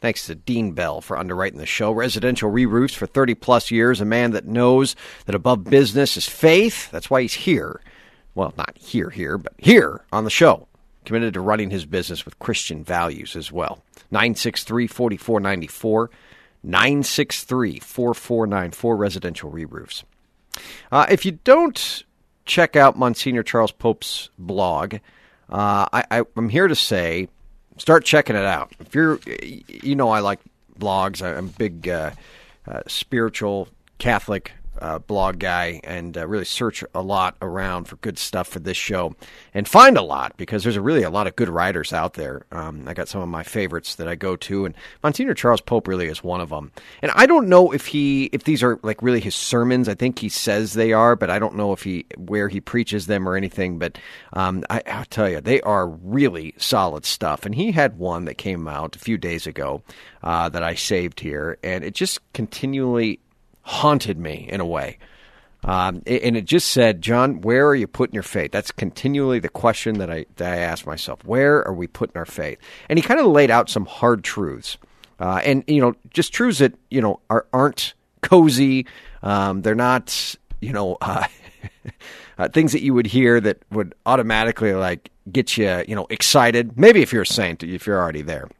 Thanks 0.00 0.26
to 0.26 0.34
Dean 0.34 0.72
Bell 0.72 1.00
for 1.00 1.16
underwriting 1.16 1.60
the 1.60 1.66
show. 1.66 1.92
Residential 1.92 2.50
re-roofs 2.50 2.94
for 2.94 3.06
30 3.06 3.36
plus 3.36 3.70
years. 3.70 4.00
A 4.00 4.04
man 4.04 4.32
that 4.32 4.44
knows 4.44 4.96
that 5.26 5.36
above 5.36 5.62
business 5.62 6.16
is 6.16 6.28
faith. 6.28 6.90
That's 6.90 7.08
why 7.08 7.22
he's 7.22 7.34
here. 7.34 7.80
Well, 8.34 8.52
not 8.56 8.76
here, 8.76 9.08
here, 9.10 9.38
but 9.38 9.52
here 9.56 10.00
on 10.12 10.24
the 10.24 10.30
show. 10.30 10.66
Committed 11.04 11.34
to 11.34 11.40
running 11.40 11.70
his 11.70 11.86
business 11.86 12.24
with 12.24 12.36
Christian 12.40 12.82
values 12.82 13.36
as 13.36 13.52
well. 13.52 13.84
963 14.10 14.88
4494. 14.88 16.10
963 16.64 17.78
4494 17.78 18.96
residential 18.96 19.50
re 19.50 19.64
roofs. 19.64 20.02
Uh, 20.90 21.06
if 21.08 21.24
you 21.24 21.38
don't 21.44 22.02
check 22.44 22.76
out 22.76 22.98
Monsignor 22.98 23.42
Charles 23.42 23.72
Pope's 23.72 24.30
blog. 24.38 24.96
Uh, 25.48 25.86
I, 25.92 26.22
am 26.36 26.48
here 26.48 26.68
to 26.68 26.74
say, 26.74 27.28
start 27.78 28.04
checking 28.04 28.36
it 28.36 28.44
out. 28.44 28.72
If 28.80 28.94
you're, 28.94 29.18
you 29.42 29.94
know, 29.94 30.08
I 30.08 30.20
like 30.20 30.40
blogs. 30.78 31.22
I'm 31.22 31.46
a 31.46 31.48
big 31.48 31.88
uh, 31.88 32.12
uh, 32.66 32.80
spiritual 32.86 33.68
Catholic 33.98 34.52
uh, 34.80 34.98
blog 34.98 35.38
guy 35.38 35.80
and 35.84 36.16
uh, 36.16 36.26
really 36.26 36.44
search 36.44 36.84
a 36.94 37.02
lot 37.02 37.36
around 37.40 37.84
for 37.84 37.96
good 37.96 38.18
stuff 38.18 38.48
for 38.48 38.58
this 38.58 38.76
show 38.76 39.14
and 39.52 39.68
find 39.68 39.96
a 39.96 40.02
lot 40.02 40.36
because 40.36 40.62
there's 40.62 40.76
a 40.76 40.80
really 40.80 41.02
a 41.02 41.10
lot 41.10 41.26
of 41.26 41.36
good 41.36 41.48
writers 41.48 41.92
out 41.92 42.14
there. 42.14 42.44
Um, 42.52 42.86
I 42.86 42.94
got 42.94 43.08
some 43.08 43.20
of 43.20 43.28
my 43.28 43.42
favorites 43.42 43.96
that 43.96 44.08
I 44.08 44.14
go 44.14 44.36
to, 44.36 44.66
and 44.66 44.74
Monsignor 45.02 45.34
Charles 45.34 45.60
Pope 45.60 45.88
really 45.88 46.06
is 46.06 46.24
one 46.24 46.40
of 46.40 46.50
them. 46.50 46.72
And 47.02 47.12
I 47.14 47.26
don't 47.26 47.48
know 47.48 47.72
if 47.72 47.86
he 47.86 48.24
if 48.32 48.44
these 48.44 48.62
are 48.62 48.78
like 48.82 49.02
really 49.02 49.20
his 49.20 49.34
sermons. 49.34 49.88
I 49.88 49.94
think 49.94 50.18
he 50.18 50.28
says 50.28 50.72
they 50.72 50.92
are, 50.92 51.16
but 51.16 51.30
I 51.30 51.38
don't 51.38 51.56
know 51.56 51.72
if 51.72 51.82
he 51.82 52.06
where 52.16 52.48
he 52.48 52.60
preaches 52.60 53.06
them 53.06 53.28
or 53.28 53.36
anything. 53.36 53.78
But 53.78 53.98
um, 54.32 54.64
I, 54.70 54.82
I'll 54.86 55.04
tell 55.04 55.28
you, 55.28 55.40
they 55.40 55.60
are 55.62 55.88
really 55.88 56.54
solid 56.58 57.04
stuff. 57.04 57.46
And 57.46 57.54
he 57.54 57.72
had 57.72 57.98
one 57.98 58.24
that 58.24 58.38
came 58.38 58.66
out 58.68 58.96
a 58.96 58.98
few 58.98 59.18
days 59.18 59.46
ago 59.46 59.82
uh, 60.22 60.48
that 60.48 60.62
I 60.62 60.74
saved 60.74 61.20
here, 61.20 61.58
and 61.62 61.84
it 61.84 61.94
just 61.94 62.20
continually 62.32 63.20
haunted 63.64 64.18
me 64.18 64.46
in 64.50 64.60
a 64.60 64.66
way. 64.66 64.98
Um, 65.64 66.02
and 66.06 66.36
it 66.36 66.44
just 66.44 66.68
said, 66.68 67.00
Jon, 67.00 67.40
where 67.40 67.66
are 67.66 67.74
you 67.74 67.86
putting 67.86 68.12
your 68.12 68.22
faith? 68.22 68.52
That's 68.52 68.70
continually 68.70 69.38
the 69.38 69.48
question 69.48 69.98
that 69.98 70.10
I, 70.10 70.26
that 70.36 70.52
I 70.52 70.56
ask 70.58 70.86
myself. 70.86 71.24
Where 71.24 71.66
are 71.66 71.72
we 71.72 71.86
putting 71.86 72.18
our 72.18 72.26
faith? 72.26 72.58
And 72.88 72.98
he 72.98 73.02
kind 73.02 73.18
of 73.18 73.26
laid 73.26 73.50
out 73.50 73.70
some 73.70 73.86
hard 73.86 74.22
truths. 74.22 74.76
Uh, 75.18 75.40
and, 75.42 75.64
you 75.66 75.80
know, 75.80 75.94
just 76.10 76.34
truths 76.34 76.58
that, 76.58 76.74
you 76.90 77.00
know, 77.00 77.20
are, 77.30 77.46
aren't 77.52 77.94
cozy. 78.20 78.86
Um, 79.22 79.62
they're 79.62 79.74
not, 79.74 80.36
you 80.60 80.72
know, 80.72 80.98
uh, 81.00 81.24
uh, 82.36 82.48
things 82.48 82.72
that 82.72 82.82
you 82.82 82.92
would 82.92 83.06
hear 83.06 83.40
that 83.40 83.62
would 83.70 83.94
automatically, 84.04 84.74
like, 84.74 85.10
get 85.32 85.56
you, 85.56 85.82
you 85.88 85.94
know, 85.94 86.06
excited. 86.10 86.78
Maybe 86.78 87.00
if 87.00 87.10
you're 87.10 87.22
a 87.22 87.26
saint, 87.26 87.62
if 87.62 87.86
you're 87.86 88.00
already 88.00 88.22
there. 88.22 88.50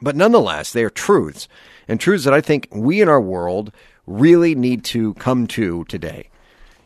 But 0.00 0.14
nonetheless, 0.14 0.72
they 0.72 0.84
are 0.84 0.90
truths. 0.90 1.48
And 1.88 1.98
truths 1.98 2.24
that 2.24 2.34
I 2.34 2.40
think 2.40 2.68
we 2.70 3.00
in 3.00 3.08
our 3.08 3.20
world 3.20 3.72
really 4.08 4.54
need 4.54 4.84
to 4.84 5.14
come 5.14 5.46
to 5.46 5.84
today 5.84 6.28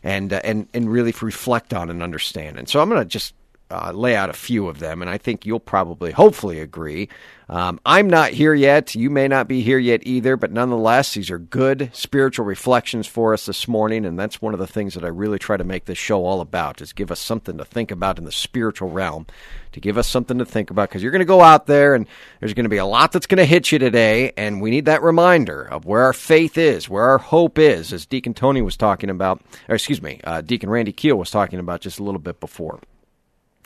and 0.03 0.33
uh, 0.33 0.41
and 0.43 0.67
and 0.73 0.91
really 0.91 1.13
reflect 1.21 1.73
on 1.73 1.89
and 1.89 2.03
understand. 2.03 2.59
And 2.59 2.67
so 2.67 2.81
I'm 2.81 2.89
going 2.89 3.01
to 3.01 3.05
just 3.05 3.33
uh, 3.71 3.91
lay 3.91 4.15
out 4.15 4.29
a 4.29 4.33
few 4.33 4.67
of 4.67 4.79
them, 4.79 5.01
and 5.01 5.09
I 5.09 5.17
think 5.17 5.45
you'll 5.45 5.59
probably, 5.59 6.11
hopefully, 6.11 6.59
agree. 6.59 7.09
Um, 7.49 7.79
I'm 7.85 8.09
not 8.09 8.31
here 8.31 8.53
yet. 8.53 8.95
You 8.95 9.09
may 9.09 9.27
not 9.27 9.47
be 9.47 9.61
here 9.61 9.77
yet 9.77 10.01
either, 10.05 10.37
but 10.37 10.51
nonetheless, 10.51 11.13
these 11.13 11.29
are 11.29 11.37
good 11.37 11.89
spiritual 11.93 12.45
reflections 12.45 13.05
for 13.05 13.33
us 13.33 13.45
this 13.45 13.67
morning, 13.67 14.05
and 14.05 14.17
that's 14.17 14.41
one 14.41 14.53
of 14.53 14.59
the 14.59 14.67
things 14.67 14.93
that 14.93 15.03
I 15.03 15.09
really 15.09 15.39
try 15.39 15.57
to 15.57 15.63
make 15.63 15.85
this 15.85 15.97
show 15.97 16.25
all 16.25 16.41
about: 16.41 16.81
is 16.81 16.93
give 16.93 17.11
us 17.11 17.19
something 17.19 17.57
to 17.57 17.65
think 17.65 17.91
about 17.91 18.17
in 18.17 18.23
the 18.23 18.31
spiritual 18.31 18.89
realm, 18.89 19.27
to 19.73 19.79
give 19.79 19.97
us 19.97 20.07
something 20.07 20.37
to 20.37 20.45
think 20.45 20.69
about, 20.69 20.89
because 20.89 21.03
you're 21.03 21.11
going 21.11 21.19
to 21.19 21.25
go 21.25 21.41
out 21.41 21.65
there, 21.65 21.95
and 21.95 22.07
there's 22.39 22.53
going 22.53 22.65
to 22.65 22.69
be 22.69 22.77
a 22.77 22.85
lot 22.85 23.11
that's 23.11 23.27
going 23.27 23.37
to 23.37 23.45
hit 23.45 23.71
you 23.71 23.79
today, 23.79 24.31
and 24.37 24.61
we 24.61 24.71
need 24.71 24.85
that 24.85 25.03
reminder 25.03 25.63
of 25.63 25.85
where 25.85 26.03
our 26.03 26.13
faith 26.13 26.57
is, 26.57 26.87
where 26.87 27.05
our 27.05 27.17
hope 27.17 27.59
is, 27.59 27.91
as 27.91 28.05
Deacon 28.05 28.33
Tony 28.33 28.61
was 28.61 28.77
talking 28.77 29.09
about, 29.09 29.41
or 29.67 29.75
excuse 29.75 30.01
me, 30.01 30.21
uh, 30.23 30.41
Deacon 30.41 30.69
Randy 30.69 30.93
Keel 30.93 31.17
was 31.17 31.31
talking 31.31 31.59
about 31.59 31.81
just 31.81 31.99
a 31.99 32.03
little 32.03 32.19
bit 32.21 32.39
before. 32.39 32.79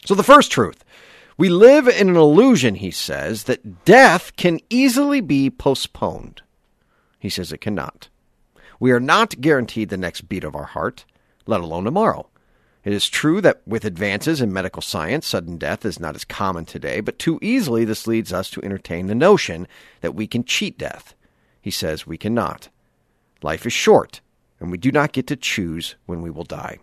So, 0.05 0.15
the 0.15 0.23
first 0.23 0.51
truth 0.51 0.83
we 1.37 1.49
live 1.49 1.87
in 1.87 2.09
an 2.09 2.15
illusion, 2.15 2.75
he 2.75 2.91
says, 2.91 3.43
that 3.43 3.85
death 3.85 4.35
can 4.35 4.59
easily 4.69 5.21
be 5.21 5.49
postponed. 5.49 6.41
He 7.19 7.29
says 7.29 7.51
it 7.51 7.61
cannot. 7.61 8.09
We 8.79 8.91
are 8.91 8.99
not 8.99 9.39
guaranteed 9.41 9.89
the 9.89 9.97
next 9.97 10.21
beat 10.29 10.43
of 10.43 10.55
our 10.55 10.65
heart, 10.65 11.05
let 11.45 11.61
alone 11.61 11.83
tomorrow. 11.83 12.27
It 12.83 12.93
is 12.93 13.09
true 13.09 13.41
that 13.41 13.61
with 13.67 13.85
advances 13.85 14.39
in 14.39 14.53
medical 14.53 14.81
science, 14.81 15.27
sudden 15.27 15.57
death 15.57 15.85
is 15.85 15.99
not 15.99 16.15
as 16.15 16.23
common 16.23 16.65
today, 16.65 17.01
but 17.01 17.19
too 17.19 17.37
easily 17.41 17.85
this 17.85 18.07
leads 18.07 18.31
us 18.31 18.49
to 18.51 18.63
entertain 18.63 19.07
the 19.07 19.15
notion 19.15 19.67
that 20.01 20.15
we 20.15 20.25
can 20.25 20.43
cheat 20.43 20.77
death. 20.77 21.13
He 21.61 21.71
says 21.71 22.07
we 22.07 22.17
cannot. 22.17 22.69
Life 23.43 23.65
is 23.65 23.73
short, 23.73 24.21
and 24.59 24.71
we 24.71 24.77
do 24.77 24.91
not 24.91 25.11
get 25.11 25.27
to 25.27 25.35
choose 25.35 25.95
when 26.05 26.21
we 26.21 26.29
will 26.29 26.45
die. 26.45 26.79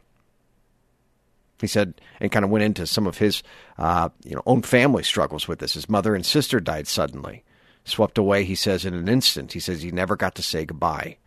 He 1.61 1.67
said, 1.67 2.01
and 2.21 2.33
kind 2.33 2.45
of 2.45 2.51
went 2.51 2.64
into 2.64 2.87
some 2.87 3.07
of 3.07 3.19
his, 3.19 3.43
uh, 3.79 4.09
you 4.25 4.35
know, 4.35 4.43
own 4.47 4.62
family 4.62 5.03
struggles 5.03 5.47
with 5.47 5.61
this. 5.61 5.75
His 5.75 5.88
mother 5.88 6.14
and 6.14 6.27
sister 6.27 6.61
died 6.61 6.88
suddenly, 6.88 7.45
swept 7.85 8.19
away. 8.19 8.45
He 8.45 8.55
says 8.55 8.85
in 8.85 8.95
an 8.95 9.09
instant. 9.09 9.53
He 9.53 9.61
says 9.61 9.83
he 9.83 9.90
never 9.90 10.17
got 10.17 10.35
to 10.37 10.43
say 10.43 10.64
goodbye. 10.64 11.19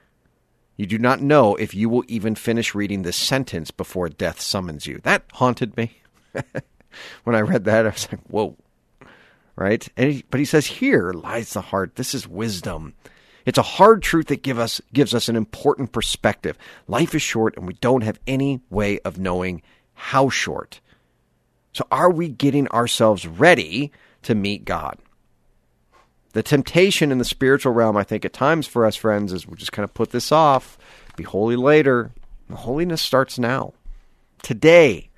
You 0.75 0.85
do 0.85 0.99
not 0.99 1.21
know 1.21 1.55
if 1.55 1.73
you 1.73 1.89
will 1.89 2.03
even 2.07 2.35
finish 2.35 2.75
reading 2.75 3.01
this 3.01 3.17
sentence 3.17 3.71
before 3.71 4.09
death 4.09 4.39
summons 4.39 4.85
you. 4.85 4.99
That 5.03 5.23
haunted 5.33 5.75
me. 5.75 6.01
when 7.23 7.35
I 7.35 7.41
read 7.41 7.65
that, 7.65 7.85
I 7.85 7.89
was 7.89 8.07
like, 8.11 8.21
whoa. 8.27 8.55
Right? 9.55 9.87
He, 9.97 10.23
but 10.29 10.39
he 10.39 10.45
says, 10.45 10.67
here 10.67 11.13
lies 11.13 11.53
the 11.53 11.61
heart. 11.61 11.95
This 11.95 12.13
is 12.13 12.27
wisdom. 12.27 12.93
It's 13.47 13.57
a 13.57 13.63
hard 13.63 14.03
truth 14.03 14.27
that 14.27 14.43
give 14.43 14.59
us, 14.59 14.79
gives 14.93 15.15
us 15.15 15.29
an 15.29 15.35
important 15.35 15.93
perspective. 15.93 16.57
Life 16.87 17.15
is 17.15 17.23
short, 17.23 17.57
and 17.57 17.65
we 17.65 17.73
don't 17.75 18.03
have 18.03 18.19
any 18.27 18.61
way 18.69 18.99
of 18.99 19.17
knowing 19.17 19.63
how 19.97 20.29
short. 20.29 20.79
So, 21.73 21.85
are 21.91 22.11
we 22.11 22.29
getting 22.29 22.67
ourselves 22.69 23.27
ready 23.27 23.91
to 24.23 24.35
meet 24.35 24.63
God? 24.63 24.97
The 26.33 26.43
temptation 26.43 27.11
in 27.11 27.17
the 27.17 27.25
spiritual 27.25 27.73
realm, 27.73 27.97
I 27.97 28.03
think, 28.03 28.23
at 28.23 28.31
times 28.31 28.67
for 28.67 28.85
us, 28.85 28.95
friends, 28.95 29.33
is 29.33 29.47
we'll 29.47 29.55
just 29.55 29.71
kind 29.71 29.83
of 29.83 29.93
put 29.93 30.11
this 30.11 30.31
off, 30.31 30.77
be 31.15 31.23
holy 31.23 31.55
later. 31.55 32.11
The 32.47 32.55
holiness 32.55 33.01
starts 33.01 33.39
now, 33.39 33.73
today, 34.43 35.09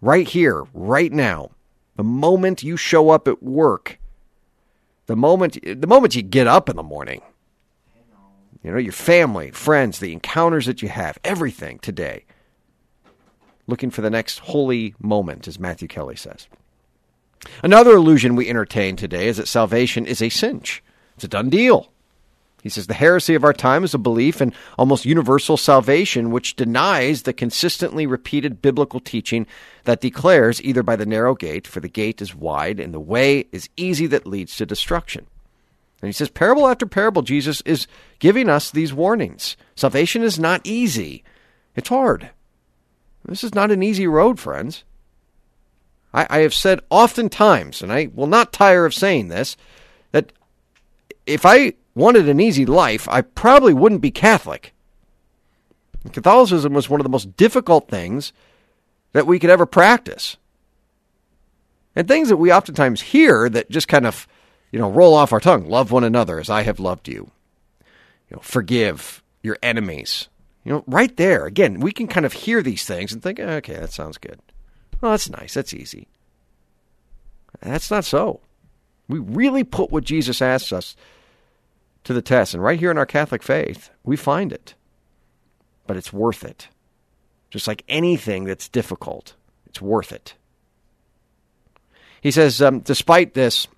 right 0.00 0.26
here, 0.26 0.64
right 0.74 1.12
now. 1.12 1.52
The 1.96 2.04
moment 2.04 2.62
you 2.62 2.76
show 2.76 3.10
up 3.10 3.26
at 3.26 3.42
work, 3.42 3.98
the 5.06 5.16
moment 5.16 5.58
the 5.62 5.86
moment 5.86 6.14
you 6.14 6.22
get 6.22 6.46
up 6.46 6.68
in 6.68 6.76
the 6.76 6.82
morning, 6.82 7.22
you 8.62 8.72
know, 8.72 8.78
your 8.78 8.92
family, 8.92 9.52
friends, 9.52 10.00
the 10.00 10.12
encounters 10.12 10.66
that 10.66 10.82
you 10.82 10.88
have, 10.88 11.18
everything 11.24 11.78
today. 11.78 12.24
Looking 13.68 13.90
for 13.90 14.00
the 14.00 14.10
next 14.10 14.40
holy 14.40 14.94
moment, 14.98 15.46
as 15.46 15.60
Matthew 15.60 15.86
Kelly 15.86 16.16
says. 16.16 16.48
Another 17.62 17.92
illusion 17.92 18.34
we 18.34 18.48
entertain 18.48 18.96
today 18.96 19.28
is 19.28 19.36
that 19.36 19.46
salvation 19.46 20.06
is 20.06 20.20
a 20.20 20.28
cinch. 20.28 20.82
It's 21.14 21.24
a 21.24 21.28
done 21.28 21.50
deal. 21.50 21.92
He 22.62 22.68
says 22.68 22.88
the 22.88 22.94
heresy 22.94 23.34
of 23.34 23.44
our 23.44 23.52
time 23.52 23.84
is 23.84 23.94
a 23.94 23.98
belief 23.98 24.42
in 24.42 24.52
almost 24.76 25.04
universal 25.04 25.56
salvation, 25.56 26.30
which 26.30 26.56
denies 26.56 27.22
the 27.22 27.32
consistently 27.32 28.06
repeated 28.06 28.60
biblical 28.60 28.98
teaching 28.98 29.46
that 29.84 30.00
declares 30.00 30.60
either 30.62 30.82
by 30.82 30.96
the 30.96 31.06
narrow 31.06 31.34
gate, 31.34 31.66
for 31.66 31.80
the 31.80 31.88
gate 31.88 32.20
is 32.20 32.34
wide 32.34 32.80
and 32.80 32.92
the 32.92 33.00
way 33.00 33.46
is 33.52 33.68
easy 33.76 34.06
that 34.08 34.26
leads 34.26 34.56
to 34.56 34.66
destruction. 34.66 35.26
And 36.02 36.08
he 36.08 36.12
says, 36.12 36.28
parable 36.28 36.66
after 36.66 36.86
parable, 36.86 37.22
Jesus 37.22 37.60
is 37.62 37.86
giving 38.18 38.48
us 38.48 38.70
these 38.70 38.92
warnings. 38.92 39.56
Salvation 39.76 40.22
is 40.22 40.38
not 40.38 40.60
easy, 40.64 41.22
it's 41.76 41.88
hard. 41.88 42.30
This 43.28 43.44
is 43.44 43.54
not 43.54 43.70
an 43.70 43.82
easy 43.82 44.06
road, 44.06 44.40
friends. 44.40 44.84
I, 46.14 46.26
I 46.30 46.38
have 46.38 46.54
said 46.54 46.80
oftentimes, 46.88 47.82
and 47.82 47.92
I 47.92 48.08
will 48.14 48.26
not 48.26 48.52
tire 48.52 48.86
of 48.86 48.94
saying 48.94 49.28
this, 49.28 49.56
that 50.12 50.32
if 51.26 51.44
I 51.44 51.74
wanted 51.94 52.28
an 52.28 52.40
easy 52.40 52.64
life, 52.64 53.06
I 53.08 53.20
probably 53.20 53.74
wouldn't 53.74 54.00
be 54.00 54.10
Catholic. 54.10 54.72
Catholicism 56.12 56.72
was 56.72 56.88
one 56.88 57.00
of 57.00 57.04
the 57.04 57.10
most 57.10 57.36
difficult 57.36 57.88
things 57.88 58.32
that 59.12 59.26
we 59.26 59.38
could 59.38 59.50
ever 59.50 59.66
practice. 59.66 60.38
And 61.94 62.08
things 62.08 62.30
that 62.30 62.36
we 62.36 62.52
oftentimes 62.52 63.00
hear 63.02 63.48
that 63.50 63.70
just 63.70 63.88
kind 63.88 64.06
of, 64.06 64.26
you 64.72 64.78
know, 64.78 64.90
roll 64.90 65.14
off 65.14 65.32
our 65.32 65.40
tongue. 65.40 65.68
Love 65.68 65.90
one 65.90 66.04
another 66.04 66.38
as 66.40 66.48
I 66.48 66.62
have 66.62 66.80
loved 66.80 67.08
you. 67.08 67.30
You 68.30 68.36
know, 68.36 68.42
forgive 68.42 69.22
your 69.42 69.58
enemies. 69.62 70.28
You 70.68 70.74
know, 70.74 70.84
right 70.86 71.16
there, 71.16 71.46
again, 71.46 71.80
we 71.80 71.92
can 71.92 72.06
kind 72.06 72.26
of 72.26 72.34
hear 72.34 72.62
these 72.62 72.84
things 72.84 73.10
and 73.10 73.22
think, 73.22 73.40
okay, 73.40 73.72
that 73.72 73.90
sounds 73.90 74.18
good. 74.18 74.38
Well, 75.00 75.12
that's 75.12 75.30
nice. 75.30 75.54
That's 75.54 75.72
easy. 75.72 76.08
That's 77.62 77.90
not 77.90 78.04
so. 78.04 78.40
We 79.08 79.18
really 79.18 79.64
put 79.64 79.90
what 79.90 80.04
Jesus 80.04 80.42
asks 80.42 80.70
us 80.70 80.94
to 82.04 82.12
the 82.12 82.20
test. 82.20 82.52
And 82.52 82.62
right 82.62 82.78
here 82.78 82.90
in 82.90 82.98
our 82.98 83.06
Catholic 83.06 83.42
faith, 83.42 83.88
we 84.04 84.14
find 84.14 84.52
it. 84.52 84.74
But 85.86 85.96
it's 85.96 86.12
worth 86.12 86.44
it. 86.44 86.68
Just 87.48 87.66
like 87.66 87.82
anything 87.88 88.44
that's 88.44 88.68
difficult, 88.68 89.32
it's 89.64 89.80
worth 89.80 90.12
it. 90.12 90.34
He 92.20 92.30
says, 92.30 92.60
um, 92.60 92.80
despite 92.80 93.32
this, 93.32 93.68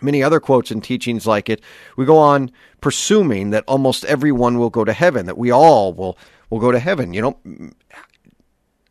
many 0.00 0.22
other 0.22 0.40
quotes 0.40 0.70
and 0.70 0.82
teachings 0.82 1.26
like 1.26 1.48
it, 1.48 1.60
we 1.96 2.04
go 2.04 2.18
on 2.18 2.50
presuming 2.80 3.50
that 3.50 3.64
almost 3.66 4.04
everyone 4.04 4.58
will 4.58 4.70
go 4.70 4.84
to 4.84 4.92
heaven, 4.92 5.26
that 5.26 5.38
we 5.38 5.50
all 5.50 5.92
will, 5.92 6.16
will 6.48 6.60
go 6.60 6.72
to 6.72 6.78
heaven. 6.78 7.12
You 7.12 7.22
know, 7.22 7.72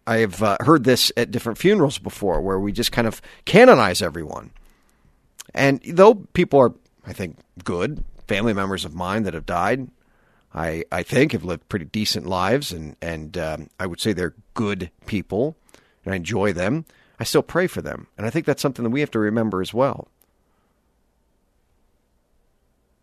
I've 0.05 0.41
uh, 0.41 0.57
heard 0.62 0.83
this 0.83 1.12
at 1.17 1.31
different 1.31 1.57
funerals 1.57 1.97
before 1.97 2.41
where 2.41 2.59
we 2.59 2.71
just 2.71 2.91
kind 2.91 3.07
of 3.07 3.21
canonize 3.45 4.01
everyone. 4.01 4.51
And 5.53 5.81
though 5.88 6.15
people 6.15 6.59
are, 6.59 6.73
I 7.05 7.13
think, 7.13 7.38
good, 7.63 8.03
family 8.27 8.53
members 8.53 8.85
of 8.85 8.93
mine 8.93 9.23
that 9.23 9.33
have 9.33 9.45
died, 9.45 9.89
I, 10.53 10.83
I 10.91 11.03
think 11.03 11.31
have 11.31 11.43
lived 11.43 11.69
pretty 11.69 11.85
decent 11.85 12.25
lives, 12.25 12.71
and, 12.71 12.95
and 13.01 13.38
um, 13.38 13.69
I 13.79 13.85
would 13.85 13.99
say 13.99 14.13
they're 14.13 14.35
good 14.53 14.89
people, 15.05 15.55
and 16.03 16.13
I 16.13 16.17
enjoy 16.17 16.53
them. 16.53 16.85
I 17.19 17.23
still 17.23 17.43
pray 17.43 17.67
for 17.67 17.81
them. 17.81 18.07
And 18.17 18.25
I 18.25 18.29
think 18.29 18.45
that's 18.45 18.62
something 18.62 18.83
that 18.83 18.89
we 18.89 19.01
have 19.01 19.12
to 19.12 19.19
remember 19.19 19.62
as 19.62 19.73
well. 19.73 20.07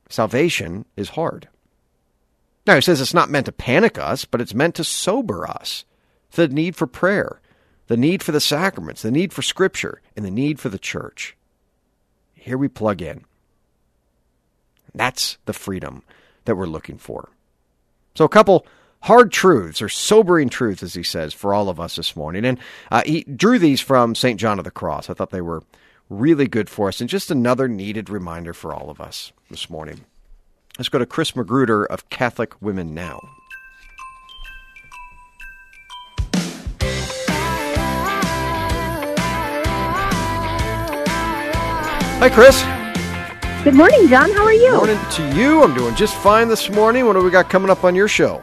Salvation 0.09 0.85
is 0.97 1.11
hard. 1.11 1.49
Now, 2.67 2.75
he 2.75 2.81
says 2.81 3.01
it's 3.01 3.15
not 3.15 3.31
meant 3.31 3.47
to 3.47 3.53
panic 3.53 3.99
us, 3.99 4.25
but 4.25 4.41
it's 4.41 4.55
meant 4.55 4.75
to 4.77 4.85
sober 4.85 5.49
us 5.49 5.85
the 6.33 6.49
need 6.49 6.77
for 6.77 6.87
prayer, 6.87 7.41
the 7.87 7.97
need 7.97 8.23
for 8.23 8.33
the 8.33 8.41
sacraments, 8.41 9.03
the 9.03 9.11
need 9.11 9.33
for 9.33 9.43
scripture, 9.43 10.03
and 10.17 10.25
the 10.25 10.31
need 10.31 10.59
for 10.59 10.69
the 10.69 10.79
church. 10.79 11.37
Here 12.35 12.59
we 12.59 12.69
plug 12.69 13.01
in. 13.01 13.25
That's 14.95 15.39
the 15.47 15.53
freedom 15.53 16.03
that 16.45 16.57
we're 16.57 16.67
looking 16.67 16.99
for. 16.99 17.31
So, 18.15 18.25
a 18.25 18.31
couple 18.31 18.67
hard 19.03 19.31
truths 19.31 19.83
or 19.83 19.89
sobering 19.89 20.49
truths, 20.49 20.83
as 20.83 20.95
he 20.95 21.03
says, 21.03 21.33
for 21.33 21.55
all 21.55 21.69
of 21.69 21.79
us 21.79 21.97
this 21.97 22.17
morning. 22.17 22.45
And 22.45 22.59
uh, 22.91 23.03
he 23.05 23.25
drew 23.25 23.59
these 23.59 23.81
from 23.81 24.15
St. 24.15 24.41
John 24.41 24.59
of 24.59 24.65
the 24.65 24.71
Cross. 24.71 25.11
I 25.11 25.15
thought 25.15 25.31
they 25.31 25.41
were 25.41 25.63
really 26.09 26.47
good 26.47 26.71
for 26.71 26.89
us 26.89 27.01
and 27.01 27.11
just 27.11 27.31
another 27.31 27.69
needed 27.69 28.09
reminder 28.09 28.53
for 28.53 28.75
all 28.75 28.91
of 28.91 29.01
us 29.01 29.33
this 29.51 29.69
morning. 29.69 30.05
Let's 30.79 30.89
go 30.89 30.99
to 30.99 31.07
Chris 31.07 31.35
Magruder 31.35 31.85
of 31.85 32.09
Catholic 32.11 32.61
Women 32.61 32.95
Now. 32.95 33.21
Hi, 42.19 42.31
Chris. 42.31 42.63
Good 43.65 43.75
morning, 43.75 44.09
Jon. 44.09 44.31
How 44.31 44.45
are 44.45 44.53
you? 44.53 44.73
Morning 44.73 44.99
to 45.13 45.37
you. 45.37 45.63
I'm 45.63 45.75
doing 45.75 45.95
just 45.97 46.15
fine 46.17 46.49
this 46.49 46.71
morning. 46.71 47.05
What 47.05 47.15
do 47.15 47.23
we 47.23 47.31
got 47.31 47.51
coming 47.51 47.69
up 47.69 47.85
on 47.85 47.95
your 47.95 48.09
show? 48.09 48.43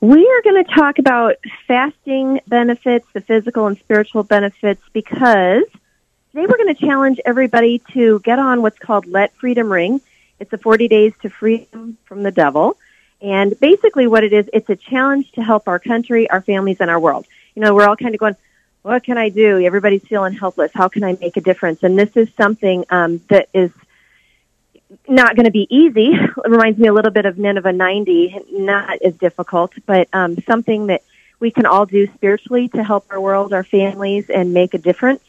We 0.00 0.26
are 0.26 0.42
going 0.42 0.64
to 0.64 0.74
talk 0.74 0.98
about 0.98 1.36
fasting 1.68 2.40
benefits, 2.46 3.06
the 3.12 3.20
physical 3.20 3.66
and 3.66 3.78
spiritual 3.78 4.22
benefits, 4.22 4.82
because 4.92 5.64
today 6.34 6.46
we're 6.48 6.56
going 6.56 6.74
to 6.74 6.86
challenge 6.86 7.20
everybody 7.24 7.80
to 7.92 8.18
get 8.18 8.40
on 8.40 8.60
what's 8.60 8.78
called 8.80 9.06
Let 9.06 9.32
Freedom 9.36 9.70
Ring. 9.70 10.00
It's 10.40 10.52
a 10.52 10.58
40 10.58 10.88
days 10.88 11.12
to 11.22 11.30
freedom 11.30 11.96
from 12.06 12.24
the 12.24 12.32
devil. 12.32 12.76
And 13.22 13.58
basically, 13.60 14.08
what 14.08 14.24
it 14.24 14.32
is, 14.32 14.50
it's 14.52 14.68
a 14.68 14.74
challenge 14.74 15.30
to 15.32 15.44
help 15.44 15.68
our 15.68 15.78
country, 15.78 16.28
our 16.28 16.40
families, 16.40 16.78
and 16.80 16.90
our 16.90 16.98
world. 16.98 17.24
You 17.54 17.62
know, 17.62 17.72
we're 17.72 17.86
all 17.88 17.94
kind 17.94 18.16
of 18.16 18.18
going, 18.18 18.34
what 18.82 19.04
can 19.04 19.16
I 19.16 19.28
do? 19.28 19.64
Everybody's 19.64 20.02
feeling 20.02 20.32
helpless. 20.32 20.72
How 20.74 20.88
can 20.88 21.04
I 21.04 21.16
make 21.20 21.36
a 21.36 21.40
difference? 21.40 21.84
And 21.84 21.96
this 21.96 22.16
is 22.16 22.28
something 22.36 22.84
um, 22.90 23.20
that 23.28 23.48
is 23.54 23.70
not 25.06 25.36
going 25.36 25.46
to 25.46 25.52
be 25.52 25.68
easy. 25.70 26.14
It 26.14 26.50
reminds 26.50 26.80
me 26.80 26.88
a 26.88 26.92
little 26.92 27.12
bit 27.12 27.26
of 27.26 27.38
Nineveh 27.38 27.72
90, 27.72 28.40
not 28.50 29.00
as 29.02 29.14
difficult, 29.14 29.72
but 29.86 30.08
um, 30.12 30.36
something 30.48 30.88
that 30.88 31.04
we 31.38 31.52
can 31.52 31.64
all 31.64 31.86
do 31.86 32.08
spiritually 32.12 32.68
to 32.70 32.82
help 32.82 33.06
our 33.10 33.20
world, 33.20 33.52
our 33.52 33.64
families, 33.64 34.28
and 34.30 34.52
make 34.52 34.74
a 34.74 34.78
difference. 34.78 35.22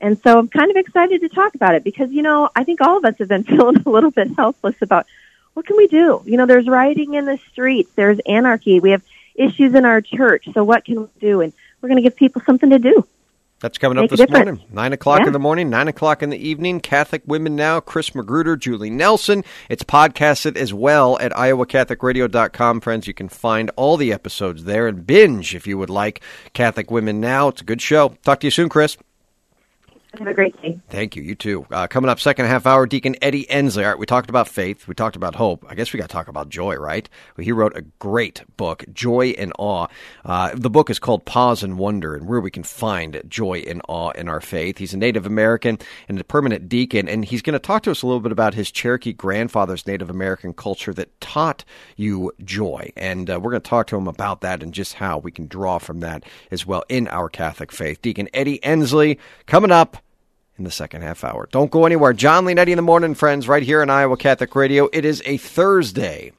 And 0.00 0.20
so 0.22 0.38
I'm 0.38 0.48
kind 0.48 0.70
of 0.70 0.76
excited 0.76 1.20
to 1.22 1.28
talk 1.28 1.54
about 1.54 1.74
it 1.74 1.82
because, 1.84 2.10
you 2.12 2.22
know, 2.22 2.50
I 2.54 2.64
think 2.64 2.80
all 2.80 2.98
of 2.98 3.04
us 3.04 3.16
have 3.18 3.28
been 3.28 3.44
feeling 3.50 3.82
a 3.84 3.88
little 3.90 4.10
bit 4.10 4.28
helpless 4.36 4.76
about 4.82 5.06
what 5.54 5.66
can 5.66 5.76
we 5.76 5.86
do? 5.86 6.22
You 6.26 6.36
know, 6.36 6.44
there's 6.46 6.68
rioting 6.68 7.14
in 7.14 7.24
the 7.24 7.38
streets, 7.50 7.90
there's 7.96 8.18
anarchy, 8.26 8.78
we 8.78 8.90
have 8.90 9.02
issues 9.34 9.74
in 9.74 9.84
our 9.86 10.00
church, 10.02 10.48
so 10.52 10.64
what 10.64 10.84
can 10.84 11.02
we 11.02 11.08
do? 11.18 11.40
And 11.40 11.52
we're 11.80 11.88
going 11.88 11.96
to 11.96 12.02
give 12.02 12.16
people 12.16 12.42
something 12.44 12.70
to 12.70 12.78
do. 12.78 13.06
That's 13.60 13.78
coming 13.78 13.96
up 13.96 14.02
Make 14.02 14.12
a 14.12 14.16
this 14.16 14.28
morning. 14.30 14.60
Nine 14.70 14.92
o'clock 14.92 15.20
Yeah. 15.20 15.28
in 15.28 15.32
the 15.32 15.38
morning, 15.38 15.70
nine 15.70 15.88
o'clock 15.88 16.22
in 16.22 16.28
the 16.28 16.36
evening. 16.36 16.78
Catholic 16.80 17.22
Women 17.24 17.56
Now, 17.56 17.80
Chris 17.80 18.14
Magruder, 18.14 18.54
Julie 18.54 18.90
Nelson. 18.90 19.44
It's 19.70 19.82
podcasted 19.82 20.58
as 20.58 20.74
well 20.74 21.18
at 21.20 21.32
iowacatholicradio.com. 21.32 22.80
Friends, 22.82 23.06
you 23.06 23.14
can 23.14 23.30
find 23.30 23.70
all 23.76 23.96
the 23.96 24.12
episodes 24.12 24.64
there 24.64 24.86
and 24.86 25.06
binge 25.06 25.54
if 25.54 25.66
you 25.66 25.78
would 25.78 25.88
like 25.88 26.20
Catholic 26.52 26.90
Women 26.90 27.18
Now. 27.18 27.48
It's 27.48 27.62
a 27.62 27.64
good 27.64 27.80
show. 27.80 28.10
Talk 28.24 28.40
to 28.40 28.46
you 28.46 28.50
soon, 28.50 28.68
Chris. 28.68 28.98
Have 30.18 30.28
a 30.28 30.34
great 30.34 30.60
day. 30.62 30.80
Thank 30.88 31.16
you. 31.16 31.22
You 31.22 31.34
too. 31.34 31.66
Uh, 31.70 31.86
coming 31.86 32.08
up, 32.08 32.20
second 32.20 32.46
half 32.46 32.66
hour, 32.66 32.86
Deacon 32.86 33.16
Eddie 33.20 33.48
Ensley. 33.50 33.84
All 33.84 33.90
right, 33.90 33.98
we 33.98 34.06
talked 34.06 34.30
about 34.30 34.48
faith. 34.48 34.88
We 34.88 34.94
talked 34.94 35.16
about 35.16 35.34
hope. 35.34 35.64
I 35.68 35.74
guess 35.74 35.92
we 35.92 35.98
got 35.98 36.08
to 36.08 36.12
talk 36.12 36.28
about 36.28 36.48
joy, 36.48 36.76
right? 36.76 37.08
Well, 37.36 37.44
he 37.44 37.52
wrote 37.52 37.76
a 37.76 37.82
great 37.98 38.42
book, 38.56 38.84
Joy 38.92 39.34
and 39.38 39.52
Awe. 39.58 39.88
Uh, 40.24 40.50
the 40.54 40.70
book 40.70 40.90
is 40.90 40.98
called 40.98 41.24
Pause 41.24 41.64
and 41.64 41.78
Wonder, 41.78 42.14
and 42.14 42.26
where 42.26 42.40
we 42.40 42.50
can 42.50 42.62
find 42.62 43.22
joy 43.28 43.64
and 43.66 43.82
awe 43.88 44.10
in 44.10 44.28
our 44.28 44.40
faith. 44.40 44.78
He's 44.78 44.94
a 44.94 44.96
Native 44.96 45.26
American 45.26 45.78
and 46.08 46.18
a 46.18 46.24
permanent 46.24 46.68
deacon, 46.68 47.08
and 47.08 47.24
he's 47.24 47.42
going 47.42 47.52
to 47.52 47.58
talk 47.58 47.82
to 47.84 47.90
us 47.90 48.02
a 48.02 48.06
little 48.06 48.20
bit 48.20 48.32
about 48.32 48.54
his 48.54 48.70
Cherokee 48.70 49.12
grandfather's 49.12 49.86
Native 49.86 50.10
American 50.10 50.52
culture 50.54 50.94
that 50.94 51.20
taught 51.20 51.64
you 51.96 52.32
joy. 52.44 52.92
And 52.96 53.28
uh, 53.28 53.38
we're 53.40 53.50
going 53.50 53.62
to 53.62 53.68
talk 53.68 53.86
to 53.88 53.96
him 53.96 54.08
about 54.08 54.40
that 54.40 54.62
and 54.62 54.72
just 54.72 54.94
how 54.94 55.18
we 55.18 55.30
can 55.30 55.46
draw 55.46 55.78
from 55.78 56.00
that 56.00 56.24
as 56.50 56.66
well 56.66 56.84
in 56.88 57.08
our 57.08 57.28
Catholic 57.28 57.72
faith. 57.72 58.00
Deacon 58.02 58.28
Eddie 58.32 58.62
Ensley 58.64 59.18
coming 59.46 59.70
up 59.70 59.98
in 60.58 60.64
the 60.64 60.70
second 60.70 61.02
half 61.02 61.24
hour. 61.24 61.48
Don't 61.52 61.70
go 61.70 61.86
anywhere. 61.86 62.12
Jon 62.12 62.44
Leonetti 62.44 62.68
in 62.68 62.76
the 62.76 62.82
morning, 62.82 63.14
friends, 63.14 63.48
right 63.48 63.62
here 63.62 63.82
on 63.82 63.90
Iowa 63.90 64.16
Catholic 64.16 64.54
Radio. 64.54 64.88
It 64.92 65.04
is 65.04 65.22
a 65.24 65.36
Thursday. 65.36 66.32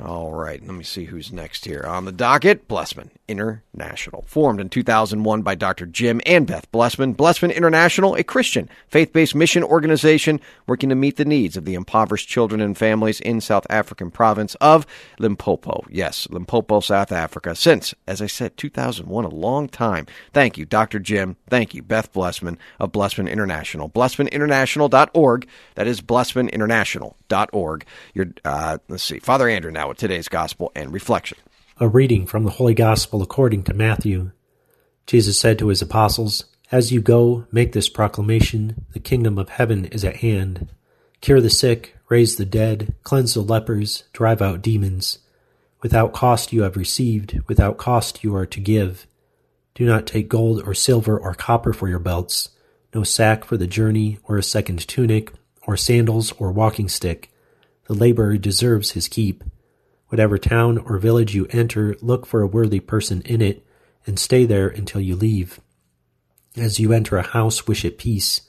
All 0.00 0.32
right, 0.32 0.60
let 0.64 0.74
me 0.74 0.84
see 0.84 1.04
who's 1.04 1.32
next 1.32 1.64
here. 1.64 1.84
On 1.86 2.04
the 2.04 2.12
docket, 2.12 2.66
Blessman 2.66 3.10
International. 3.32 4.24
Formed 4.26 4.60
in 4.60 4.68
2001 4.68 5.42
by 5.42 5.54
Dr. 5.54 5.86
Jim 5.86 6.20
and 6.26 6.46
Beth 6.46 6.70
Blessman. 6.70 7.14
Blessman 7.14 7.50
International, 7.50 8.14
a 8.14 8.22
Christian, 8.22 8.68
faith 8.88 9.12
based 9.12 9.34
mission 9.34 9.64
organization 9.64 10.40
working 10.66 10.90
to 10.90 10.94
meet 10.94 11.16
the 11.16 11.24
needs 11.24 11.56
of 11.56 11.64
the 11.64 11.74
impoverished 11.74 12.28
children 12.28 12.60
and 12.60 12.76
families 12.76 13.20
in 13.20 13.40
South 13.40 13.66
African 13.70 14.10
province 14.10 14.54
of 14.56 14.86
Limpopo. 15.18 15.84
Yes, 15.90 16.28
Limpopo, 16.30 16.80
South 16.80 17.10
Africa. 17.10 17.54
Since, 17.56 17.94
as 18.06 18.20
I 18.20 18.26
said, 18.26 18.56
2001, 18.56 19.24
a 19.24 19.28
long 19.28 19.68
time. 19.68 20.06
Thank 20.32 20.58
you, 20.58 20.64
Dr. 20.64 20.98
Jim. 20.98 21.36
Thank 21.48 21.74
you, 21.74 21.82
Beth 21.82 22.12
Blessman 22.12 22.58
of 22.78 22.92
Blessman 22.92 23.28
International. 23.28 23.88
BlessmanInternational.org. 23.88 25.48
That 25.74 25.86
is 25.86 26.00
BlessmanInternational.org. 26.00 27.86
Your, 28.14 28.26
uh, 28.44 28.78
let's 28.88 29.02
see, 29.02 29.18
Father 29.18 29.48
Andrew 29.48 29.70
now 29.70 29.88
with 29.88 29.98
today's 29.98 30.28
gospel 30.28 30.70
and 30.74 30.92
reflection. 30.92 31.38
A 31.80 31.88
reading 31.88 32.26
from 32.26 32.44
the 32.44 32.50
Holy 32.50 32.74
Gospel 32.74 33.22
according 33.22 33.64
to 33.64 33.72
Matthew. 33.72 34.32
Jesus 35.06 35.40
said 35.40 35.58
to 35.58 35.68
his 35.68 35.80
apostles, 35.80 36.44
As 36.70 36.92
you 36.92 37.00
go, 37.00 37.46
make 37.50 37.72
this 37.72 37.88
proclamation 37.88 38.84
the 38.92 39.00
kingdom 39.00 39.38
of 39.38 39.48
heaven 39.48 39.86
is 39.86 40.04
at 40.04 40.16
hand. 40.16 40.68
Cure 41.22 41.40
the 41.40 41.48
sick, 41.48 41.96
raise 42.10 42.36
the 42.36 42.44
dead, 42.44 42.94
cleanse 43.04 43.32
the 43.32 43.40
lepers, 43.40 44.04
drive 44.12 44.42
out 44.42 44.60
demons. 44.60 45.20
Without 45.82 46.12
cost 46.12 46.52
you 46.52 46.62
have 46.62 46.76
received, 46.76 47.40
without 47.48 47.78
cost 47.78 48.22
you 48.22 48.36
are 48.36 48.46
to 48.46 48.60
give. 48.60 49.06
Do 49.74 49.86
not 49.86 50.06
take 50.06 50.28
gold 50.28 50.62
or 50.66 50.74
silver 50.74 51.18
or 51.18 51.32
copper 51.32 51.72
for 51.72 51.88
your 51.88 51.98
belts, 51.98 52.50
no 52.94 53.02
sack 53.02 53.44
for 53.44 53.56
the 53.56 53.66
journey, 53.66 54.18
or 54.24 54.36
a 54.36 54.42
second 54.42 54.86
tunic, 54.86 55.32
or 55.66 55.78
sandals 55.78 56.32
or 56.32 56.52
walking 56.52 56.90
stick. 56.90 57.32
The 57.86 57.94
laborer 57.94 58.36
deserves 58.36 58.90
his 58.90 59.08
keep. 59.08 59.42
Whatever 60.12 60.36
town 60.36 60.76
or 60.76 60.98
village 60.98 61.34
you 61.34 61.46
enter, 61.48 61.96
look 62.02 62.26
for 62.26 62.42
a 62.42 62.46
worthy 62.46 62.80
person 62.80 63.22
in 63.22 63.40
it, 63.40 63.66
and 64.06 64.18
stay 64.18 64.44
there 64.44 64.68
until 64.68 65.00
you 65.00 65.16
leave. 65.16 65.58
As 66.54 66.78
you 66.78 66.92
enter 66.92 67.16
a 67.16 67.22
house, 67.22 67.66
wish 67.66 67.82
it 67.82 67.96
peace. 67.96 68.42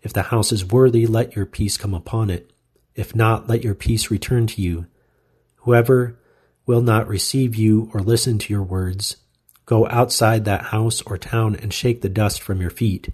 If 0.00 0.14
the 0.14 0.22
house 0.22 0.50
is 0.50 0.64
worthy, 0.64 1.06
let 1.06 1.36
your 1.36 1.44
peace 1.44 1.76
come 1.76 1.92
upon 1.92 2.30
it. 2.30 2.54
If 2.94 3.14
not, 3.14 3.50
let 3.50 3.62
your 3.62 3.74
peace 3.74 4.10
return 4.10 4.46
to 4.46 4.62
you. 4.62 4.86
Whoever 5.56 6.18
will 6.64 6.80
not 6.80 7.06
receive 7.06 7.54
you 7.54 7.90
or 7.92 8.00
listen 8.00 8.38
to 8.38 8.52
your 8.54 8.62
words, 8.62 9.18
go 9.66 9.86
outside 9.88 10.46
that 10.46 10.62
house 10.62 11.02
or 11.02 11.18
town 11.18 11.54
and 11.54 11.70
shake 11.70 12.00
the 12.00 12.08
dust 12.08 12.40
from 12.40 12.62
your 12.62 12.70
feet. 12.70 13.12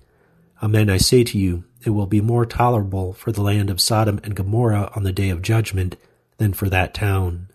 Amen, 0.62 0.88
I 0.88 0.98
say 0.98 1.24
to 1.24 1.38
you, 1.38 1.64
it 1.84 1.90
will 1.90 2.06
be 2.06 2.20
more 2.20 2.46
tolerable 2.46 3.14
for 3.14 3.32
the 3.32 3.42
land 3.42 3.68
of 3.68 3.80
Sodom 3.80 4.20
and 4.22 4.36
Gomorrah 4.36 4.92
on 4.94 5.02
the 5.02 5.10
day 5.10 5.30
of 5.30 5.42
judgment 5.42 5.96
than 6.36 6.52
for 6.52 6.68
that 6.68 6.94
town. 6.94 7.48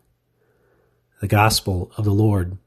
The 1.22 1.28
Gospel 1.28 1.92
of 1.98 2.06
the 2.06 2.12
Lord. 2.12 2.58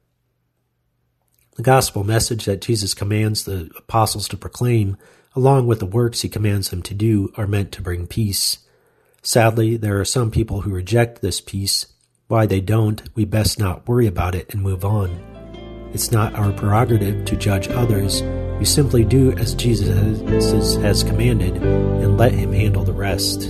The 1.57 1.61
gospel 1.61 2.05
message 2.05 2.45
that 2.45 2.61
Jesus 2.61 2.93
commands 2.93 3.43
the 3.43 3.69
apostles 3.77 4.29
to 4.29 4.37
proclaim, 4.37 4.95
along 5.35 5.67
with 5.67 5.79
the 5.79 5.85
works 5.85 6.21
he 6.21 6.29
commands 6.29 6.69
them 6.69 6.81
to 6.83 6.93
do, 6.93 7.33
are 7.35 7.47
meant 7.47 7.73
to 7.73 7.81
bring 7.81 8.07
peace. 8.07 8.59
Sadly, 9.21 9.75
there 9.75 9.99
are 9.99 10.05
some 10.05 10.31
people 10.31 10.61
who 10.61 10.69
reject 10.69 11.21
this 11.21 11.41
peace. 11.41 11.87
Why 12.29 12.45
they 12.45 12.61
don't, 12.61 13.01
we 13.13 13.25
best 13.25 13.59
not 13.59 13.89
worry 13.89 14.07
about 14.07 14.35
it 14.35 14.53
and 14.53 14.63
move 14.63 14.85
on. 14.85 15.09
It's 15.93 16.13
not 16.13 16.33
our 16.35 16.53
prerogative 16.53 17.25
to 17.25 17.35
judge 17.35 17.67
others. 17.67 18.21
We 18.57 18.63
simply 18.63 19.03
do 19.03 19.33
as 19.33 19.53
Jesus 19.53 20.75
has 20.77 21.03
commanded 21.03 21.57
and 21.57 22.17
let 22.17 22.31
him 22.31 22.53
handle 22.53 22.85
the 22.85 22.93
rest. 22.93 23.49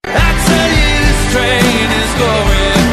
This 0.00 1.32
train 1.32 1.90
is 2.02 2.12
going 2.18 2.92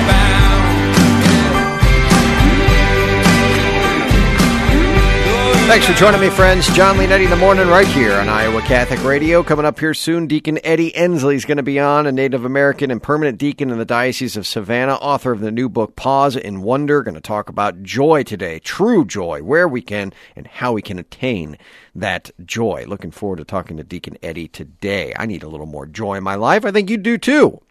Thanks 5.69 5.85
for 5.85 5.93
joining 5.93 6.19
me, 6.19 6.31
friends. 6.31 6.67
Jon 6.75 6.97
Leonetti 6.97 7.25
in 7.25 7.29
the 7.29 7.35
morning, 7.35 7.67
right 7.67 7.85
here 7.85 8.13
on 8.13 8.27
Iowa 8.27 8.59
Catholic 8.63 9.03
Radio. 9.03 9.43
Coming 9.43 9.67
up 9.67 9.79
here 9.79 9.93
soon, 9.93 10.25
Deacon 10.25 10.57
Eddie 10.63 10.95
Ensley 10.95 11.35
is 11.35 11.45
going 11.45 11.57
to 11.57 11.63
be 11.63 11.79
on, 11.79 12.07
a 12.07 12.11
Native 12.11 12.43
American 12.43 12.89
and 12.89 13.03
permanent 13.03 13.37
deacon 13.37 13.69
in 13.69 13.77
the 13.77 13.85
Diocese 13.85 14.35
of 14.35 14.47
Savannah, 14.47 14.95
author 14.95 15.31
of 15.31 15.41
the 15.41 15.51
new 15.51 15.69
book 15.69 15.95
Pause 15.95 16.37
in 16.37 16.63
Wonder. 16.63 17.03
Going 17.03 17.13
to 17.13 17.21
talk 17.21 17.49
about 17.49 17.83
joy 17.83 18.23
today, 18.23 18.57
true 18.57 19.05
joy, 19.05 19.43
where 19.43 19.67
we 19.67 19.83
can 19.83 20.11
and 20.35 20.47
how 20.47 20.73
we 20.73 20.81
can 20.81 20.97
attain 20.97 21.55
that 21.93 22.31
joy. 22.43 22.85
Looking 22.87 23.11
forward 23.11 23.37
to 23.37 23.45
talking 23.45 23.77
to 23.77 23.83
Deacon 23.83 24.17
Eddie 24.23 24.47
today. 24.47 25.13
I 25.19 25.27
need 25.27 25.43
a 25.43 25.49
little 25.49 25.67
more 25.67 25.85
joy 25.85 26.15
in 26.15 26.23
my 26.23 26.33
life. 26.33 26.65
I 26.65 26.71
think 26.71 26.89
you 26.89 26.97
do 26.97 27.19
too. 27.19 27.61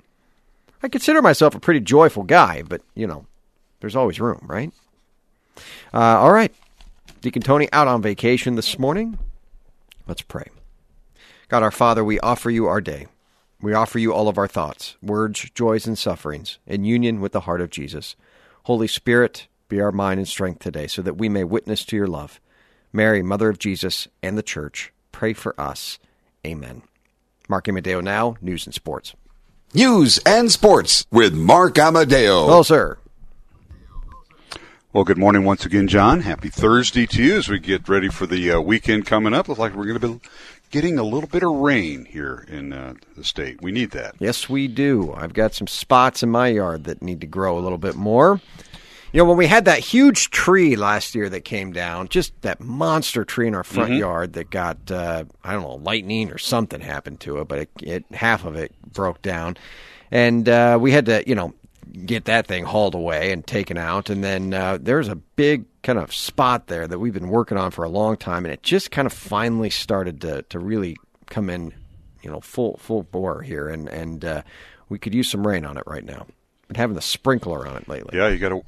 I 0.84 0.88
consider 0.88 1.20
myself 1.20 1.56
a 1.56 1.60
pretty 1.60 1.80
joyful 1.80 2.22
guy, 2.22 2.62
but 2.62 2.80
you 2.94 3.08
know, 3.08 3.26
there's 3.80 3.96
always 3.96 4.20
room, 4.20 4.46
right? 4.46 4.72
Uh, 5.92 6.20
all 6.20 6.30
right. 6.30 6.54
Deacon 7.20 7.42
Tony 7.42 7.68
out 7.72 7.88
on 7.88 8.00
vacation 8.00 8.54
this 8.54 8.78
morning. 8.78 9.18
Let's 10.06 10.22
pray. 10.22 10.46
God 11.48 11.64
our 11.64 11.72
Father, 11.72 12.04
we 12.04 12.20
offer 12.20 12.48
you 12.48 12.66
our 12.66 12.80
day. 12.80 13.08
We 13.60 13.74
offer 13.74 13.98
you 13.98 14.14
all 14.14 14.28
of 14.28 14.38
our 14.38 14.46
thoughts, 14.46 14.96
words, 15.02 15.50
joys, 15.52 15.84
and 15.84 15.98
sufferings 15.98 16.58
in 16.64 16.84
union 16.84 17.20
with 17.20 17.32
the 17.32 17.40
heart 17.40 17.60
of 17.60 17.70
Jesus. 17.70 18.14
Holy 18.64 18.86
Spirit, 18.86 19.48
be 19.68 19.80
our 19.80 19.90
mind 19.90 20.20
and 20.20 20.28
strength 20.28 20.60
today 20.60 20.86
so 20.86 21.02
that 21.02 21.18
we 21.18 21.28
may 21.28 21.42
witness 21.42 21.84
to 21.86 21.96
your 21.96 22.06
love. 22.06 22.40
Mary, 22.92 23.20
Mother 23.20 23.48
of 23.48 23.58
Jesus 23.58 24.06
and 24.22 24.38
the 24.38 24.42
Church, 24.42 24.92
pray 25.10 25.32
for 25.32 25.60
us. 25.60 25.98
Amen. 26.46 26.82
Mark 27.48 27.68
Amadeo 27.68 28.00
now, 28.00 28.36
news 28.40 28.64
and 28.64 28.74
sports. 28.74 29.14
News 29.74 30.18
and 30.24 30.52
sports 30.52 31.04
with 31.10 31.34
Mark 31.34 31.78
Amadeo. 31.78 32.46
Well, 32.46 32.62
sir. 32.62 32.98
Well, 34.92 35.04
good 35.04 35.18
morning 35.18 35.44
once 35.44 35.66
again, 35.66 35.86
Jon. 35.86 36.22
Happy 36.22 36.48
Thursday 36.48 37.06
to 37.06 37.22
you 37.22 37.36
as 37.36 37.48
we 37.48 37.58
get 37.58 37.88
ready 37.88 38.08
for 38.08 38.26
the 38.26 38.52
uh, 38.52 38.60
weekend 38.60 39.04
coming 39.06 39.34
up. 39.34 39.46
Looks 39.48 39.58
like 39.58 39.74
we're 39.74 39.84
going 39.84 40.00
to 40.00 40.08
be 40.20 40.28
getting 40.70 40.98
a 40.98 41.02
little 41.02 41.28
bit 41.28 41.42
of 41.42 41.50
rain 41.50 42.06
here 42.06 42.46
in 42.48 42.72
uh, 42.72 42.94
the 43.14 43.22
state. 43.22 43.60
We 43.60 43.70
need 43.70 43.90
that. 43.90 44.14
Yes, 44.18 44.48
we 44.48 44.66
do. 44.66 45.12
I've 45.14 45.34
got 45.34 45.52
some 45.54 45.66
spots 45.66 46.22
in 46.22 46.30
my 46.30 46.48
yard 46.48 46.84
that 46.84 47.02
need 47.02 47.20
to 47.20 47.26
grow 47.26 47.58
a 47.58 47.60
little 47.60 47.76
bit 47.78 47.96
more. 47.96 48.40
You 49.12 49.18
know, 49.18 49.24
when 49.26 49.36
we 49.36 49.46
had 49.46 49.66
that 49.66 49.78
huge 49.80 50.30
tree 50.30 50.74
last 50.74 51.14
year 51.14 51.28
that 51.28 51.42
came 51.44 51.70
down, 51.72 52.08
just 52.08 52.40
that 52.40 52.60
monster 52.60 53.24
tree 53.26 53.46
in 53.46 53.54
our 53.54 53.64
front 53.64 53.92
Mhm. 53.92 53.98
yard 53.98 54.32
that 54.34 54.50
got, 54.50 54.90
uh, 54.90 55.24
I 55.44 55.52
don't 55.52 55.62
know, 55.62 55.76
lightning 55.76 56.30
or 56.30 56.38
something 56.38 56.80
happened 56.80 57.20
to 57.20 57.38
it, 57.40 57.48
but 57.48 57.58
it, 57.58 57.70
it 57.82 58.04
half 58.12 58.46
of 58.46 58.56
it 58.56 58.72
broke 58.90 59.20
down. 59.20 59.58
And 60.10 60.48
uh, 60.48 60.78
we 60.80 60.92
had 60.92 61.06
to, 61.06 61.22
you 61.26 61.34
know, 61.34 61.52
get 61.92 62.26
that 62.26 62.46
thing 62.46 62.64
hauled 62.64 62.94
away 62.94 63.32
and 63.32 63.46
taken 63.46 63.76
out. 63.76 64.10
And 64.10 64.22
then 64.22 64.54
uh, 64.54 64.78
there's 64.80 65.08
a 65.08 65.16
big 65.16 65.64
kind 65.82 65.98
of 65.98 66.12
spot 66.12 66.66
there 66.66 66.86
that 66.86 66.98
we've 66.98 67.14
been 67.14 67.28
working 67.28 67.58
on 67.58 67.70
for 67.70 67.84
a 67.84 67.88
long 67.88 68.16
time, 68.16 68.44
and 68.44 68.52
it 68.52 68.62
just 68.62 68.90
kind 68.90 69.06
of 69.06 69.12
finally 69.12 69.70
started 69.70 70.20
to, 70.22 70.42
to 70.42 70.58
really 70.58 70.96
come 71.26 71.50
in, 71.50 71.72
you 72.22 72.30
know, 72.30 72.40
full 72.40 72.76
full 72.78 73.02
bore 73.02 73.42
here, 73.42 73.68
and 73.68 73.88
and 73.88 74.24
uh, 74.24 74.42
we 74.88 74.98
could 74.98 75.14
use 75.14 75.30
some 75.30 75.46
rain 75.46 75.64
on 75.64 75.76
it 75.76 75.84
right 75.86 76.04
now. 76.04 76.26
Been 76.68 76.76
having 76.76 76.96
the 76.96 77.02
sprinkler 77.02 77.66
on 77.66 77.76
it 77.76 77.88
lately. 77.88 78.18
Yeah, 78.18 78.28
you 78.28 78.38
got 78.38 78.50
to. 78.50 78.62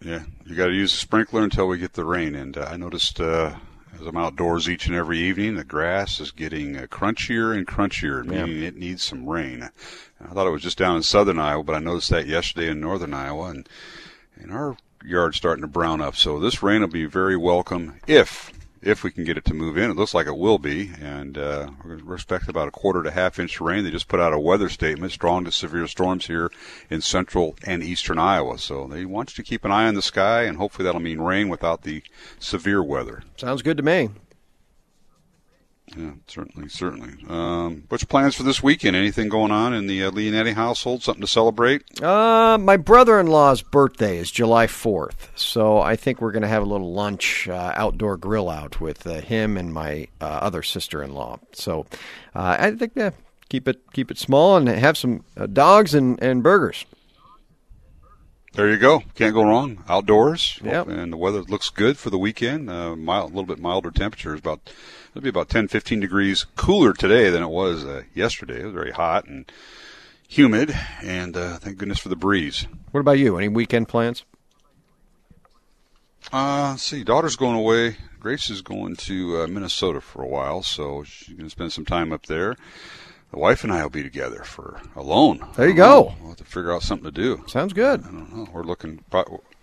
Yeah, 0.00 0.22
you 0.46 0.54
got 0.54 0.66
to 0.68 0.74
use 0.74 0.92
a 0.92 0.96
sprinkler 0.96 1.42
until 1.42 1.66
we 1.66 1.78
get 1.78 1.94
the 1.94 2.04
rain. 2.04 2.36
And 2.36 2.56
uh, 2.56 2.68
I 2.70 2.76
noticed 2.76 3.20
uh, 3.20 3.56
as 4.00 4.06
I'm 4.06 4.16
outdoors 4.16 4.68
each 4.68 4.86
and 4.86 4.94
every 4.94 5.18
evening, 5.18 5.56
the 5.56 5.64
grass 5.64 6.20
is 6.20 6.30
getting 6.30 6.76
uh, 6.76 6.82
crunchier 6.82 7.56
and 7.56 7.66
crunchier, 7.66 8.24
Yeah. 8.24 8.44
meaning 8.46 8.62
it 8.62 8.76
needs 8.76 9.02
some 9.02 9.28
rain. 9.28 9.68
I 10.20 10.32
thought 10.32 10.46
it 10.46 10.50
was 10.50 10.62
just 10.62 10.78
down 10.78 10.96
in 10.96 11.02
southern 11.02 11.38
Iowa, 11.38 11.62
but 11.64 11.74
I 11.74 11.78
noticed 11.80 12.10
that 12.10 12.26
yesterday 12.26 12.68
in 12.70 12.80
northern 12.80 13.14
Iowa, 13.14 13.50
and 13.50 13.68
and 14.40 14.52
our 14.52 14.76
yard's 15.04 15.36
starting 15.36 15.62
to 15.62 15.68
brown 15.68 16.00
up. 16.00 16.14
So 16.16 16.38
this 16.38 16.62
rain 16.62 16.80
will 16.80 16.88
be 16.88 17.06
very 17.06 17.36
welcome 17.36 17.94
if 18.06 18.52
if 18.82 19.02
we 19.02 19.10
can 19.10 19.24
get 19.24 19.36
it 19.36 19.44
to 19.46 19.54
move 19.54 19.76
in. 19.76 19.90
It 19.90 19.96
looks 19.96 20.14
like 20.14 20.26
it 20.26 20.36
will 20.36 20.58
be, 20.58 20.90
and 21.00 21.36
uh, 21.36 21.70
we're 21.84 22.14
expecting 22.14 22.50
about 22.50 22.68
a 22.68 22.72
quarter 22.72 23.02
to 23.02 23.10
half 23.10 23.38
inch 23.38 23.60
rain. 23.60 23.84
They 23.84 23.90
just 23.90 24.08
put 24.08 24.20
out 24.20 24.32
a 24.32 24.38
weather 24.38 24.68
statement: 24.68 25.12
strong 25.12 25.44
to 25.44 25.52
severe 25.52 25.86
storms 25.86 26.26
here 26.26 26.50
in 26.90 27.00
central 27.00 27.56
and 27.64 27.82
eastern 27.82 28.18
Iowa. 28.18 28.58
So 28.58 28.86
they 28.86 29.04
want 29.04 29.30
you 29.30 29.42
to 29.42 29.48
keep 29.48 29.64
an 29.64 29.72
eye 29.72 29.88
on 29.88 29.94
the 29.94 30.02
sky, 30.02 30.42
and 30.42 30.56
hopefully 30.56 30.84
that'll 30.84 31.00
mean 31.00 31.20
rain 31.20 31.48
without 31.48 31.82
the 31.82 32.02
severe 32.38 32.82
weather. 32.82 33.22
Sounds 33.36 33.62
good 33.62 33.76
to 33.76 33.82
me. 33.82 34.10
Yeah, 35.96 36.12
certainly, 36.26 36.68
certainly. 36.68 37.14
Um, 37.28 37.84
what's 37.88 38.02
your 38.02 38.08
plans 38.08 38.34
for 38.34 38.42
this 38.42 38.62
weekend? 38.62 38.94
Anything 38.94 39.28
going 39.28 39.50
on 39.50 39.72
in 39.74 39.86
the 39.86 40.04
uh, 40.04 40.10
Leonetti 40.10 40.54
household? 40.54 41.02
Something 41.02 41.22
to 41.22 41.26
celebrate? 41.26 42.02
Uh, 42.02 42.58
my 42.58 42.76
brother-in-law's 42.76 43.62
birthday 43.62 44.18
is 44.18 44.30
July 44.30 44.66
4th, 44.66 45.28
so 45.34 45.80
I 45.80 45.96
think 45.96 46.20
we're 46.20 46.32
going 46.32 46.42
to 46.42 46.48
have 46.48 46.62
a 46.62 46.66
little 46.66 46.92
lunch, 46.92 47.48
uh, 47.48 47.72
outdoor 47.74 48.16
grill 48.16 48.48
out 48.50 48.80
with 48.80 49.06
uh, 49.06 49.20
him 49.20 49.56
and 49.56 49.72
my 49.72 50.08
uh, 50.20 50.24
other 50.24 50.62
sister-in-law. 50.62 51.38
So 51.52 51.86
uh, 52.34 52.56
I 52.58 52.70
think 52.72 52.92
yeah, 52.94 53.10
keep 53.48 53.66
it 53.68 53.80
keep 53.92 54.10
it 54.10 54.18
small 54.18 54.56
and 54.56 54.68
have 54.68 54.96
some 54.96 55.24
uh, 55.36 55.46
dogs 55.46 55.94
and, 55.94 56.22
and 56.22 56.42
burgers. 56.42 56.84
There 58.54 58.70
you 58.70 58.78
go. 58.78 59.02
Can't 59.14 59.34
go 59.34 59.44
wrong. 59.44 59.84
Outdoors. 59.88 60.58
Yep. 60.64 60.88
And 60.88 61.12
the 61.12 61.16
weather 61.16 61.42
looks 61.42 61.70
good 61.70 61.96
for 61.96 62.10
the 62.10 62.18
weekend. 62.18 62.68
Uh, 62.68 62.96
mild, 62.96 63.30
a 63.30 63.34
little 63.34 63.46
bit 63.46 63.60
milder 63.60 63.90
temperatures. 63.90 64.40
About 64.40 64.70
it'll 65.10 65.22
be 65.22 65.28
about 65.28 65.48
10, 65.48 65.68
15 65.68 66.00
degrees 66.00 66.46
cooler 66.56 66.92
today 66.92 67.30
than 67.30 67.42
it 67.42 67.50
was 67.50 67.84
uh, 67.84 68.02
yesterday. 68.14 68.60
It 68.60 68.66
was 68.66 68.74
very 68.74 68.92
hot 68.92 69.26
and 69.26 69.50
humid, 70.28 70.76
and 71.02 71.36
uh, 71.36 71.58
thank 71.58 71.78
goodness 71.78 71.98
for 71.98 72.08
the 72.08 72.16
breeze. 72.16 72.66
What 72.90 73.00
about 73.00 73.18
you? 73.18 73.36
Any 73.36 73.48
weekend 73.48 73.88
plans? 73.88 74.24
Uh, 76.32 76.70
let's 76.72 76.82
see, 76.82 77.04
daughter's 77.04 77.36
going 77.36 77.56
away. 77.56 77.96
Grace 78.20 78.50
is 78.50 78.60
going 78.60 78.96
to 78.96 79.40
uh, 79.42 79.46
Minnesota 79.46 80.00
for 80.00 80.22
a 80.22 80.26
while, 80.26 80.62
so 80.62 81.02
she's 81.04 81.34
going 81.34 81.46
to 81.46 81.50
spend 81.50 81.72
some 81.72 81.84
time 81.84 82.12
up 82.12 82.26
there. 82.26 82.56
The 83.30 83.38
wife 83.38 83.62
and 83.62 83.72
I 83.72 83.82
will 83.82 83.90
be 83.90 84.02
together 84.02 84.42
for 84.42 84.80
alone. 84.96 85.46
There 85.56 85.68
you 85.68 85.74
go. 85.74 85.84
know. 85.86 86.14
We'll 86.20 86.28
have 86.30 86.38
to 86.38 86.44
figure 86.44 86.72
out 86.72 86.82
something 86.82 87.04
to 87.04 87.10
do. 87.10 87.44
Sounds 87.46 87.72
good. 87.72 88.00
I 88.00 88.10
don't 88.10 88.34
know. 88.34 88.48
We're 88.52 88.62
looking. 88.64 89.04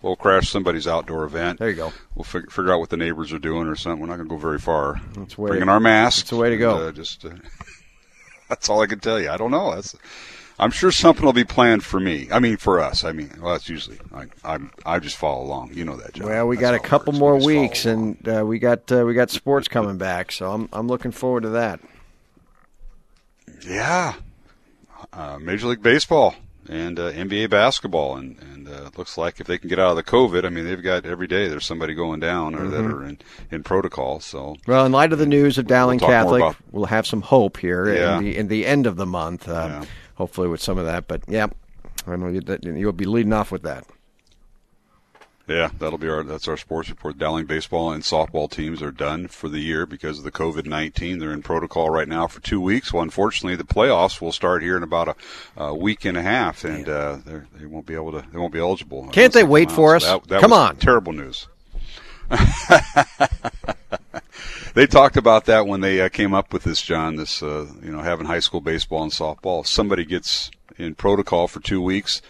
We'll 0.01 0.15
crash 0.15 0.49
somebody's 0.49 0.87
outdoor 0.87 1.23
event. 1.23 1.57
There 1.59 1.69
you 1.69 1.75
go. 1.75 1.91
We'll 2.13 2.23
fig- 2.25 2.51
figure 2.51 2.71
out 2.71 2.79
what 2.79 2.89
the 2.89 2.97
neighbors 2.97 3.33
are 3.33 3.39
doing 3.39 3.67
or 3.67 3.75
something. 3.75 4.01
We're 4.01 4.07
not 4.07 4.17
going 4.17 4.29
to 4.29 4.35
go 4.35 4.39
very 4.39 4.59
far. 4.59 5.01
That's 5.15 5.37
way- 5.37 5.49
Bringing 5.49 5.69
our 5.69 5.79
masks. 5.79 6.21
that's 6.21 6.29
the 6.29 6.35
way 6.37 6.49
to 6.51 6.57
go. 6.57 6.75
and, 6.77 6.89
uh, 6.89 6.91
just 6.91 7.25
uh, 7.25 7.29
that's 8.49 8.69
all 8.69 8.81
I 8.81 8.85
can 8.87 8.99
tell 8.99 9.19
you. 9.19 9.29
I 9.31 9.37
don't 9.37 9.51
know. 9.51 9.73
That's. 9.73 9.95
I'm 10.57 10.71
sure 10.71 10.89
something 10.91 11.25
will 11.25 11.33
be 11.33 11.43
planned 11.43 11.83
for 11.83 11.99
me. 11.99 12.29
I 12.31 12.39
mean, 12.39 12.55
for 12.55 12.79
us. 12.79 13.03
I 13.03 13.11
mean, 13.11 13.29
well, 13.41 13.53
that's 13.53 13.67
usually 13.67 13.97
I. 14.13 14.25
I'm. 14.43 14.71
I 14.85 14.99
just 14.99 15.17
follow 15.17 15.43
along. 15.43 15.73
You 15.73 15.83
know 15.85 15.97
that, 15.97 16.13
Jon. 16.13 16.27
Well, 16.27 16.47
we 16.47 16.55
got 16.55 16.73
a 16.75 16.79
couple 16.79 17.11
more 17.13 17.43
weeks, 17.43 17.85
and 17.85 18.15
uh, 18.29 18.45
we 18.45 18.59
got 18.59 18.89
uh, 18.91 19.03
we 19.05 19.13
got 19.15 19.31
sports 19.31 19.67
coming 19.67 19.97
back, 19.97 20.31
so 20.31 20.51
I'm 20.51 20.69
I'm 20.71 20.87
looking 20.87 21.11
forward 21.11 21.43
to 21.43 21.49
that. 21.49 21.79
Yeah, 23.67 24.13
uh, 25.11 25.39
Major 25.41 25.67
League 25.67 25.81
Baseball 25.81 26.35
and 26.69 26.99
uh, 26.99 27.11
NBA 27.11 27.49
basketball, 27.49 28.17
and 28.17 28.37
and 28.53 28.67
uh, 28.67 28.85
it 28.87 28.97
looks 28.97 29.17
like 29.17 29.39
if 29.39 29.47
they 29.47 29.57
can 29.57 29.69
get 29.69 29.79
out 29.79 29.91
of 29.91 29.95
the 29.97 30.03
COVID, 30.03 30.45
I 30.45 30.49
mean, 30.49 30.65
they've 30.65 30.81
got 30.81 31.05
every 31.05 31.27
day 31.27 31.47
there's 31.47 31.65
somebody 31.65 31.93
going 31.93 32.19
down 32.19 32.55
or 32.55 32.67
that 32.67 32.81
Mhm. 32.83 32.93
are 32.93 33.03
in 33.05 33.17
in 33.51 33.63
protocol. 33.63 34.19
So 34.19 34.55
Well, 34.67 34.85
in 34.85 34.91
light 34.91 35.13
of 35.13 35.19
the 35.19 35.25
news 35.25 35.57
of 35.57 35.67
Dowling 35.67 35.99
more 36.01 36.09
Catholic, 36.09 36.41
about- 36.41 36.55
we'll 36.71 36.85
have 36.85 37.05
some 37.05 37.21
hope 37.21 37.57
here 37.57 37.93
Yeah. 37.93 38.17
in 38.17 38.23
the 38.23 38.37
in 38.37 38.47
the 38.47 38.65
end 38.65 38.85
of 38.87 38.95
the 38.95 39.05
month. 39.05 39.47
Uh, 39.47 39.83
Hopefully, 40.15 40.47
with 40.47 40.61
some 40.61 40.77
of 40.77 40.85
that. 40.85 41.07
But 41.09 41.23
yeah, 41.27 41.47
I 42.07 42.15
know 42.15 42.27
you- 42.29 42.39
that- 42.41 42.63
you'll 42.63 42.93
be 42.93 43.03
leading 43.05 43.33
off 43.33 43.51
with 43.51 43.63
that. 43.63 43.83
Yeah, 45.47 45.69
that'll 45.77 45.99
be 45.99 46.09
our 46.09 46.23
that's 46.23 46.47
our 46.47 46.57
sports 46.57 46.89
report. 46.89 47.19
Dowling 47.19 47.45
baseball 47.45 47.91
and 47.91 48.01
softball 48.01 48.49
teams 48.49 48.81
are 48.81 48.89
done 48.91 49.27
for 49.27 49.47
the 49.47 49.59
year 49.59 49.85
because 49.85 50.17
of 50.17 50.23
the 50.23 50.31
COVID 50.31 50.65
nineteen. 50.65 51.19
They're 51.19 51.33
in 51.33 51.43
protocol 51.43 51.91
right 51.91 52.07
now 52.07 52.25
for 52.25 52.41
two 52.41 52.59
weeks. 52.59 52.91
Well, 52.91 53.03
unfortunately, 53.03 53.55
the 53.55 53.63
playoffs 53.63 54.19
will 54.19 54.31
start 54.31 54.63
here 54.63 54.75
in 54.75 54.81
about 54.81 55.09
a, 55.09 55.15
a 55.63 55.75
week 55.75 56.03
and 56.03 56.17
a 56.17 56.23
half, 56.23 56.63
and 56.63 56.89
uh, 56.89 57.17
they're- 57.23 57.45
they 57.59 57.67
won't 57.67 57.85
be 57.85 57.93
able 57.93 58.11
to. 58.13 58.25
They 58.31 58.39
won't 58.39 58.53
be 58.53 58.59
eligible. 58.59 59.07
Can't 59.09 59.33
they 59.33 59.43
wait 59.43 59.69
out. 59.69 59.75
for 59.75 59.99
So 59.99 60.15
us? 60.17 60.21
that- 60.23 60.29
that 60.29 60.41
Come 60.41 60.51
on. 60.53 60.77
terrible 60.77 61.13
news. 61.13 61.47
they 64.73 64.87
talked 64.87 65.17
about 65.17 65.45
that 65.45 65.67
when 65.67 65.81
they 65.81 66.01
uh, 66.01 66.09
came 66.09 66.33
up 66.33 66.51
with 66.53 66.63
this, 66.63 66.81
Jon. 66.81 67.15
This, 67.17 67.43
uh, 67.43 67.67
you 67.83 67.91
know, 67.91 67.99
having 68.01 68.25
high 68.25 68.39
school 68.39 68.61
baseball 68.61 69.03
and 69.03 69.11
softball. 69.11 69.61
If 69.61 69.67
somebody 69.67 70.05
gets 70.05 70.49
in 70.77 70.95
protocol 70.95 71.47
for 71.47 71.59
two 71.61 71.81
weeks 71.81 72.21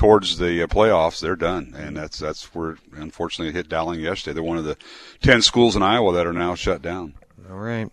towards 0.00 0.38
the 0.38 0.62
uh, 0.62 0.66
playoffs, 0.66 1.20
they're 1.20 1.36
done, 1.36 1.74
and 1.76 1.94
that's 1.94 2.18
that's 2.18 2.54
where 2.54 2.78
unfortunately 2.96 3.50
it 3.50 3.54
hit 3.54 3.68
Dowling 3.68 4.00
yesterday. 4.00 4.32
They're 4.32 4.42
one 4.42 4.56
of 4.56 4.64
the 4.64 4.78
ten 5.20 5.42
schools 5.42 5.76
in 5.76 5.82
Iowa 5.82 6.14
that 6.14 6.26
are 6.26 6.32
now 6.32 6.54
shut 6.54 6.80
down. 6.80 7.12
All 7.50 7.58
right. 7.58 7.92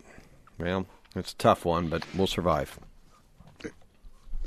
Well, 0.56 0.86
it's 1.14 1.32
a 1.32 1.36
tough 1.36 1.66
one, 1.66 1.90
but 1.90 2.04
we'll 2.16 2.26
survive. 2.26 2.78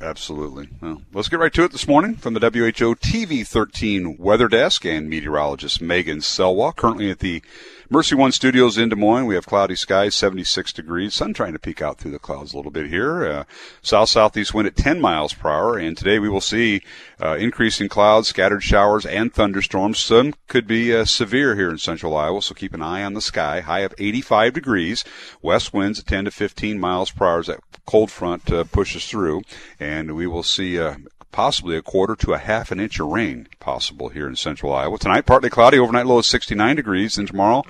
Absolutely. 0.02 0.70
Well, 0.82 1.04
let's 1.14 1.30
get 1.30 1.40
right 1.40 1.54
to 1.54 1.64
it 1.64 1.72
this 1.72 1.88
morning 1.88 2.16
from 2.16 2.34
the 2.34 2.40
WHO 2.40 2.96
TV 2.96 3.46
13 3.46 4.18
weather 4.18 4.48
desk 4.48 4.84
and 4.84 5.08
meteorologist 5.08 5.84
Megan 5.84 6.18
Selwa. 6.18 6.76
Currently 6.76 7.12
at 7.12 7.20
the 7.20 7.44
Mercy 7.94 8.16
One 8.16 8.32
Studios 8.32 8.78
in 8.78 8.88
Des 8.88 8.96
Moines, 8.96 9.26
we 9.26 9.36
have 9.36 9.46
cloudy 9.46 9.76
skies, 9.76 10.16
76 10.16 10.72
degrees. 10.72 11.14
Sun 11.14 11.34
trying 11.34 11.52
to 11.52 11.60
peek 11.60 11.82
out 11.82 11.98
through 11.98 12.12
the 12.12 12.20
clouds 12.20 12.54
a 12.54 12.56
little 12.56 12.72
bit 12.72 12.88
here. 12.88 13.26
Uh, 13.26 13.44
south 13.82 14.08
southeast 14.08 14.54
wind 14.54 14.66
at 14.66 14.78
10 14.78 15.02
miles 15.02 15.34
per 15.34 15.50
hour. 15.50 15.78
And 15.78 15.98
today 15.98 16.18
we 16.18 16.30
will 16.30 16.40
see 16.40 16.84
uh, 17.22 17.36
increasing 17.36 17.90
clouds, 17.90 18.30
scattered 18.30 18.64
showers, 18.64 19.06
and 19.06 19.34
thunderstorms. 19.34 20.00
Some 20.00 20.36
could 20.48 20.68
be 20.68 20.96
uh, 20.96 21.04
severe 21.04 21.58
here 21.58 21.70
in 21.70 21.80
central 21.80 22.16
Iowa, 22.16 22.42
so 22.42 22.56
keep 22.56 22.74
an 22.74 22.82
eye 22.82 23.04
on 23.04 23.14
the 23.14 23.20
sky. 23.20 23.60
High 23.60 23.82
of 23.82 23.94
85 23.98 24.54
degrees. 24.54 25.04
West 25.42 25.74
winds 25.74 26.00
at 26.00 26.08
10 26.08 26.24
to 26.24 26.32
15 26.32 26.80
miles 26.80 27.12
per 27.12 27.26
hour 27.26 27.40
as 27.40 27.48
that 27.48 27.60
cold 27.86 28.10
front 28.10 28.50
uh, 28.54 28.64
pushes 28.64 29.06
through. 29.06 29.42
And 29.82 30.16
we 30.16 30.28
will 30.28 30.44
see 30.44 30.80
uh, 30.80 30.96
possibly 31.32 31.76
a 31.76 31.82
quarter 31.82 32.16
to 32.16 32.34
a 32.34 32.38
half 32.38 32.72
an 32.72 32.80
inch 32.80 33.00
of 33.00 33.08
rain 33.08 33.48
possible 33.60 34.10
here 34.10 34.28
in 34.28 34.36
central 34.36 34.74
Iowa. 34.74 34.98
Tonight, 34.98 35.26
partly 35.26 35.50
cloudy, 35.50 35.80
overnight 35.80 36.06
low 36.06 36.20
of 36.20 36.26
69 36.26 36.76
degrees. 36.76 37.18
And 37.18 37.28
tomorrow, 37.28 37.64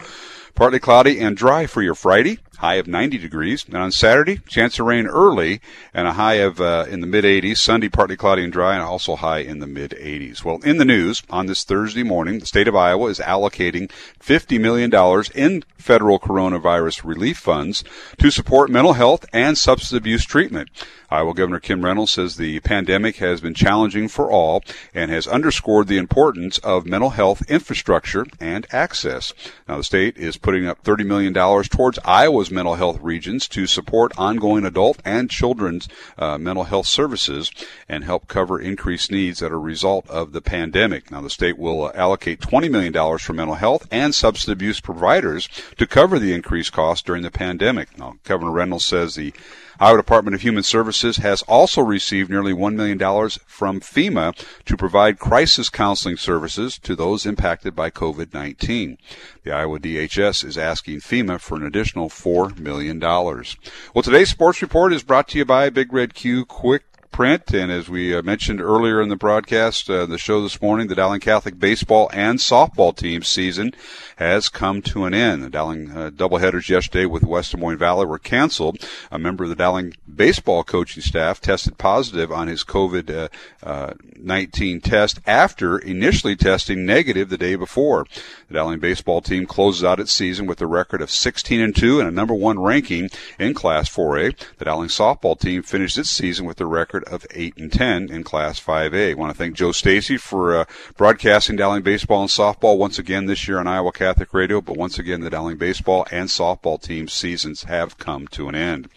partly 0.56 0.80
cloudy 0.80 1.20
and 1.20 1.36
dry 1.36 1.66
for 1.66 1.82
your 1.82 1.96
Friday, 1.96 2.40
high 2.62 2.76
of 2.76 2.88
90 2.88 3.18
degrees. 3.18 3.66
And 3.66 3.76
on 3.76 3.92
Saturday, 3.92 4.38
chance 4.48 4.80
of 4.80 4.86
rain 4.86 5.08
early 5.08 5.62
and 5.94 6.08
a 6.08 6.14
high 6.14 6.36
of 6.36 6.62
uh, 6.62 6.86
in 6.90 7.02
the 7.02 7.08
mid 7.08 7.24
80s. 7.24 7.58
Sunday, 7.58 7.90
partly 7.90 8.16
cloudy 8.16 8.44
and 8.44 8.54
dry, 8.54 8.76
and 8.76 8.84
also 8.84 9.16
high 9.16 9.40
in 9.40 9.60
the 9.60 9.68
mid 9.68 9.92
80s. 9.92 10.44
Well, 10.44 10.60
in 10.64 10.78
the 10.78 10.86
news 10.86 11.24
on 11.30 11.48
this 11.48 11.64
Thursday 11.64 12.04
morning, 12.04 12.40
the 12.40 12.46
state 12.46 12.68
of 12.68 12.76
Iowa 12.76 13.08
is 13.10 13.20
allocating 13.20 13.90
$50 14.20 14.62
million 14.62 14.92
in 15.34 15.64
federal 15.78 16.20
coronavirus 16.20 17.04
relief 17.04 17.38
funds 17.38 17.84
to 18.20 18.30
support 18.30 18.70
mental 18.70 18.94
health 18.94 19.26
and 19.34 19.58
substance 19.58 19.98
abuse 19.98 20.24
treatment. 20.24 20.70
Iowa 21.10 21.34
Governor 21.34 21.60
Kim 21.60 21.84
Reynolds 21.84 22.12
says 22.12 22.38
the 22.38 22.62
pandemic 22.62 23.18
has 23.18 23.42
been 23.42 23.54
challenging 23.54 24.08
for 24.08 24.32
all 24.32 24.64
and 24.94 25.12
has 25.12 25.28
underscored 25.28 25.88
the 25.88 25.98
importance 25.98 26.58
of 26.60 26.86
mental 26.86 27.10
health 27.10 27.42
infrastructure 27.50 28.26
and 28.40 28.66
access. 28.72 29.34
Now, 29.68 29.78
the 29.78 29.84
state 29.84 30.16
is 30.18 30.38
putting 30.42 30.66
up 30.66 30.84
$30 30.84 31.06
million 31.06 31.34
towards 31.34 32.00
Iowa's 32.04 32.52
mental 32.52 32.76
health 32.76 33.00
regions 33.02 33.48
to 33.50 33.68
support 33.68 34.12
ongoing 34.18 34.66
adult 34.66 35.00
and 35.06 35.30
children's 35.30 35.88
uh, 36.18 36.38
mental 36.38 36.66
health 36.66 36.88
services 36.88 37.52
and 37.88 38.04
help 38.04 38.28
cover 38.28 38.60
increased 38.60 39.12
needs 39.12 39.40
that 39.40 39.52
are 39.52 39.56
a 39.56 39.60
result 39.60 40.10
of 40.10 40.32
the 40.32 40.42
pandemic. 40.42 41.12
Now, 41.12 41.22
the 41.22 41.30
state 41.30 41.58
will 41.58 41.86
uh, 41.86 41.92
allocate 41.96 42.40
$20 42.40 42.70
million 42.70 43.18
for 43.18 43.34
mental 43.34 43.56
health 43.56 43.88
and 43.92 44.14
substance 44.14 44.52
abuse 44.52 44.80
providers 44.80 45.48
to 45.78 45.88
cover 45.88 46.20
the 46.20 46.34
increased 46.34 46.74
costs 46.74 47.04
during 47.04 47.24
the 47.24 47.32
pandemic. 47.32 47.98
Now, 47.98 48.16
Governor 48.24 48.52
Reynolds 48.52 48.86
says 48.86 49.16
the 49.16 49.34
Iowa 49.82 49.98
Department 49.98 50.36
of 50.36 50.42
Human 50.42 50.62
Services 50.62 51.18
has 51.18 51.42
also 51.48 51.82
received 51.82 52.30
nearly 52.30 52.54
$1 52.54 52.76
million 52.76 53.00
from 53.48 53.80
FEMA 53.80 54.36
to 54.66 54.78
provide 54.78 55.18
crisis 55.18 55.72
counseling 55.72 56.18
services 56.18 56.78
to 56.84 56.96
those 56.96 57.26
impacted 57.26 57.76
by 57.76 57.90
COVID-19. 57.90 58.98
The 59.44 59.52
Iowa 59.52 59.80
DHS 59.80 60.46
is 60.46 60.56
asking 60.56 61.00
FEMA 61.00 61.40
for 61.40 61.56
an 61.56 61.66
additional 61.66 62.10
$4 62.10 62.60
million. 62.60 63.00
Well, 63.00 64.04
today's 64.04 64.30
sports 64.30 64.62
report 64.62 64.94
is 64.94 65.02
brought 65.02 65.28
to 65.30 65.40
you 65.40 65.46
by 65.46 65.72
Big 65.72 65.92
Red 65.92 66.14
Q 66.14 66.46
Quick 66.46 66.84
print. 67.12 67.54
And 67.54 67.72
as 67.72 67.90
we 67.90 68.16
uh, 68.16 68.22
mentioned 68.22 68.62
earlier 68.62 69.02
in 69.02 69.10
the 69.10 69.16
broadcast, 69.16 69.90
uh, 69.90 70.06
the 70.06 70.18
show 70.18 70.42
this 70.42 70.62
morning, 70.62 70.88
the 70.88 70.96
Dowling 70.96 71.20
Catholic 71.20 71.60
baseball 71.60 72.10
and 72.14 72.40
softball 72.40 72.96
team 72.96 73.24
season 73.24 73.74
has 74.16 74.50
come 74.50 74.82
to 74.84 75.06
an 75.06 75.14
end. 75.14 75.44
The 75.44 75.50
Dowling 75.50 75.92
uh, 75.92 76.10
doubleheaders 76.12 76.70
yesterday 76.70 77.06
with 77.06 77.24
West 77.24 77.52
Des 77.52 77.58
Moines 77.58 77.78
Valley 77.78 78.06
were 78.06 78.20
canceled. 78.20 78.78
A 79.12 79.20
member 79.20 79.44
of 79.44 79.50
the 79.50 79.56
Dowling 79.56 79.94
baseball 80.14 80.64
coaching 80.64 81.04
staff 81.04 81.42
tested 81.42 81.78
positive 81.78 82.32
on 82.32 82.48
his 82.48 82.64
COVID 82.64 83.10
uh, 83.10 83.28
uh, 83.64 83.94
19 84.18 84.82
test 84.82 85.20
after 85.26 85.78
initially 85.78 86.36
testing 86.36 86.86
negative 86.86 87.30
the 87.30 87.38
day 87.38 87.56
before. 87.56 88.06
The 88.48 88.56
Dowling 88.56 88.80
baseball 88.80 89.22
team 89.22 89.46
closes 89.46 89.84
out 89.84 90.00
its 90.00 90.12
season 90.12 90.46
with 90.46 90.62
a 90.62 90.68
record 90.68 91.02
of 91.02 91.12
16 91.12 91.60
and 91.62 91.76
2 91.76 92.00
and 92.00 92.08
a 92.08 92.12
number 92.12 92.34
one 92.34 92.60
ranking 92.60 93.10
in 93.40 93.54
Class 93.54 93.90
4A. 93.90 94.38
The 94.58 94.66
Dowling 94.66 94.90
softball 94.90 95.40
team 95.40 95.64
finished 95.64 95.98
its 95.98 96.10
season 96.10 96.46
with 96.46 96.60
a 96.62 96.66
record 96.66 97.01
of 97.04 97.26
8 97.32 97.58
and 97.58 97.72
10 97.72 98.12
in 98.12 98.24
Class 98.24 98.60
5A. 98.60 99.12
I 99.12 99.14
want 99.14 99.32
to 99.32 99.38
thank 99.38 99.56
Joe 99.56 99.72
Stacy 99.72 100.18
for 100.18 100.56
uh, 100.56 100.66
broadcasting 100.98 101.56
Dowling 101.56 101.84
baseball 101.84 102.22
and 102.22 102.30
softball 102.30 102.78
once 102.78 103.00
again 103.00 103.26
this 103.26 103.48
year 103.48 103.60
on 103.60 103.68
Iowa 103.68 103.92
Catholic 103.92 104.34
Radio. 104.34 104.62
But 104.62 104.78
once 104.78 105.00
again, 105.00 105.22
the 105.22 105.30
Dowling 105.30 105.58
baseball 105.58 106.06
and 106.12 106.30
softball 106.30 106.82
team 106.82 107.08
seasons 107.08 107.64
have 107.64 107.98
come 107.98 108.28
to 108.30 108.50
an 108.50 108.56
end. 108.56 108.88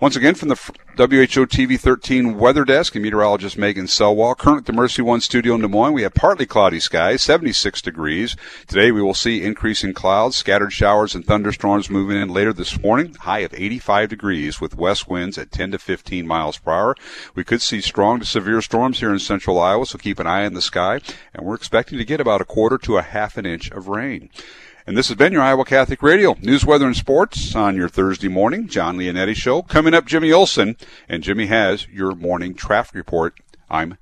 Once 0.00 0.16
again, 0.16 0.34
from 0.34 0.48
the 0.48 0.54
WHO 0.96 1.44
TV 1.44 1.78
13 1.78 2.38
weather 2.38 2.64
desk 2.64 2.94
and 2.94 3.02
meteorologist 3.02 3.58
Megan 3.58 3.84
Selwall. 3.84 4.34
Current 4.34 4.60
at 4.60 4.64
the 4.64 4.72
Mercy 4.72 5.02
One 5.02 5.20
studio 5.20 5.54
in 5.54 5.60
Des 5.60 5.68
Moines, 5.68 5.92
we 5.92 6.04
have 6.04 6.14
partly 6.14 6.46
cloudy 6.46 6.80
skies, 6.80 7.20
76 7.20 7.82
degrees. 7.82 8.34
Today 8.66 8.92
we 8.92 9.02
will 9.02 9.12
see 9.12 9.44
increasing 9.44 9.92
clouds, 9.92 10.36
scattered 10.36 10.72
showers 10.72 11.14
and 11.14 11.22
thunderstorms 11.26 11.90
moving 11.90 12.16
in 12.16 12.30
later 12.30 12.54
this 12.54 12.80
morning. 12.80 13.14
High 13.14 13.40
of 13.40 13.52
85 13.52 14.08
degrees 14.08 14.58
with 14.58 14.74
west 14.74 15.06
winds 15.06 15.36
at 15.36 15.52
10 15.52 15.72
to 15.72 15.78
15 15.78 16.26
miles 16.26 16.56
per 16.56 16.72
hour. 16.72 16.96
We 17.34 17.44
could 17.44 17.60
see 17.60 17.82
strong 17.82 18.20
to 18.20 18.24
severe 18.26 18.62
storms 18.62 19.00
here 19.00 19.12
in 19.12 19.18
central 19.18 19.60
Iowa, 19.60 19.84
so 19.84 19.98
keep 19.98 20.18
an 20.18 20.26
eye 20.26 20.46
on 20.46 20.54
the 20.54 20.62
sky. 20.62 21.02
And 21.34 21.44
we're 21.44 21.56
expecting 21.56 21.98
to 21.98 22.06
get 22.06 22.22
about 22.22 22.40
a 22.40 22.46
quarter 22.46 22.78
to 22.78 22.96
a 22.96 23.02
half 23.02 23.36
an 23.36 23.44
inch 23.44 23.70
of 23.70 23.88
rain. 23.88 24.30
And 24.90 24.98
this 24.98 25.06
has 25.06 25.16
been 25.16 25.32
your 25.32 25.42
Iowa 25.42 25.64
Catholic 25.64 26.02
Radio 26.02 26.34
news, 26.40 26.66
weather, 26.66 26.84
and 26.84 26.96
sports 26.96 27.54
on 27.54 27.76
your 27.76 27.88
Thursday 27.88 28.26
morning. 28.26 28.66
Jon 28.66 28.98
Leonetti 28.98 29.36
Show. 29.36 29.62
Coming 29.62 29.94
up, 29.94 30.04
Jimmy 30.04 30.32
Olson. 30.32 30.76
And 31.08 31.22
Jimmy 31.22 31.46
has 31.46 31.86
your 31.86 32.16
morning 32.16 32.54
traffic 32.54 32.96
report. 32.96 33.38
I'm 33.70 33.98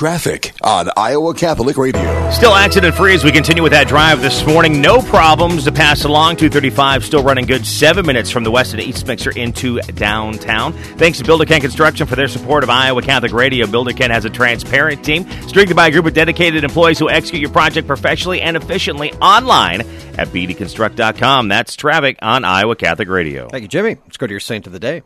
Traffic 0.00 0.52
on 0.62 0.88
Iowa 0.96 1.34
Catholic 1.34 1.76
Radio. 1.76 2.30
Still 2.30 2.54
accident 2.54 2.94
free 2.94 3.14
as 3.14 3.22
we 3.22 3.30
continue 3.32 3.62
with 3.62 3.72
that 3.72 3.86
drive 3.86 4.22
this 4.22 4.46
morning. 4.46 4.80
No 4.80 5.02
problems 5.02 5.64
to 5.64 5.72
pass 5.72 6.04
along. 6.04 6.36
235 6.36 7.04
still 7.04 7.22
running 7.22 7.44
good. 7.44 7.66
Seven 7.66 8.06
minutes 8.06 8.30
from 8.30 8.42
the 8.42 8.50
west 8.50 8.72
and 8.72 8.80
east 8.82 9.06
mixer 9.06 9.30
into 9.30 9.78
downtown. 9.80 10.72
Thanks 10.72 11.18
to 11.18 11.24
Builder 11.24 11.44
Ken 11.44 11.60
Construction 11.60 12.06
for 12.06 12.16
their 12.16 12.28
support 12.28 12.64
of 12.64 12.70
Iowa 12.70 13.02
Catholic 13.02 13.32
Radio. 13.32 13.66
Builder 13.66 13.92
Ken 13.92 14.10
has 14.10 14.24
a 14.24 14.30
transparent 14.30 15.04
team 15.04 15.28
strengthened 15.46 15.76
by 15.76 15.88
a 15.88 15.90
group 15.90 16.06
of 16.06 16.14
dedicated 16.14 16.64
employees 16.64 16.98
who 16.98 17.10
execute 17.10 17.42
your 17.42 17.50
project 17.50 17.86
professionally 17.86 18.40
and 18.40 18.56
efficiently 18.56 19.12
online 19.14 19.82
at 20.16 20.28
bdconstruct.com. 20.28 21.48
That's 21.48 21.76
traffic 21.76 22.16
on 22.22 22.46
Iowa 22.46 22.74
Catholic 22.74 23.08
Radio. 23.08 23.48
Thank 23.50 23.62
you, 23.62 23.68
Jimmy. 23.68 23.96
Let's 24.06 24.16
go 24.16 24.26
to 24.26 24.32
your 24.32 24.40
saint 24.40 24.66
of 24.66 24.72
the 24.72 24.80
day. 24.80 25.02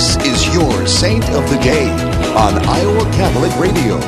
This 0.00 0.16
is 0.16 0.54
your 0.54 0.86
Saint 0.86 1.28
of 1.28 1.50
the 1.50 1.58
Day 1.58 1.90
on 1.90 2.66
Iowa 2.66 3.04
Catholic 3.12 3.54
Radio. 3.60 3.98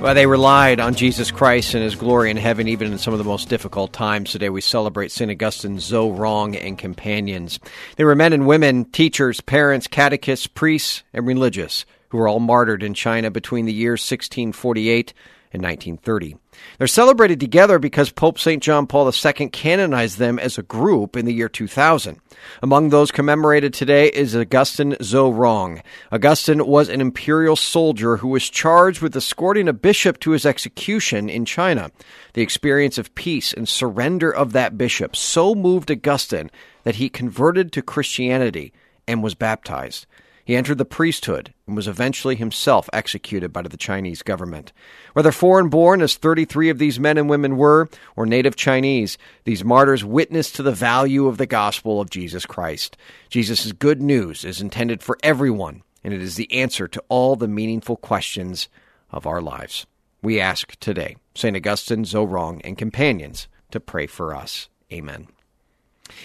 Well, 0.00 0.16
they 0.16 0.26
relied 0.26 0.80
on 0.80 0.96
Jesus 0.96 1.30
Christ 1.30 1.74
and 1.74 1.84
His 1.84 1.94
glory 1.94 2.32
in 2.32 2.36
heaven, 2.36 2.66
even 2.66 2.90
in 2.90 2.98
some 2.98 3.14
of 3.14 3.18
the 3.18 3.24
most 3.24 3.48
difficult 3.48 3.92
times. 3.92 4.32
Today, 4.32 4.48
we 4.48 4.62
celebrate 4.62 5.12
St. 5.12 5.30
Augustine, 5.30 5.76
Zhao 5.76 6.18
Rong, 6.18 6.56
and 6.56 6.76
companions. 6.76 7.60
They 7.94 8.04
were 8.04 8.16
men 8.16 8.32
and 8.32 8.48
women, 8.48 8.86
teachers, 8.86 9.40
parents, 9.40 9.86
catechists, 9.86 10.48
priests, 10.48 11.04
and 11.12 11.28
religious 11.28 11.86
who 12.08 12.18
were 12.18 12.26
all 12.26 12.40
martyred 12.40 12.82
in 12.82 12.94
China 12.94 13.30
between 13.30 13.64
the 13.64 13.72
years 13.72 14.00
1648 14.00 15.14
and 15.54 15.62
1930. 15.62 16.36
They're 16.78 16.86
celebrated 16.88 17.38
together 17.38 17.78
because 17.78 18.10
Pope 18.10 18.40
St. 18.40 18.60
John 18.60 18.86
Paul 18.88 19.10
II 19.10 19.48
canonized 19.50 20.18
them 20.18 20.40
as 20.40 20.58
a 20.58 20.62
group 20.62 21.16
in 21.16 21.24
the 21.26 21.32
year 21.32 21.48
2000. 21.48 22.20
Among 22.60 22.90
those 22.90 23.12
commemorated 23.12 23.72
today 23.72 24.08
is 24.08 24.36
Augustine 24.36 24.92
Zhao 24.94 25.36
Rong. 25.36 25.80
Augustine 26.10 26.66
was 26.66 26.88
an 26.88 27.00
imperial 27.00 27.54
soldier 27.54 28.16
who 28.16 28.28
was 28.28 28.50
charged 28.50 29.00
with 29.00 29.16
escorting 29.16 29.68
a 29.68 29.72
bishop 29.72 30.18
to 30.20 30.32
his 30.32 30.44
execution 30.44 31.30
in 31.30 31.44
China. 31.44 31.90
The 32.34 32.42
experience 32.42 32.98
of 32.98 33.14
peace 33.14 33.52
and 33.52 33.68
surrender 33.68 34.30
of 34.30 34.52
that 34.52 34.76
bishop 34.76 35.14
so 35.14 35.54
moved 35.54 35.90
Augustine 35.90 36.50
that 36.82 36.96
he 36.96 37.08
converted 37.08 37.72
to 37.72 37.82
Christianity 37.82 38.72
and 39.06 39.22
was 39.22 39.34
baptized. 39.34 40.06
He 40.44 40.56
entered 40.56 40.76
the 40.76 40.84
priesthood 40.84 41.54
and 41.66 41.74
was 41.74 41.88
eventually 41.88 42.36
himself 42.36 42.90
executed 42.92 43.50
by 43.52 43.62
the 43.62 43.76
Chinese 43.78 44.22
government. 44.22 44.72
Whether 45.14 45.32
foreign 45.32 45.68
born, 45.68 46.02
as 46.02 46.16
33 46.16 46.68
of 46.68 46.78
these 46.78 47.00
men 47.00 47.18
and 47.18 47.28
women 47.28 47.56
were, 47.56 47.88
or 48.16 48.26
native 48.26 48.56
Chinese, 48.56 49.16
these 49.44 49.64
martyrs 49.64 50.04
witnessed 50.04 50.56
to 50.56 50.62
the 50.62 50.72
value 50.72 51.26
of 51.26 51.38
the 51.38 51.46
gospel 51.46 52.00
of 52.00 52.10
Jesus 52.10 52.44
Christ. 52.44 52.96
Jesus' 53.30 53.72
good 53.72 54.02
news 54.02 54.44
is 54.44 54.60
intended 54.60 55.02
for 55.02 55.16
everyone, 55.22 55.82
and 56.02 56.12
it 56.12 56.20
is 56.20 56.34
the 56.34 56.52
answer 56.52 56.88
to 56.88 57.02
all 57.08 57.36
the 57.36 57.48
meaningful 57.48 57.96
questions 57.96 58.68
of 59.10 59.26
our 59.26 59.40
lives. 59.40 59.86
We 60.20 60.40
ask 60.40 60.74
today, 60.80 61.16
St. 61.36 61.56
Augustine, 61.56 62.04
Zhao 62.04 62.28
Rong, 62.28 62.60
and 62.62 62.76
companions 62.76 63.46
to 63.70 63.78
pray 63.78 64.08
for 64.08 64.34
us. 64.34 64.68
Amen. 64.92 65.28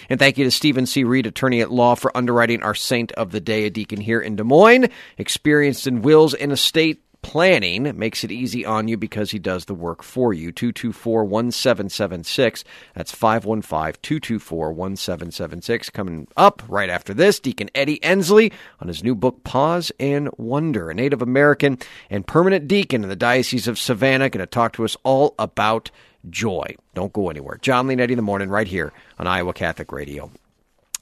And 0.08 0.18
thank 0.18 0.36
you 0.36 0.44
to 0.44 0.50
Stephen 0.50 0.86
C. 0.86 1.04
Reed, 1.04 1.26
attorney 1.26 1.60
at 1.60 1.70
law, 1.70 1.94
for 1.94 2.14
underwriting 2.16 2.62
our 2.62 2.74
Saint 2.74 3.12
of 3.12 3.30
the 3.30 3.40
Day, 3.40 3.66
a 3.66 3.70
deacon 3.70 4.00
here 4.00 4.20
in 4.20 4.36
Des 4.36 4.42
Moines, 4.42 4.88
experienced 5.16 5.86
in 5.86 6.02
wills 6.02 6.34
and 6.34 6.50
estate 6.52 7.02
planning 7.22 7.96
makes 7.98 8.24
it 8.24 8.32
easy 8.32 8.64
on 8.64 8.88
you 8.88 8.96
because 8.96 9.30
he 9.30 9.38
does 9.38 9.66
the 9.66 9.74
work 9.74 10.02
for 10.02 10.32
you. 10.32 10.52
224 10.52 11.24
1776. 11.24 12.64
That's 12.94 13.12
515 13.12 14.00
224 14.02 14.72
1776. 14.72 15.90
Coming 15.90 16.28
up 16.36 16.62
right 16.68 16.90
after 16.90 17.14
this, 17.14 17.40
Deacon 17.40 17.70
Eddie 17.74 18.02
Ensley 18.02 18.52
on 18.80 18.88
his 18.88 19.04
new 19.04 19.14
book, 19.14 19.44
Pause 19.44 19.92
in 19.98 20.30
Wonder. 20.36 20.90
A 20.90 20.94
Native 20.94 21.22
American 21.22 21.78
and 22.08 22.26
permanent 22.26 22.68
deacon 22.68 23.02
in 23.02 23.08
the 23.08 23.16
Diocese 23.16 23.68
of 23.68 23.78
Savannah, 23.78 24.30
going 24.30 24.40
to 24.40 24.46
talk 24.46 24.72
to 24.74 24.84
us 24.84 24.96
all 25.04 25.34
about 25.38 25.90
joy. 26.28 26.74
Don't 26.94 27.12
go 27.12 27.30
anywhere. 27.30 27.58
Jon 27.62 27.86
Leonetti 27.86 28.10
in 28.10 28.16
the 28.16 28.22
morning, 28.22 28.48
right 28.48 28.66
here 28.66 28.92
on 29.18 29.26
Iowa 29.26 29.52
Catholic 29.52 29.92
Radio. 29.92 30.30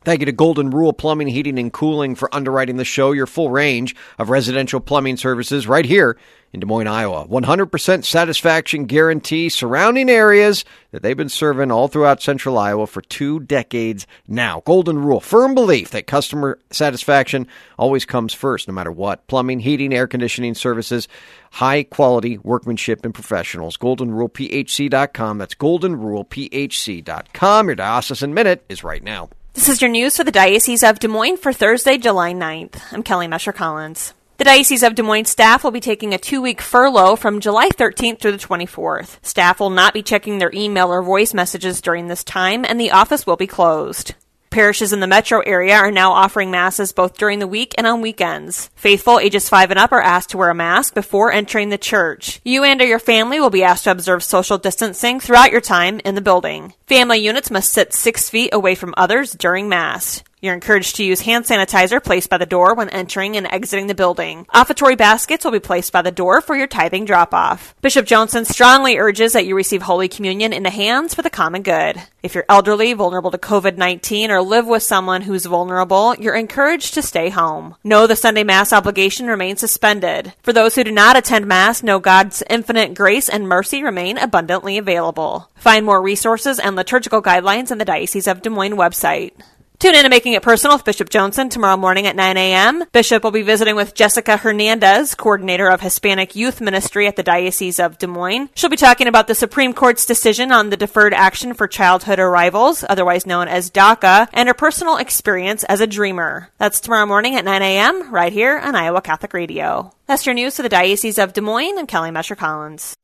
Thank 0.09 0.21
you 0.21 0.27
to 0.27 0.33
Golden 0.33 0.71
Rule 0.71 0.95
Plumbing, 0.95 1.29
Heating, 1.29 1.59
and 1.59 1.71
Cooling 1.71 2.15
for 2.15 2.35
underwriting 2.35 2.79
the 2.79 2.85
show. 2.87 3.13
Your 3.13 3.27
full 3.27 3.51
range 3.51 3.95
of 4.19 4.31
residential 4.31 4.81
plumbing 4.81 5.19
services 5.19 5.69
right 5.69 5.85
here 5.85 6.17
in 6.51 6.61
Des 6.61 6.67
Moines, 6.67 6.87
Iowa. 6.87 7.29
100% 7.29 8.07
satisfaction 8.07 8.87
guarantee 8.87 9.51
surrounding 9.51 10.09
areas 10.09 10.65
that 10.93 11.03
they've 11.03 11.15
been 11.15 11.29
serving 11.29 11.71
all 11.71 11.89
throughout 11.89 12.23
central 12.23 12.57
Iowa 12.57 12.87
for 12.87 13.03
two 13.03 13.41
decades 13.41 14.07
now. 14.27 14.63
Golden 14.65 14.99
Rule, 14.99 15.21
firm 15.21 15.55
belief 15.55 15.91
that 15.91 16.07
customer 16.07 16.59
satisfaction 16.71 17.47
always 17.79 18.07
comes 18.07 18.33
first, 18.33 18.67
no 18.67 18.73
matter 18.73 18.91
what. 18.91 19.27
Plumbing, 19.27 19.61
heating, 19.61 19.93
air 19.93 20.07
conditioning 20.07 20.55
services, 20.55 21.07
high 21.51 21.83
quality 21.83 22.39
workmanship 22.39 23.05
and 23.05 23.13
professionals. 23.13 23.77
GoldenRulePHC.com. 23.77 25.37
That's 25.37 25.55
GoldenRulePHC.com. 25.55 27.67
Your 27.67 27.77
diocesan 27.77 28.33
minute 28.33 28.65
is 28.71 28.83
right 28.83 29.05
now. 29.05 29.29
This 29.59 29.69
is 29.69 29.83
your 29.83 29.91
news 29.91 30.17
for 30.17 30.23
the 30.23 30.31
Diocese 30.31 30.85
of 30.85 31.01
Des 31.01 31.09
Moines 31.09 31.37
for 31.37 31.53
Thursday, 31.53 31.99
July 31.99 32.33
9th. 32.33 32.81
I'm 32.93 33.03
Kelly 33.03 33.27
Mescher 33.27 33.53
Collins. 33.53 34.15
The 34.37 34.45
Diocese 34.45 34.85
of 34.85 34.95
Des 34.95 35.03
Moines 35.03 35.29
staff 35.29 35.65
will 35.65 35.73
be 35.73 35.81
taking 35.81 36.15
a 36.15 36.19
two 36.19 36.41
week 36.41 36.61
furlough 36.61 37.17
from 37.17 37.41
July 37.41 37.69
13th 37.71 38.21
through 38.21 38.31
the 38.31 38.39
24th. 38.39 39.19
Staff 39.21 39.59
will 39.59 39.71
not 39.71 39.95
be 39.95 40.03
checking 40.05 40.39
their 40.39 40.53
email 40.55 40.93
or 40.93 41.03
voice 41.03 41.35
messages 41.35 41.81
during 41.81 42.07
this 42.07 42.23
time, 42.23 42.65
and 42.65 42.81
the 42.81 42.93
office 42.93 43.27
will 43.27 43.35
be 43.35 43.49
closed. 43.49 44.15
Parishes 44.51 44.93
in 44.93 45.01
the 45.01 45.07
metro 45.07 45.41
area 45.41 45.77
are 45.77 45.91
now 45.91 46.13
offering 46.13 46.51
masses 46.51 46.93
both 46.93 47.19
during 47.19 47.39
the 47.39 47.47
week 47.47 47.75
and 47.77 47.87
on 47.87 48.01
weekends. 48.01 48.71
Faithful 48.77 49.19
ages 49.19 49.49
5 49.49 49.71
and 49.71 49.79
up 49.79 49.93
are 49.93 50.01
asked 50.01 50.31
to 50.31 50.39
wear 50.39 50.51
a 50.51 50.55
mask 50.55 50.95
before 50.95 51.33
entering 51.33 51.69
the 51.69 51.79
church. 51.79 52.41
You 52.45 52.65
and 52.65 52.81
or 52.81 52.87
your 52.87 52.99
family 52.99 53.41
will 53.41 53.51
be 53.51 53.63
asked 53.63 53.85
to 53.85 53.91
observe 53.91 54.25
social 54.25 54.57
distancing 54.57 55.21
throughout 55.21 55.53
your 55.53 55.61
time 55.61 56.01
in 56.05 56.15
the 56.15 56.21
building. 56.21 56.73
Family 56.87 57.19
units 57.19 57.51
must 57.51 57.73
sit 57.73 57.93
6 57.93 58.31
feet 58.31 58.51
away 58.53 58.75
from 58.75 58.95
others 58.97 59.33
during 59.33 59.69
Mass. 59.69 60.23
You're 60.41 60.55
encouraged 60.55 60.97
to 60.97 61.05
use 61.05 61.23
hand 61.23 61.47
sanitizer 61.47 62.03
placed 62.03 62.31
by 62.31 62.39
the 62.39 62.47
door 62.47 62.75
when 62.75 62.89
entering 62.91 63.37
and 63.37 63.47
exiting 63.47 63.89
the 63.89 63.95
building. 63.95 64.47
Offertory 64.55 64.97
baskets 64.97 65.45
will 65.45 65.51
be 65.51 65.59
placed 65.59 65.93
by 65.93 66.03
the 66.03 66.13
door 66.13 66.41
for 66.41 66.57
your 66.57 66.69
tithing 66.69 67.07
drop 67.07 67.35
off. 67.35 67.75
Bishop 67.83 68.07
Joensen 68.07 68.47
strongly 68.47 68.99
urges 68.99 69.33
that 69.33 69.47
you 69.47 69.57
receive 69.57 69.83
Holy 69.83 70.07
Communion 70.07 70.53
in 70.53 70.63
the 70.63 70.71
hands 70.71 71.13
for 71.13 71.23
the 71.23 71.31
common 71.31 71.63
good. 71.63 72.01
If 72.23 72.35
you're 72.35 72.45
elderly, 72.49 72.93
vulnerable 72.93 73.33
to 73.33 73.39
COVID 73.39 73.77
19, 73.77 74.31
or 74.31 74.41
live 74.41 74.67
with 74.67 74.83
someone 74.85 75.23
who's 75.23 75.47
vulnerable, 75.47 76.15
you're 76.15 76.37
encouraged 76.37 76.95
to 76.95 77.03
stay 77.03 77.31
home. 77.31 77.75
Know 77.83 78.07
the 78.07 78.15
Sunday 78.15 78.45
Mass 78.45 78.73
obligation 78.73 79.27
remains 79.27 79.59
suspended. 79.59 80.35
For 80.43 80.53
those 80.53 80.77
who 80.77 80.85
do 80.85 80.93
not 80.93 81.17
attend 81.17 81.47
Mass, 81.47 81.83
know 81.83 81.99
God's 81.99 82.45
infinite 82.49 82.95
grace 82.95 83.29
and 83.29 83.49
mercy 83.49 83.83
remain 83.83 84.19
abundantly 84.19 84.79
available. 84.79 85.51
Find 85.57 85.85
more 85.85 86.01
resources 86.01 86.61
and 86.61 86.77
liturgical 86.77 87.23
guidelines 87.23 87.73
on 87.73 87.79
the 87.79 87.85
Diocese 87.85 88.29
of 88.29 88.43
Des 88.43 88.51
Moines 88.51 88.77
website. 88.77 89.33
Tune 89.79 89.95
in 89.95 90.03
to 90.03 90.09
Making 90.09 90.33
It 90.33 90.43
Personal 90.43 90.77
with 90.77 90.85
Bishop 90.85 91.09
Joensen 91.09 91.51
tomorrow 91.51 91.77
morning 91.77 92.09
at 92.09 92.17
9 92.17 92.37
a.m. 92.37 92.83
Bishop 92.91 93.23
will 93.23 93.31
be 93.31 93.43
visiting 93.43 93.77
with 93.77 93.95
Jessica 93.95 94.37
Hernandez, 94.37 95.15
coordinator 95.15 95.69
of 95.69 95.81
Hispanic 95.81 96.35
Youth 96.35 96.61
Ministry 96.61 97.07
at 97.07 97.15
the 97.15 97.23
Diocese 97.23 97.79
of 97.79 97.97
Des 97.97 98.09
Moines. 98.09 98.49
She'll 98.57 98.71
be 98.71 98.77
talking 98.77 99.07
about 99.07 99.29
the 99.29 99.37
Supreme 99.37 99.73
Court's 99.73 100.05
decision 100.05 100.51
on 100.51 100.71
the 100.71 100.77
Deferred 100.77 101.15
Action 101.15 101.55
for 101.55 101.69
Childhood 101.69 102.19
Arrivals, 102.19 102.85
otherwise 102.89 103.25
known 103.25 103.47
as 103.47 103.71
DACA, 103.71 104.27
and 104.33 104.49
her 104.49 104.55
personal 104.55 104.97
experience 104.97 105.63
as 105.63 105.81
a 105.81 105.87
dreamer. 105.87 106.51
That's 106.59 106.81
tomorrow 106.81 107.07
morning 107.07 107.37
at 107.37 107.45
9 107.45 107.63
a.m. 107.63 108.13
right 108.13 108.33
here 108.33 108.59
on 108.59 108.75
Iowa 108.75 109.01
Catholic 109.01 109.33
Radio. 109.33 109.93
That's 110.07 110.27
your 110.27 110.35
news 110.35 110.57
for 110.57 110.63
the 110.63 110.69
Diocese 110.69 111.19
of 111.19 111.35
Des 111.35 111.41
Moines 111.41 111.79
and 111.79 111.87
Kelly 111.87 112.11
Mescher 112.11 112.37
Collins. 112.37 112.97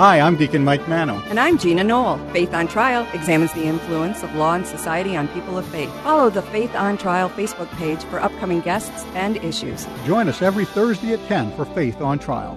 Hi, 0.00 0.18
I'm 0.18 0.36
Deacon 0.36 0.64
Mike 0.64 0.88
Manno. 0.88 1.20
And 1.26 1.38
I'm 1.38 1.58
Gina 1.58 1.84
Knoll. 1.84 2.16
Faith 2.32 2.54
on 2.54 2.68
Trial 2.68 3.06
examines 3.12 3.52
the 3.52 3.64
influence 3.64 4.22
of 4.22 4.34
law 4.34 4.54
and 4.54 4.66
society 4.66 5.14
on 5.14 5.28
people 5.28 5.58
of 5.58 5.66
faith. 5.66 5.92
Follow 5.96 6.30
the 6.30 6.40
Faith 6.40 6.74
on 6.74 6.96
Trial 6.96 7.28
Facebook 7.28 7.68
page 7.76 8.02
for 8.04 8.18
upcoming 8.18 8.60
guests 8.60 9.04
and 9.12 9.36
issues. 9.36 9.86
Join 10.06 10.26
us 10.30 10.40
every 10.40 10.64
Thursday 10.64 11.12
at 11.12 11.28
10 11.28 11.54
for 11.54 11.66
Faith 11.66 12.00
on 12.00 12.18
Trial. 12.18 12.56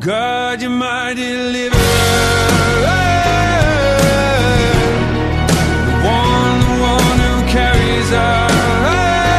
God, 0.00 0.62
you're 0.62 0.70
my 0.70 1.12
deliverer. 1.12 1.76
The 5.86 5.98
one, 6.06 6.60
the 6.60 6.76
one 6.80 7.18
who 7.18 7.48
carries 7.50 8.12
our 8.12 8.48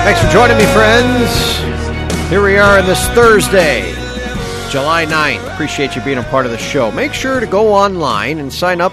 Thanks 0.04 0.22
for 0.22 0.30
joining 0.30 0.58
me, 0.58 0.66
friends. 0.74 2.30
Here 2.30 2.44
we 2.44 2.58
are 2.58 2.80
on 2.80 2.86
this 2.86 3.08
Thursday, 3.10 3.94
July 4.70 5.06
9th. 5.06 5.54
Appreciate 5.54 5.96
you 5.96 6.02
being 6.02 6.18
a 6.18 6.24
part 6.24 6.46
of 6.46 6.52
the 6.52 6.58
show. 6.58 6.92
Make 6.92 7.14
sure 7.14 7.40
to 7.40 7.48
go 7.48 7.74
online 7.74 8.40
and 8.40 8.52
sign 8.52 8.82
up 8.82 8.92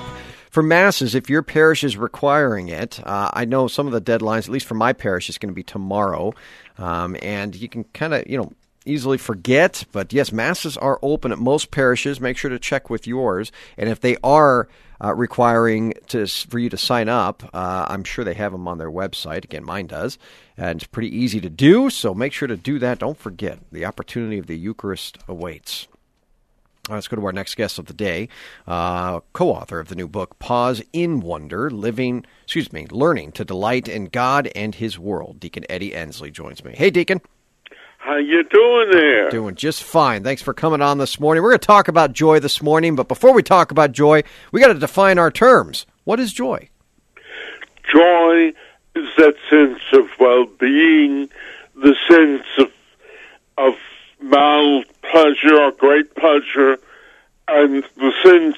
for 0.51 0.63
masses 0.63 1.17
if 1.17 1.29
your 1.29 1.43
parish 1.43 1.83
is 1.83 1.97
requiring 1.97 2.69
it. 2.69 3.01
Uh, 3.05 3.31
I 3.33 3.45
know 3.45 3.67
some 3.67 3.89
of 3.89 3.93
the 3.93 4.01
deadlines, 4.01 4.45
at 4.45 4.51
least 4.51 4.67
for 4.67 4.75
my 4.75 4.93
parish, 4.93 5.29
is 5.29 5.37
going 5.37 5.51
to 5.51 5.55
be 5.55 5.65
tomorrow. 5.65 6.33
Um, 6.79 7.17
and 7.23 7.57
you 7.57 7.69
can 7.69 7.85
kind 7.85 8.15
of, 8.15 8.25
you 8.29 8.39
know, 8.39 8.53
easily 8.87 9.19
forget. 9.19 9.85
But 9.93 10.13
yes, 10.13 10.33
masses 10.33 10.77
are 10.77 10.99
open 11.03 11.33
at 11.33 11.39
most 11.39 11.71
parishes. 11.71 12.21
Make 12.21 12.37
sure 12.37 12.51
to 12.51 12.59
check 12.59 12.89
with 12.89 13.07
yours. 13.07 13.53
And 13.77 13.89
if 13.89 14.01
they 14.01 14.17
are 14.23 14.69
uh, 15.03 15.15
requiring 15.15 15.95
to 16.09 16.27
for 16.27 16.59
you 16.59 16.71
to 16.71 16.77
sign 16.77 17.09
up, 17.09 17.43
uh, 17.53 17.87
I'm 17.89 18.05
sure 18.05 18.25
they 18.25 18.35
have 18.35 18.53
them 18.53 18.67
on 18.69 18.79
their 18.79 18.91
website. 18.91 19.45
Again, 19.45 19.65
mine 19.65 19.87
does, 19.87 20.19
and 20.57 20.81
it's 20.81 20.87
pretty 20.87 21.15
easy 21.15 21.41
to 21.41 21.51
do. 21.51 21.91
So 21.91 22.15
make 22.15 22.33
sure 22.33 22.49
to 22.49 22.57
do 22.57 22.79
that. 22.79 22.99
Don't 22.99 23.19
forget 23.19 23.59
the 23.71 23.85
opportunity 23.85 24.39
of 24.39 24.47
the 24.47 24.57
Eucharist 24.57 25.19
awaits. 25.29 25.89
Let's 26.89 27.09
go 27.09 27.17
to 27.17 27.27
our 27.27 27.33
next 27.33 27.57
guest 27.57 27.81
of 27.81 27.87
the 27.87 27.93
day, 27.93 28.29
uh, 28.65 29.19
co-author 29.33 29.81
of 29.81 29.89
the 29.89 29.97
new 29.97 30.07
book 30.07 30.39
"Pause 30.39 30.83
in 30.93 31.21
Wonder: 31.21 31.69
Living, 31.69 32.25
excuse 32.45 32.73
me, 32.73 32.87
Learning 32.91 33.33
to 33.33 33.45
Delight 33.45 33.89
in 33.89 34.05
God 34.07 34.49
and 34.55 34.75
His 34.75 34.97
World." 34.97 35.41
Deacon 35.41 35.65
Eddie 35.69 35.95
Ensley 35.95 36.31
joins 36.31 36.65
me. 36.65 36.75
Hey, 36.77 36.91
Deacon. 36.91 37.21
How 38.07 38.19
you 38.19 38.45
doing 38.45 38.91
there? 38.93 39.31
Doing 39.31 39.57
just 39.57 39.83
fine. 39.83 40.23
Thanks 40.23 40.41
for 40.41 40.55
coming 40.55 40.81
on 40.81 40.99
this 40.99 41.19
morning. 41.19 41.43
We're 41.43 41.51
going 41.51 41.59
to 41.59 41.67
talk 41.67 41.89
about 41.89 42.13
joy 42.13 42.39
this 42.39 42.63
morning, 42.63 42.95
but 42.95 43.09
before 43.09 43.33
we 43.33 43.43
talk 43.43 43.73
about 43.73 43.91
joy, 43.91 44.23
we 44.53 44.61
got 44.61 44.69
to 44.69 44.79
define 44.79 45.19
our 45.19 45.33
terms. 45.33 45.87
What 46.05 46.21
is 46.21 46.33
joy? 46.33 46.69
Joy 47.93 48.53
is 48.95 49.09
that 49.19 49.35
sense 49.51 49.81
of 49.93 50.09
well-being, 50.21 51.31
the 51.75 51.97
sense 52.09 52.47
of 52.59 52.73
of 53.59 53.75
mild 54.21 54.85
pleasure 55.03 55.61
or 55.61 55.73
great 55.73 56.15
pleasure, 56.15 56.79
and 57.49 57.83
the 57.97 58.13
sense 58.23 58.57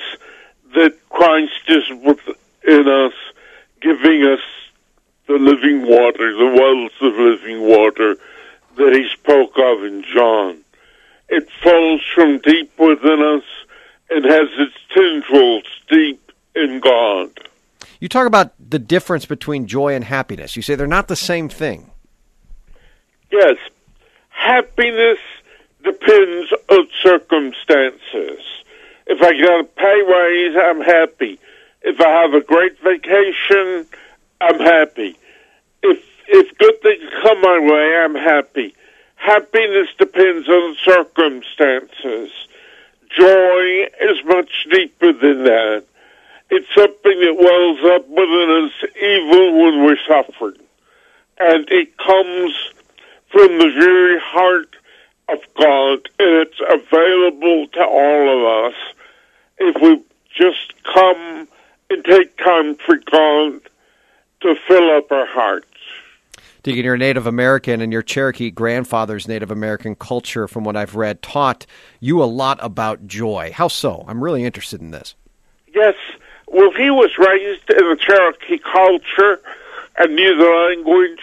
that 0.75 0.95
Christ 1.09 1.63
is 1.69 1.89
within 2.05 2.87
us, 2.87 3.15
giving 3.81 4.25
us 4.25 4.41
the 5.27 5.39
living 5.39 5.87
water, 5.87 6.37
the 6.37 6.55
wells 6.55 6.93
of 7.01 7.19
living 7.19 7.63
water 7.63 8.19
that 8.79 8.95
he 8.95 9.09
spoke 9.13 9.59
of 9.59 9.85
in 9.85 10.05
John. 10.13 10.59
It 11.29 11.49
flows 11.63 12.01
from 12.15 12.39
deep 12.39 12.71
within 12.79 13.23
us 13.23 13.45
and 14.11 14.25
has 14.25 14.49
its 14.59 14.75
tendrils 14.95 15.65
deep 15.89 16.33
in 16.55 16.81
God. 16.81 17.31
You 18.01 18.09
talk 18.09 18.27
about 18.27 18.53
the 18.59 18.79
difference 18.79 19.27
between 19.27 19.67
joy 19.67 19.95
and 19.95 20.05
happiness. 20.05 20.57
You 20.57 20.63
say 20.63 20.75
they're 20.75 20.87
not 20.87 21.09
the 21.09 21.17
same 21.17 21.49
thing. 21.49 21.91
Yes, 23.31 23.57
happiness 24.31 25.19
depends 25.85 26.53
on 26.71 26.89
circumstances. 27.03 28.41
If 29.07 29.23
I 29.23 29.33
get 29.33 29.61
a 29.61 29.65
pay 29.65 30.03
raise, 30.03 30.57
I'm 30.57 30.81
happy. 30.81 31.39
If 31.83 32.01
I 32.01 32.09
have 32.09 32.35
a 32.35 32.41
great 32.41 32.79
vacation, 32.81 33.87
I'm 34.41 34.61
happy. 34.61 35.17
If 35.83 36.03
if 36.29 36.59
good 36.59 36.81
things 36.83 37.11
come 37.23 37.41
my 37.41 37.59
way, 37.59 37.97
I'm 37.97 38.15
happy. 38.15 38.75
Happiness 39.17 39.89
depends 39.99 40.49
on 40.49 40.77
circumstances. 40.85 42.31
Joy 43.17 43.89
is 44.01 44.25
much 44.25 44.67
deeper 44.71 45.13
than 45.13 45.45
that. 45.45 45.85
It's 46.51 46.69
something 46.75 47.21
that 47.21 47.37
wells 47.37 47.81
up 47.95 48.09
within 48.09 48.65
us 48.65 48.91
even 48.97 49.59
when 49.59 49.85
we're 49.85 49.99
suffering. 50.07 50.61
And 51.41 51.69
it 51.71 51.97
comes 51.97 52.55
from 53.31 53.59
the 53.59 53.71
very 53.79 54.19
heart 54.21 54.77
of 55.29 55.41
God, 55.55 56.09
and 56.19 56.47
it's 56.47 56.61
available 56.61 57.67
to 57.69 57.85
all 57.85 58.67
of 58.67 58.73
us 58.73 58.79
if 59.59 59.83
we 59.83 60.03
just 60.35 60.73
come 60.85 61.49
and 61.91 62.05
take 62.05 62.37
time 62.39 62.77
for 62.77 62.97
God 62.97 63.61
to 64.41 64.55
fill 64.67 64.91
up 64.97 65.11
our 65.11 65.27
hearts. 65.27 65.67
Deacon, 66.69 66.85
you're 66.85 66.97
Native 66.99 67.27
American, 67.27 67.81
and 67.81 67.93
your 67.93 68.03
Cherokee 68.03 68.51
grandfather's 68.51 69.27
Native 69.27 69.51
American 69.51 69.95
culture, 69.95 70.47
from 70.47 70.65
what 70.65 70.77
I've 70.77 70.97
read, 70.97 71.23
taught 71.23 71.65
you 71.99 72.23
a 72.23 72.27
lot 72.27 72.59
about 72.61 73.07
joy. 73.07 73.53
How 73.55 73.69
so? 73.69 74.05
I'm 74.07 74.23
really 74.23 74.45
interested 74.45 74.83
in 74.83 74.91
this. 74.91 75.15
Yes, 75.75 75.95
well, 76.47 76.71
he 76.73 76.91
was 76.91 77.17
raised 77.17 77.71
in 77.71 77.89
the 77.89 77.97
Cherokee 77.97 78.59
culture 78.59 79.41
and 79.97 80.15
knew 80.15 80.37
the 80.37 80.45
language, 80.45 81.21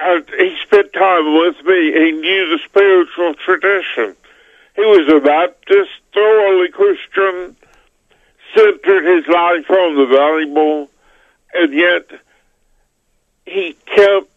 and 0.00 0.28
he 0.38 0.56
spent 0.62 0.92
time 0.92 1.34
with 1.38 1.64
me. 1.64 1.92
He 1.92 2.10
knew 2.10 2.50
the 2.50 2.58
spiritual 2.64 3.34
tradition. 3.34 4.16
He 4.74 4.82
was 4.82 5.08
a 5.08 5.20
Baptist, 5.20 5.90
thoroughly 6.12 6.68
Christian, 6.70 7.56
centered 8.56 9.04
his 9.04 9.26
life 9.28 9.70
on 9.70 9.94
the 9.96 10.16
Bible, 10.16 10.90
and 11.54 11.72
yet 11.72 12.20
he 13.46 13.76
kept 13.86 14.28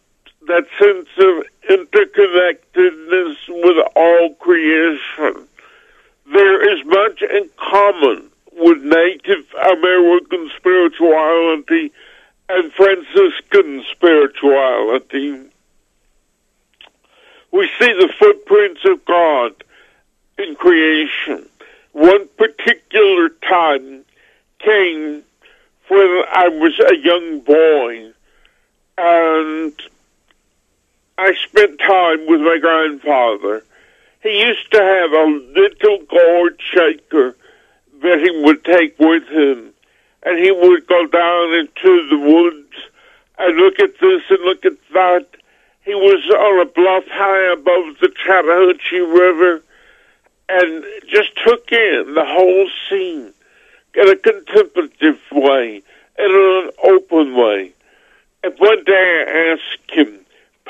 that 0.48 0.66
sense 0.78 1.08
of 1.18 1.44
interconnectedness 1.68 3.36
with 3.48 3.86
all 3.94 4.34
creation. 4.34 5.46
There 6.32 6.74
is 6.74 6.84
much 6.84 7.22
in 7.22 7.48
common 7.56 8.30
with 8.52 8.82
Native 8.82 9.44
American 9.54 10.50
spirituality 10.56 11.92
and 12.48 12.72
Franciscan 12.72 13.84
spirituality. 13.92 15.50
We 17.52 17.68
see 17.78 17.92
the 17.92 18.12
footprints 18.18 18.80
of 18.84 19.04
God 19.04 19.52
in 20.38 20.54
creation. 20.54 21.48
One 21.92 22.28
particular 22.36 23.30
time 23.48 24.04
came 24.58 25.22
when 25.88 26.24
I 26.32 26.48
was 26.48 26.78
a 26.80 26.96
young 26.96 27.40
boy 27.40 28.12
and 28.98 29.72
I 31.18 31.34
spent 31.34 31.80
time 31.80 32.26
with 32.28 32.40
my 32.40 32.58
grandfather. 32.60 33.64
He 34.22 34.40
used 34.40 34.70
to 34.70 34.80
have 34.80 35.12
a 35.12 35.24
little 35.52 35.98
gourd 36.08 36.60
shaker 36.60 37.36
that 38.02 38.20
he 38.20 38.42
would 38.44 38.64
take 38.64 38.96
with 39.00 39.24
him, 39.24 39.72
and 40.22 40.38
he 40.38 40.52
would 40.52 40.86
go 40.86 41.06
down 41.06 41.54
into 41.54 42.08
the 42.08 42.18
woods 42.18 42.72
and 43.36 43.56
look 43.56 43.80
at 43.80 43.98
this 44.00 44.22
and 44.30 44.44
look 44.44 44.64
at 44.64 44.78
that. 44.92 45.26
He 45.84 45.94
was 45.94 46.24
on 46.30 46.60
a 46.60 46.70
bluff 46.70 47.04
high 47.08 47.52
above 47.52 47.98
the 48.00 48.12
Chattahoochee 48.24 49.00
River 49.00 49.62
and 50.48 50.84
just 51.08 51.30
took 51.44 51.72
in 51.72 52.14
the 52.14 52.24
whole 52.24 52.68
scene 52.88 53.32
in 53.94 54.08
a 54.08 54.16
contemplative 54.16 55.18
way 55.32 55.82
in 56.18 56.30
an 56.30 56.70
open 56.84 57.34
way. 57.36 57.72
And 58.44 58.54
one 58.58 58.84
day 58.84 59.24
I 59.26 59.56
asked 59.56 59.90
him, 59.90 60.17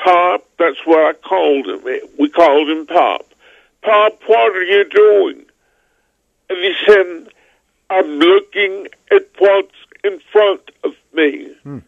Pop, 0.03 0.45
that's 0.57 0.79
what 0.85 0.99
I 0.99 1.13
called 1.13 1.67
him. 1.67 1.83
We 2.17 2.29
called 2.29 2.69
him 2.69 2.85
Pop. 2.85 3.25
Pop, 3.81 4.19
what 4.27 4.55
are 4.55 4.63
you 4.63 4.87
doing? 4.89 5.45
And 6.49 6.57
he 6.59 6.73
said, 6.85 7.27
I'm 7.89 8.19
looking 8.19 8.87
at 9.11 9.27
what's 9.37 9.75
in 10.03 10.19
front 10.31 10.71
of 10.83 10.93
me. 11.13 11.53
Hmm. 11.63 11.79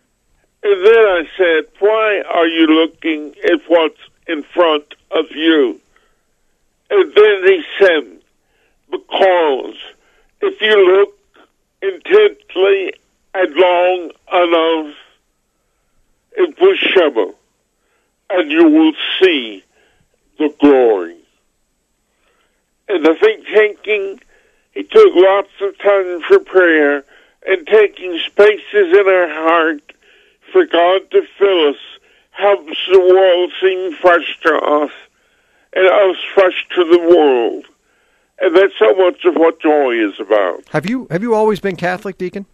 And 0.63 0.85
then 0.85 0.93
I 0.95 1.23
said, 1.37 1.65
Why 1.79 2.21
are 2.29 2.47
you 2.47 2.67
looking 2.67 3.33
at 3.43 3.61
what's 3.67 3.99
in 4.27 4.43
front 4.43 4.93
of 5.11 5.25
you? 5.31 5.81
And 6.89 7.13
then 7.15 7.43
he 7.43 7.63
said, 7.79 8.21
Because 8.91 9.75
if 10.41 10.61
you 10.61 10.97
look 10.97 11.17
intently 11.81 12.93
and 13.33 13.55
long 13.55 14.11
enough, 14.33 14.95
it 16.33 16.59
will 16.59 16.75
shimmer, 16.75 17.33
and 18.33 18.51
you 18.51 18.67
will 18.67 18.93
see 19.21 19.63
the 20.37 20.53
glory. 20.59 21.17
And 22.87 23.07
I 23.07 23.15
think 23.15 23.45
taking, 23.45 24.19
he 24.73 24.83
took 24.83 25.15
lots 25.15 25.51
of 25.61 25.77
time 25.79 26.21
for 26.21 26.39
prayer 26.39 27.03
and 27.47 27.65
taking 27.67 28.19
spaces 28.19 28.63
in 28.73 29.07
our 29.07 29.29
heart 29.29 29.93
for 30.51 30.65
God 30.65 31.09
to 31.11 31.21
fill 31.37 31.69
us 31.69 31.77
helps 32.31 32.77
the 32.91 32.99
world 32.99 33.51
seem 33.61 33.93
fresh 33.95 34.39
to 34.43 34.55
us 34.55 34.91
and 35.73 35.87
us 35.87 36.17
fresh 36.33 36.67
to 36.75 36.83
the 36.83 36.99
world. 36.99 37.65
And 38.39 38.55
that's 38.55 38.73
so 38.79 38.93
much 38.95 39.23
of 39.25 39.35
what 39.35 39.61
joy 39.61 39.91
is 39.91 40.19
about. 40.19 40.63
Have 40.69 40.89
you 40.89 41.07
have 41.11 41.21
you 41.21 41.35
always 41.35 41.59
been 41.59 41.75
Catholic, 41.75 42.17
Deacon? 42.17 42.45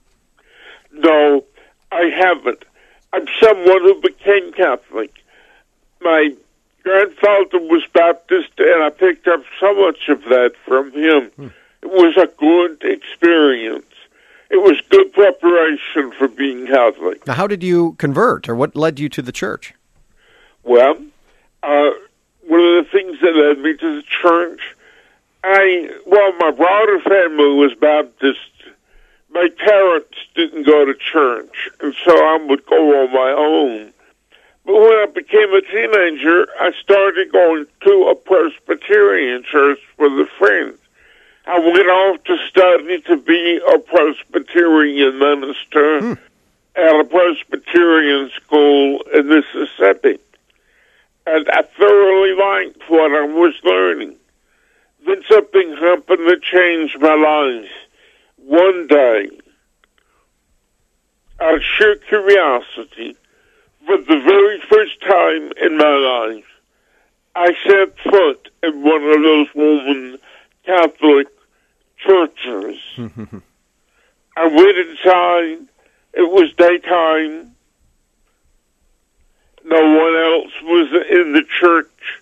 No, 0.91 1.45
I 1.91 2.05
haven't. 2.05 2.65
I'm 3.13 3.25
someone 3.41 3.81
who 3.81 4.01
became 4.01 4.51
Catholic. 4.51 5.11
My 6.01 6.33
grandfather 6.83 7.59
was 7.59 7.83
Baptist, 7.93 8.49
and 8.57 8.83
I 8.83 8.89
picked 8.89 9.27
up 9.27 9.41
so 9.59 9.73
much 9.75 10.09
of 10.09 10.23
that 10.25 10.53
from 10.65 10.91
him. 10.91 11.31
It 11.81 11.89
was 11.89 12.15
a 12.17 12.27
good 12.37 12.83
experience. 12.83 13.85
It 14.49 14.57
was 14.57 14.79
good 14.89 15.11
preparation 15.11 16.11
for 16.17 16.27
being 16.27 16.67
Catholic. 16.67 17.27
Now, 17.27 17.33
how 17.33 17.47
did 17.47 17.63
you 17.63 17.93
convert, 17.93 18.47
or 18.47 18.55
what 18.55 18.75
led 18.75 18.99
you 18.99 19.09
to 19.09 19.21
the 19.21 19.31
church? 19.33 19.73
Well, 20.63 20.97
uh, 21.63 21.89
one 22.47 22.59
of 22.61 22.85
the 22.85 22.87
things 22.91 23.19
that 23.21 23.35
led 23.35 23.59
me 23.59 23.75
to 23.75 23.95
the 23.97 24.03
church, 24.03 24.61
I 25.43 25.89
well, 26.05 26.31
my 26.39 26.51
broader 26.51 26.99
family 27.01 27.55
was 27.55 27.73
Baptist. 27.75 28.39
My 29.29 29.49
parents 29.57 30.17
didn't 30.35 30.63
go 30.63 30.85
to 30.85 30.93
church, 30.93 31.69
and 31.81 31.93
so 32.05 32.11
I 32.11 32.37
would 32.47 32.65
go 32.65 33.03
on 33.03 33.13
my 33.13 33.31
own. 33.31 33.93
But 34.67 34.81
when 34.81 34.97
I 34.99 35.05
became 35.05 35.53
a 35.53 35.61
teenager, 35.61 36.45
I 36.59 36.73
started 36.83 37.31
going 37.31 37.67
to 37.85 38.07
a 38.09 38.15
Presbyterian 38.15 39.43
church 39.43 39.79
with 39.97 40.11
a 40.11 40.27
friend. 40.37 40.77
I 41.45 41.57
went 41.57 41.87
off 41.87 42.21
to 42.25 42.37
study 42.49 42.99
to 43.03 43.15
be 43.15 43.61
a 43.73 43.79
Presbyterian 43.79 45.17
minister 45.19 46.01
hmm. 46.01 46.13
at 46.75 46.99
a 46.99 47.05
Presbyterian 47.05 48.29
school 48.35 49.03
in 49.13 49.29
Mississippi. 49.29 50.19
And 51.25 51.49
I 51.49 51.61
thoroughly 51.61 52.33
liked 52.33 52.89
what 52.89 53.11
I 53.13 53.25
was 53.25 53.53
learning. 53.63 54.17
Then 55.05 55.23
something 55.29 55.77
happened 55.77 56.27
that 56.27 56.41
changed 56.41 56.99
my 56.99 57.15
life. 57.15 57.71
One 58.35 58.87
day, 58.87 59.29
out 61.39 61.55
of 61.55 61.61
sheer 61.63 61.95
curiosity, 61.95 63.15
for 63.87 63.97
the 63.97 64.19
very 64.19 64.59
first 64.69 65.01
time 65.01 65.53
in 65.61 65.77
my 65.77 66.35
life, 66.35 66.43
I 67.33 67.53
set 67.65 67.97
foot 67.99 68.49
in 68.61 68.83
one 68.83 69.01
of 69.01 69.23
those 69.23 69.47
Roman 69.55 70.19
Catholic 70.65 71.27
churches. 72.05 72.77
I 74.35 74.47
went 74.47 74.77
inside. 74.77 75.67
It 76.13 76.29
was 76.29 76.51
daytime. 76.57 77.55
No 79.63 79.81
one 79.81 80.15
else 80.17 80.53
was 80.63 81.05
in 81.09 81.31
the 81.31 81.43
church. 81.59 82.21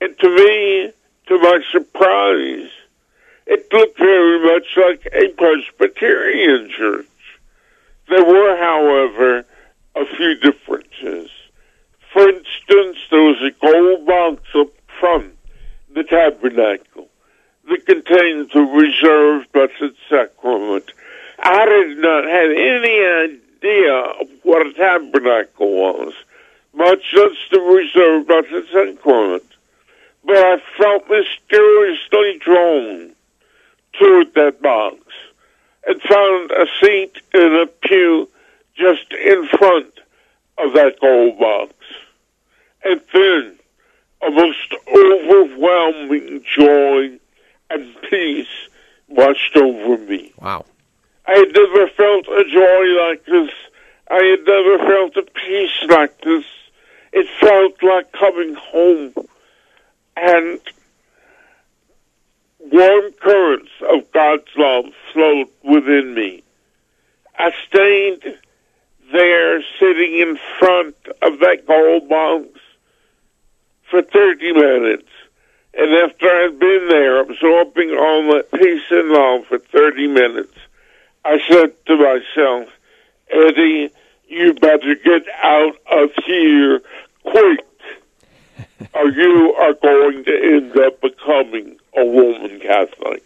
And 0.00 0.16
to 0.20 0.28
me, 0.28 0.92
to 1.26 1.38
my 1.38 1.60
surprise, 1.72 2.70
it 3.46 3.72
looked 3.72 3.98
very 3.98 4.44
much 4.44 4.66
like 4.76 5.08
a 5.12 5.28
Presbyterian 5.30 6.70
church. 6.70 7.06
There 8.08 8.24
were, 8.24 8.56
however, 8.56 9.44
a 9.96 10.04
few 10.16 10.34
differences. 10.36 11.30
For 12.12 12.28
instance, 12.28 12.98
there 13.10 13.22
was 13.22 13.42
a 13.42 13.50
gold 13.50 14.06
box 14.06 14.42
up 14.54 14.68
front 15.00 15.36
the 15.94 16.04
tabernacle 16.04 17.08
that 17.68 17.86
contained 17.86 18.50
the 18.52 18.60
reserved 18.60 19.50
Blessed 19.52 19.96
Sacrament. 20.08 20.90
I 21.38 21.64
did 21.66 21.98
not 21.98 22.24
have 22.24 22.50
any 22.50 23.34
idea 23.34 23.94
of 23.94 24.28
what 24.42 24.66
a 24.66 24.72
tabernacle 24.72 25.70
was, 25.70 26.14
much 26.74 27.14
less 27.14 27.36
the 27.50 27.60
reserved 27.60 28.26
Blessed 28.26 28.70
Sacrament. 28.72 29.44
But 30.24 30.36
I 30.36 30.62
felt 30.78 31.08
mysteriously 31.08 32.38
drawn 32.38 33.12
toward 33.92 34.34
that 34.34 34.60
box 34.60 34.98
and 35.86 36.00
found 36.02 36.50
a 36.50 36.66
seat 36.80 37.20
in 37.34 37.54
a 37.54 37.66
pew 37.66 38.28
just 38.76 39.12
in 39.12 39.46
front 39.48 39.92
of 40.58 40.72
that 40.74 40.98
gold 41.00 41.38
box. 41.38 41.72
And 42.84 43.00
then 43.12 43.58
a 44.22 44.30
most 44.30 44.74
overwhelming 44.88 46.44
joy 46.44 47.18
and 47.70 47.96
peace 48.08 48.46
washed 49.08 49.56
over 49.56 49.98
me. 49.98 50.32
Wow. 50.40 50.64
I 51.26 51.32
had 51.32 51.54
never 51.54 51.88
felt 51.88 52.26
a 52.28 52.44
joy 52.50 52.84
like 53.08 53.24
this. 53.24 53.50
I 54.10 54.22
had 54.22 54.46
never 54.46 54.78
felt 54.78 55.16
a 55.16 55.22
peace 55.22 55.88
like 55.88 56.20
this. 56.20 56.44
It 57.12 57.26
felt 57.40 57.82
like 57.82 58.12
coming 58.12 58.54
home. 58.54 59.14
And 60.16 60.60
warm 62.60 63.12
currents 63.12 63.70
of 63.90 64.10
God's 64.12 64.48
love 64.56 64.86
flowed 65.12 65.48
within 65.62 66.14
me. 66.14 66.42
I 67.38 67.52
stayed 67.66 68.38
there 69.14 69.62
sitting 69.78 70.18
in 70.18 70.38
front 70.58 70.96
of 71.22 71.38
that 71.38 71.64
gold 71.66 72.08
box 72.08 72.48
for 73.88 74.02
30 74.02 74.52
minutes. 74.52 75.08
And 75.76 75.92
after 75.92 76.26
I'd 76.26 76.58
been 76.58 76.88
there 76.88 77.20
absorbing 77.20 77.90
all 77.90 78.32
that 78.34 78.50
peace 78.52 78.82
and 78.90 79.10
love 79.10 79.46
for 79.46 79.58
30 79.58 80.08
minutes, 80.08 80.54
I 81.24 81.40
said 81.48 81.72
to 81.86 81.96
myself, 81.96 82.68
Eddie, 83.30 83.90
you 84.28 84.54
better 84.54 84.96
get 84.96 85.22
out 85.42 85.76
of 85.90 86.10
here 86.26 86.80
quick, 87.22 87.66
or 88.94 89.08
you 89.10 89.54
are 89.54 89.74
going 89.74 90.24
to 90.24 90.56
end 90.56 90.76
up 90.78 91.00
becoming 91.00 91.76
a 91.96 92.00
Roman 92.00 92.58
Catholic. 92.60 93.22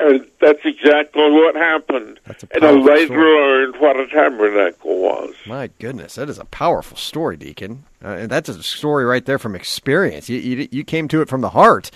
And 0.00 0.26
that's 0.40 0.64
exactly 0.64 1.30
what 1.30 1.54
happened. 1.54 2.18
and 2.52 2.64
I 2.64 2.70
later 2.70 3.06
story. 3.06 3.20
learned 3.20 3.76
what 3.76 4.00
a 4.00 4.06
tabernacle 4.06 4.98
was. 5.02 5.34
My 5.46 5.68
goodness, 5.78 6.14
that 6.14 6.30
is 6.30 6.38
a 6.38 6.46
powerful 6.46 6.96
story, 6.96 7.36
Deacon. 7.36 7.84
Uh, 8.02 8.08
and 8.08 8.30
that's 8.30 8.48
a 8.48 8.62
story 8.62 9.04
right 9.04 9.24
there 9.26 9.38
from 9.38 9.54
experience. 9.54 10.30
You, 10.30 10.38
you 10.38 10.68
you 10.70 10.84
came 10.84 11.06
to 11.08 11.20
it 11.20 11.28
from 11.28 11.42
the 11.42 11.50
heart, 11.50 11.90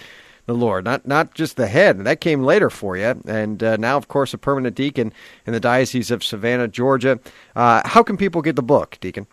the 0.45 0.53
Lord, 0.55 0.85
not 0.85 1.07
not 1.07 1.35
just 1.35 1.57
the 1.57 1.67
head. 1.67 1.97
And 1.97 2.07
That 2.07 2.21
came 2.21 2.43
later 2.43 2.69
for 2.69 2.95
you, 2.99 3.21
and 3.27 3.63
uh, 3.63 3.77
now, 3.79 3.97
of 3.97 4.07
course, 4.09 4.35
a 4.35 4.39
permanent 4.39 4.77
deacon 4.77 5.13
in 5.47 5.55
the 5.55 5.61
diocese 5.61 6.11
of 6.11 6.23
Savannah, 6.23 6.69
Georgia. 6.69 7.19
Uh, 7.57 7.81
how 7.87 8.03
can 8.03 8.19
people 8.19 8.43
get 8.43 8.55
the 8.55 8.63
book, 8.63 8.99
Deacon? 9.01 9.27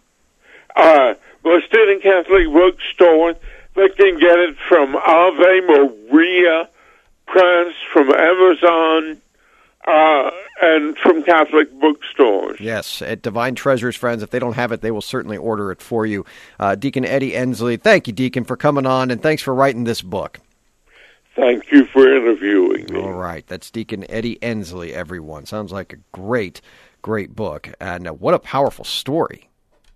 Uh, 0.77 1.15
well, 1.43 1.59
Student 1.67 2.03
Catholic 2.03 2.47
Bookstore, 2.47 3.33
they 3.75 3.89
can 3.89 4.17
get 4.17 4.39
it 4.39 4.55
from 4.69 4.95
Ave 4.95 5.59
Maria 5.61 6.69
Press, 7.31 7.73
from 7.93 8.11
Amazon, 8.11 9.21
uh, 9.87 10.31
and 10.61 10.97
from 10.97 11.23
Catholic 11.23 11.71
bookstores. 11.79 12.59
Yes, 12.59 13.01
at 13.01 13.21
Divine 13.21 13.55
Treasures, 13.55 13.95
friends. 13.95 14.21
If 14.21 14.31
they 14.31 14.39
don't 14.39 14.53
have 14.53 14.71
it, 14.71 14.81
they 14.81 14.91
will 14.91 15.01
certainly 15.01 15.37
order 15.37 15.71
it 15.71 15.81
for 15.81 16.05
you. 16.05 16.25
Uh, 16.59 16.75
Deacon 16.75 17.05
Eddie 17.05 17.35
Ensley, 17.35 17.77
thank 17.77 18.07
you, 18.07 18.13
Deacon, 18.13 18.43
for 18.43 18.57
coming 18.57 18.85
on, 18.85 19.11
and 19.11 19.23
thanks 19.23 19.41
for 19.41 19.55
writing 19.55 19.85
this 19.85 20.01
book. 20.01 20.39
Thank 21.35 21.71
you 21.71 21.85
for 21.85 22.05
interviewing 22.13 22.87
me. 22.91 22.99
All 22.99 23.13
right, 23.13 23.47
that's 23.47 23.71
Deacon 23.71 24.05
Eddie 24.09 24.41
Ensley. 24.43 24.93
Everyone 24.93 25.45
sounds 25.45 25.71
like 25.71 25.93
a 25.93 25.97
great, 26.11 26.59
great 27.01 27.33
book, 27.35 27.69
and 27.79 28.07
uh, 28.07 28.11
what 28.11 28.33
a 28.33 28.39
powerful 28.39 28.83
story. 28.83 29.49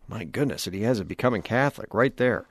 My 0.07 0.23
goodness, 0.23 0.65
and 0.65 0.75
he 0.75 0.83
has 0.83 1.01
a 1.01 1.05
becoming 1.05 1.41
Catholic 1.41 1.93
right 1.93 2.15
there, 2.15 2.45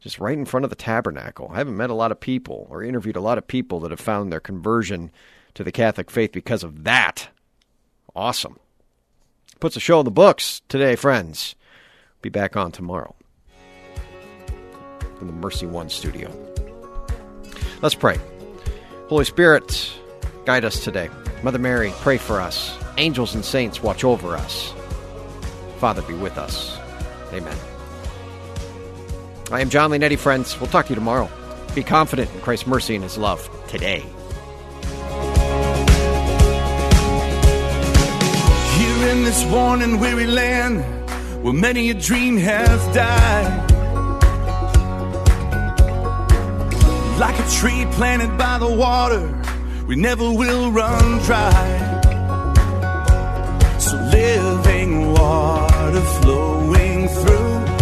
just 0.00 0.18
right 0.18 0.36
in 0.36 0.44
front 0.44 0.64
of 0.64 0.70
the 0.70 0.76
tabernacle. 0.76 1.48
I 1.50 1.56
haven't 1.56 1.76
met 1.76 1.90
a 1.90 1.94
lot 1.94 2.12
of 2.12 2.20
people 2.20 2.66
or 2.70 2.82
interviewed 2.82 3.16
a 3.16 3.20
lot 3.20 3.38
of 3.38 3.46
people 3.46 3.80
that 3.80 3.90
have 3.90 4.00
found 4.00 4.32
their 4.32 4.40
conversion 4.40 5.10
to 5.54 5.64
the 5.64 5.72
Catholic 5.72 6.10
faith 6.10 6.32
because 6.32 6.62
of 6.62 6.84
that. 6.84 7.28
Awesome. 8.14 8.58
Puts 9.60 9.76
a 9.76 9.80
show 9.80 10.00
in 10.00 10.04
the 10.04 10.10
books 10.10 10.62
today, 10.68 10.96
friends. 10.96 11.54
Be 12.22 12.28
back 12.28 12.56
on 12.56 12.72
tomorrow 12.72 13.14
from 15.18 15.26
the 15.28 15.32
Mercy 15.32 15.66
One 15.66 15.88
studio. 15.88 16.30
Let's 17.80 17.94
pray. 17.94 18.18
Holy 19.08 19.24
Spirit, 19.24 19.92
guide 20.44 20.64
us 20.64 20.82
today. 20.82 21.08
Mother 21.42 21.58
Mary, 21.58 21.92
pray 22.00 22.18
for 22.18 22.40
us. 22.40 22.76
Angels 22.96 23.34
and 23.34 23.44
saints, 23.44 23.82
watch 23.82 24.04
over 24.04 24.36
us. 24.36 24.72
Father, 25.78 26.02
be 26.02 26.14
with 26.14 26.38
us. 26.38 26.78
Amen. 27.32 27.73
I 29.54 29.60
am 29.60 29.70
Jon 29.70 29.92
Leonetti, 29.92 30.18
friends. 30.18 30.58
We'll 30.58 30.68
talk 30.68 30.86
to 30.86 30.88
you 30.90 30.96
tomorrow. 30.96 31.30
Be 31.76 31.84
confident 31.84 32.28
in 32.34 32.40
Christ's 32.40 32.66
mercy 32.66 32.96
and 32.96 33.04
his 33.04 33.16
love 33.16 33.48
today. 33.68 34.00
Here 38.78 39.08
in 39.10 39.22
this 39.22 39.44
worn 39.52 39.80
and 39.82 40.00
weary 40.00 40.26
land 40.26 40.82
where 41.44 41.54
many 41.54 41.90
a 41.90 41.94
dream 41.94 42.36
has 42.38 42.84
died. 42.92 43.70
Like 47.20 47.38
a 47.38 47.48
tree 47.48 47.86
planted 47.92 48.36
by 48.36 48.58
the 48.58 48.74
water, 48.74 49.22
we 49.86 49.94
never 49.94 50.32
will 50.32 50.72
run 50.72 51.18
dry. 51.22 51.52
So 53.78 53.94
living 54.10 55.12
water 55.12 56.00
flowing 56.00 57.06
through, 57.06 57.73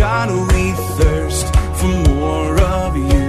God, 0.00 0.30
we 0.30 0.72
thirst 0.96 1.46
for 1.78 1.92
more 2.08 2.58
of 2.58 2.96
you. 2.96 3.28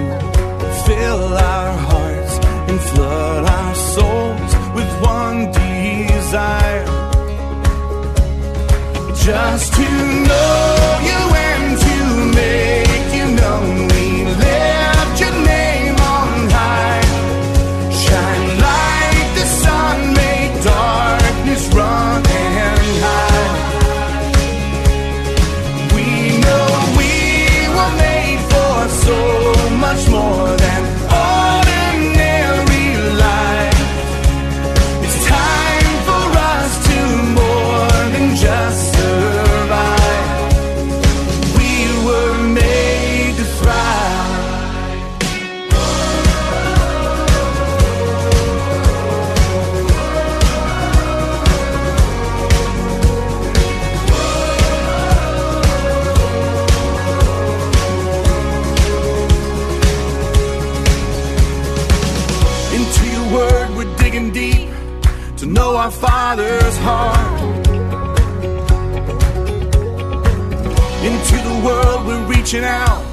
Fill 0.86 1.34
our 1.34 1.76
hearts 1.76 2.34
and 2.70 2.80
flood 2.80 3.44
our 3.44 3.74
souls 3.74 4.52
with 4.74 4.90
one 5.02 5.52
desire 5.52 6.86
just 9.14 9.74
to 9.74 9.88
know 10.28 10.98
you 11.08 11.20
and 11.36 11.78
to 11.78 12.36
make 12.36 12.71
heart. 66.82 67.40
Into 71.02 71.36
the 71.48 71.62
world, 71.64 72.06
we're 72.06 72.26
reaching 72.26 72.64
out 72.64 73.04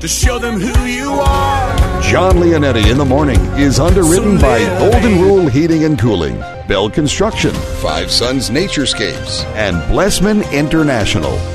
to 0.00 0.08
show 0.08 0.38
them 0.38 0.60
who 0.60 0.84
you 0.84 1.10
are. 1.10 2.02
Jon 2.02 2.36
Leonetti 2.36 2.90
in 2.90 2.98
the 2.98 3.04
morning 3.04 3.40
is 3.56 3.80
underwritten 3.80 4.38
by 4.38 4.58
Golden 4.78 5.20
Rule 5.20 5.48
Heating 5.48 5.84
and 5.84 5.98
Cooling, 5.98 6.38
Bell 6.68 6.90
Construction, 6.90 7.54
Five 7.80 8.10
suns 8.10 8.50
Naturescapes, 8.50 9.44
and 9.54 9.76
Blessman 9.90 10.42
International. 10.52 11.53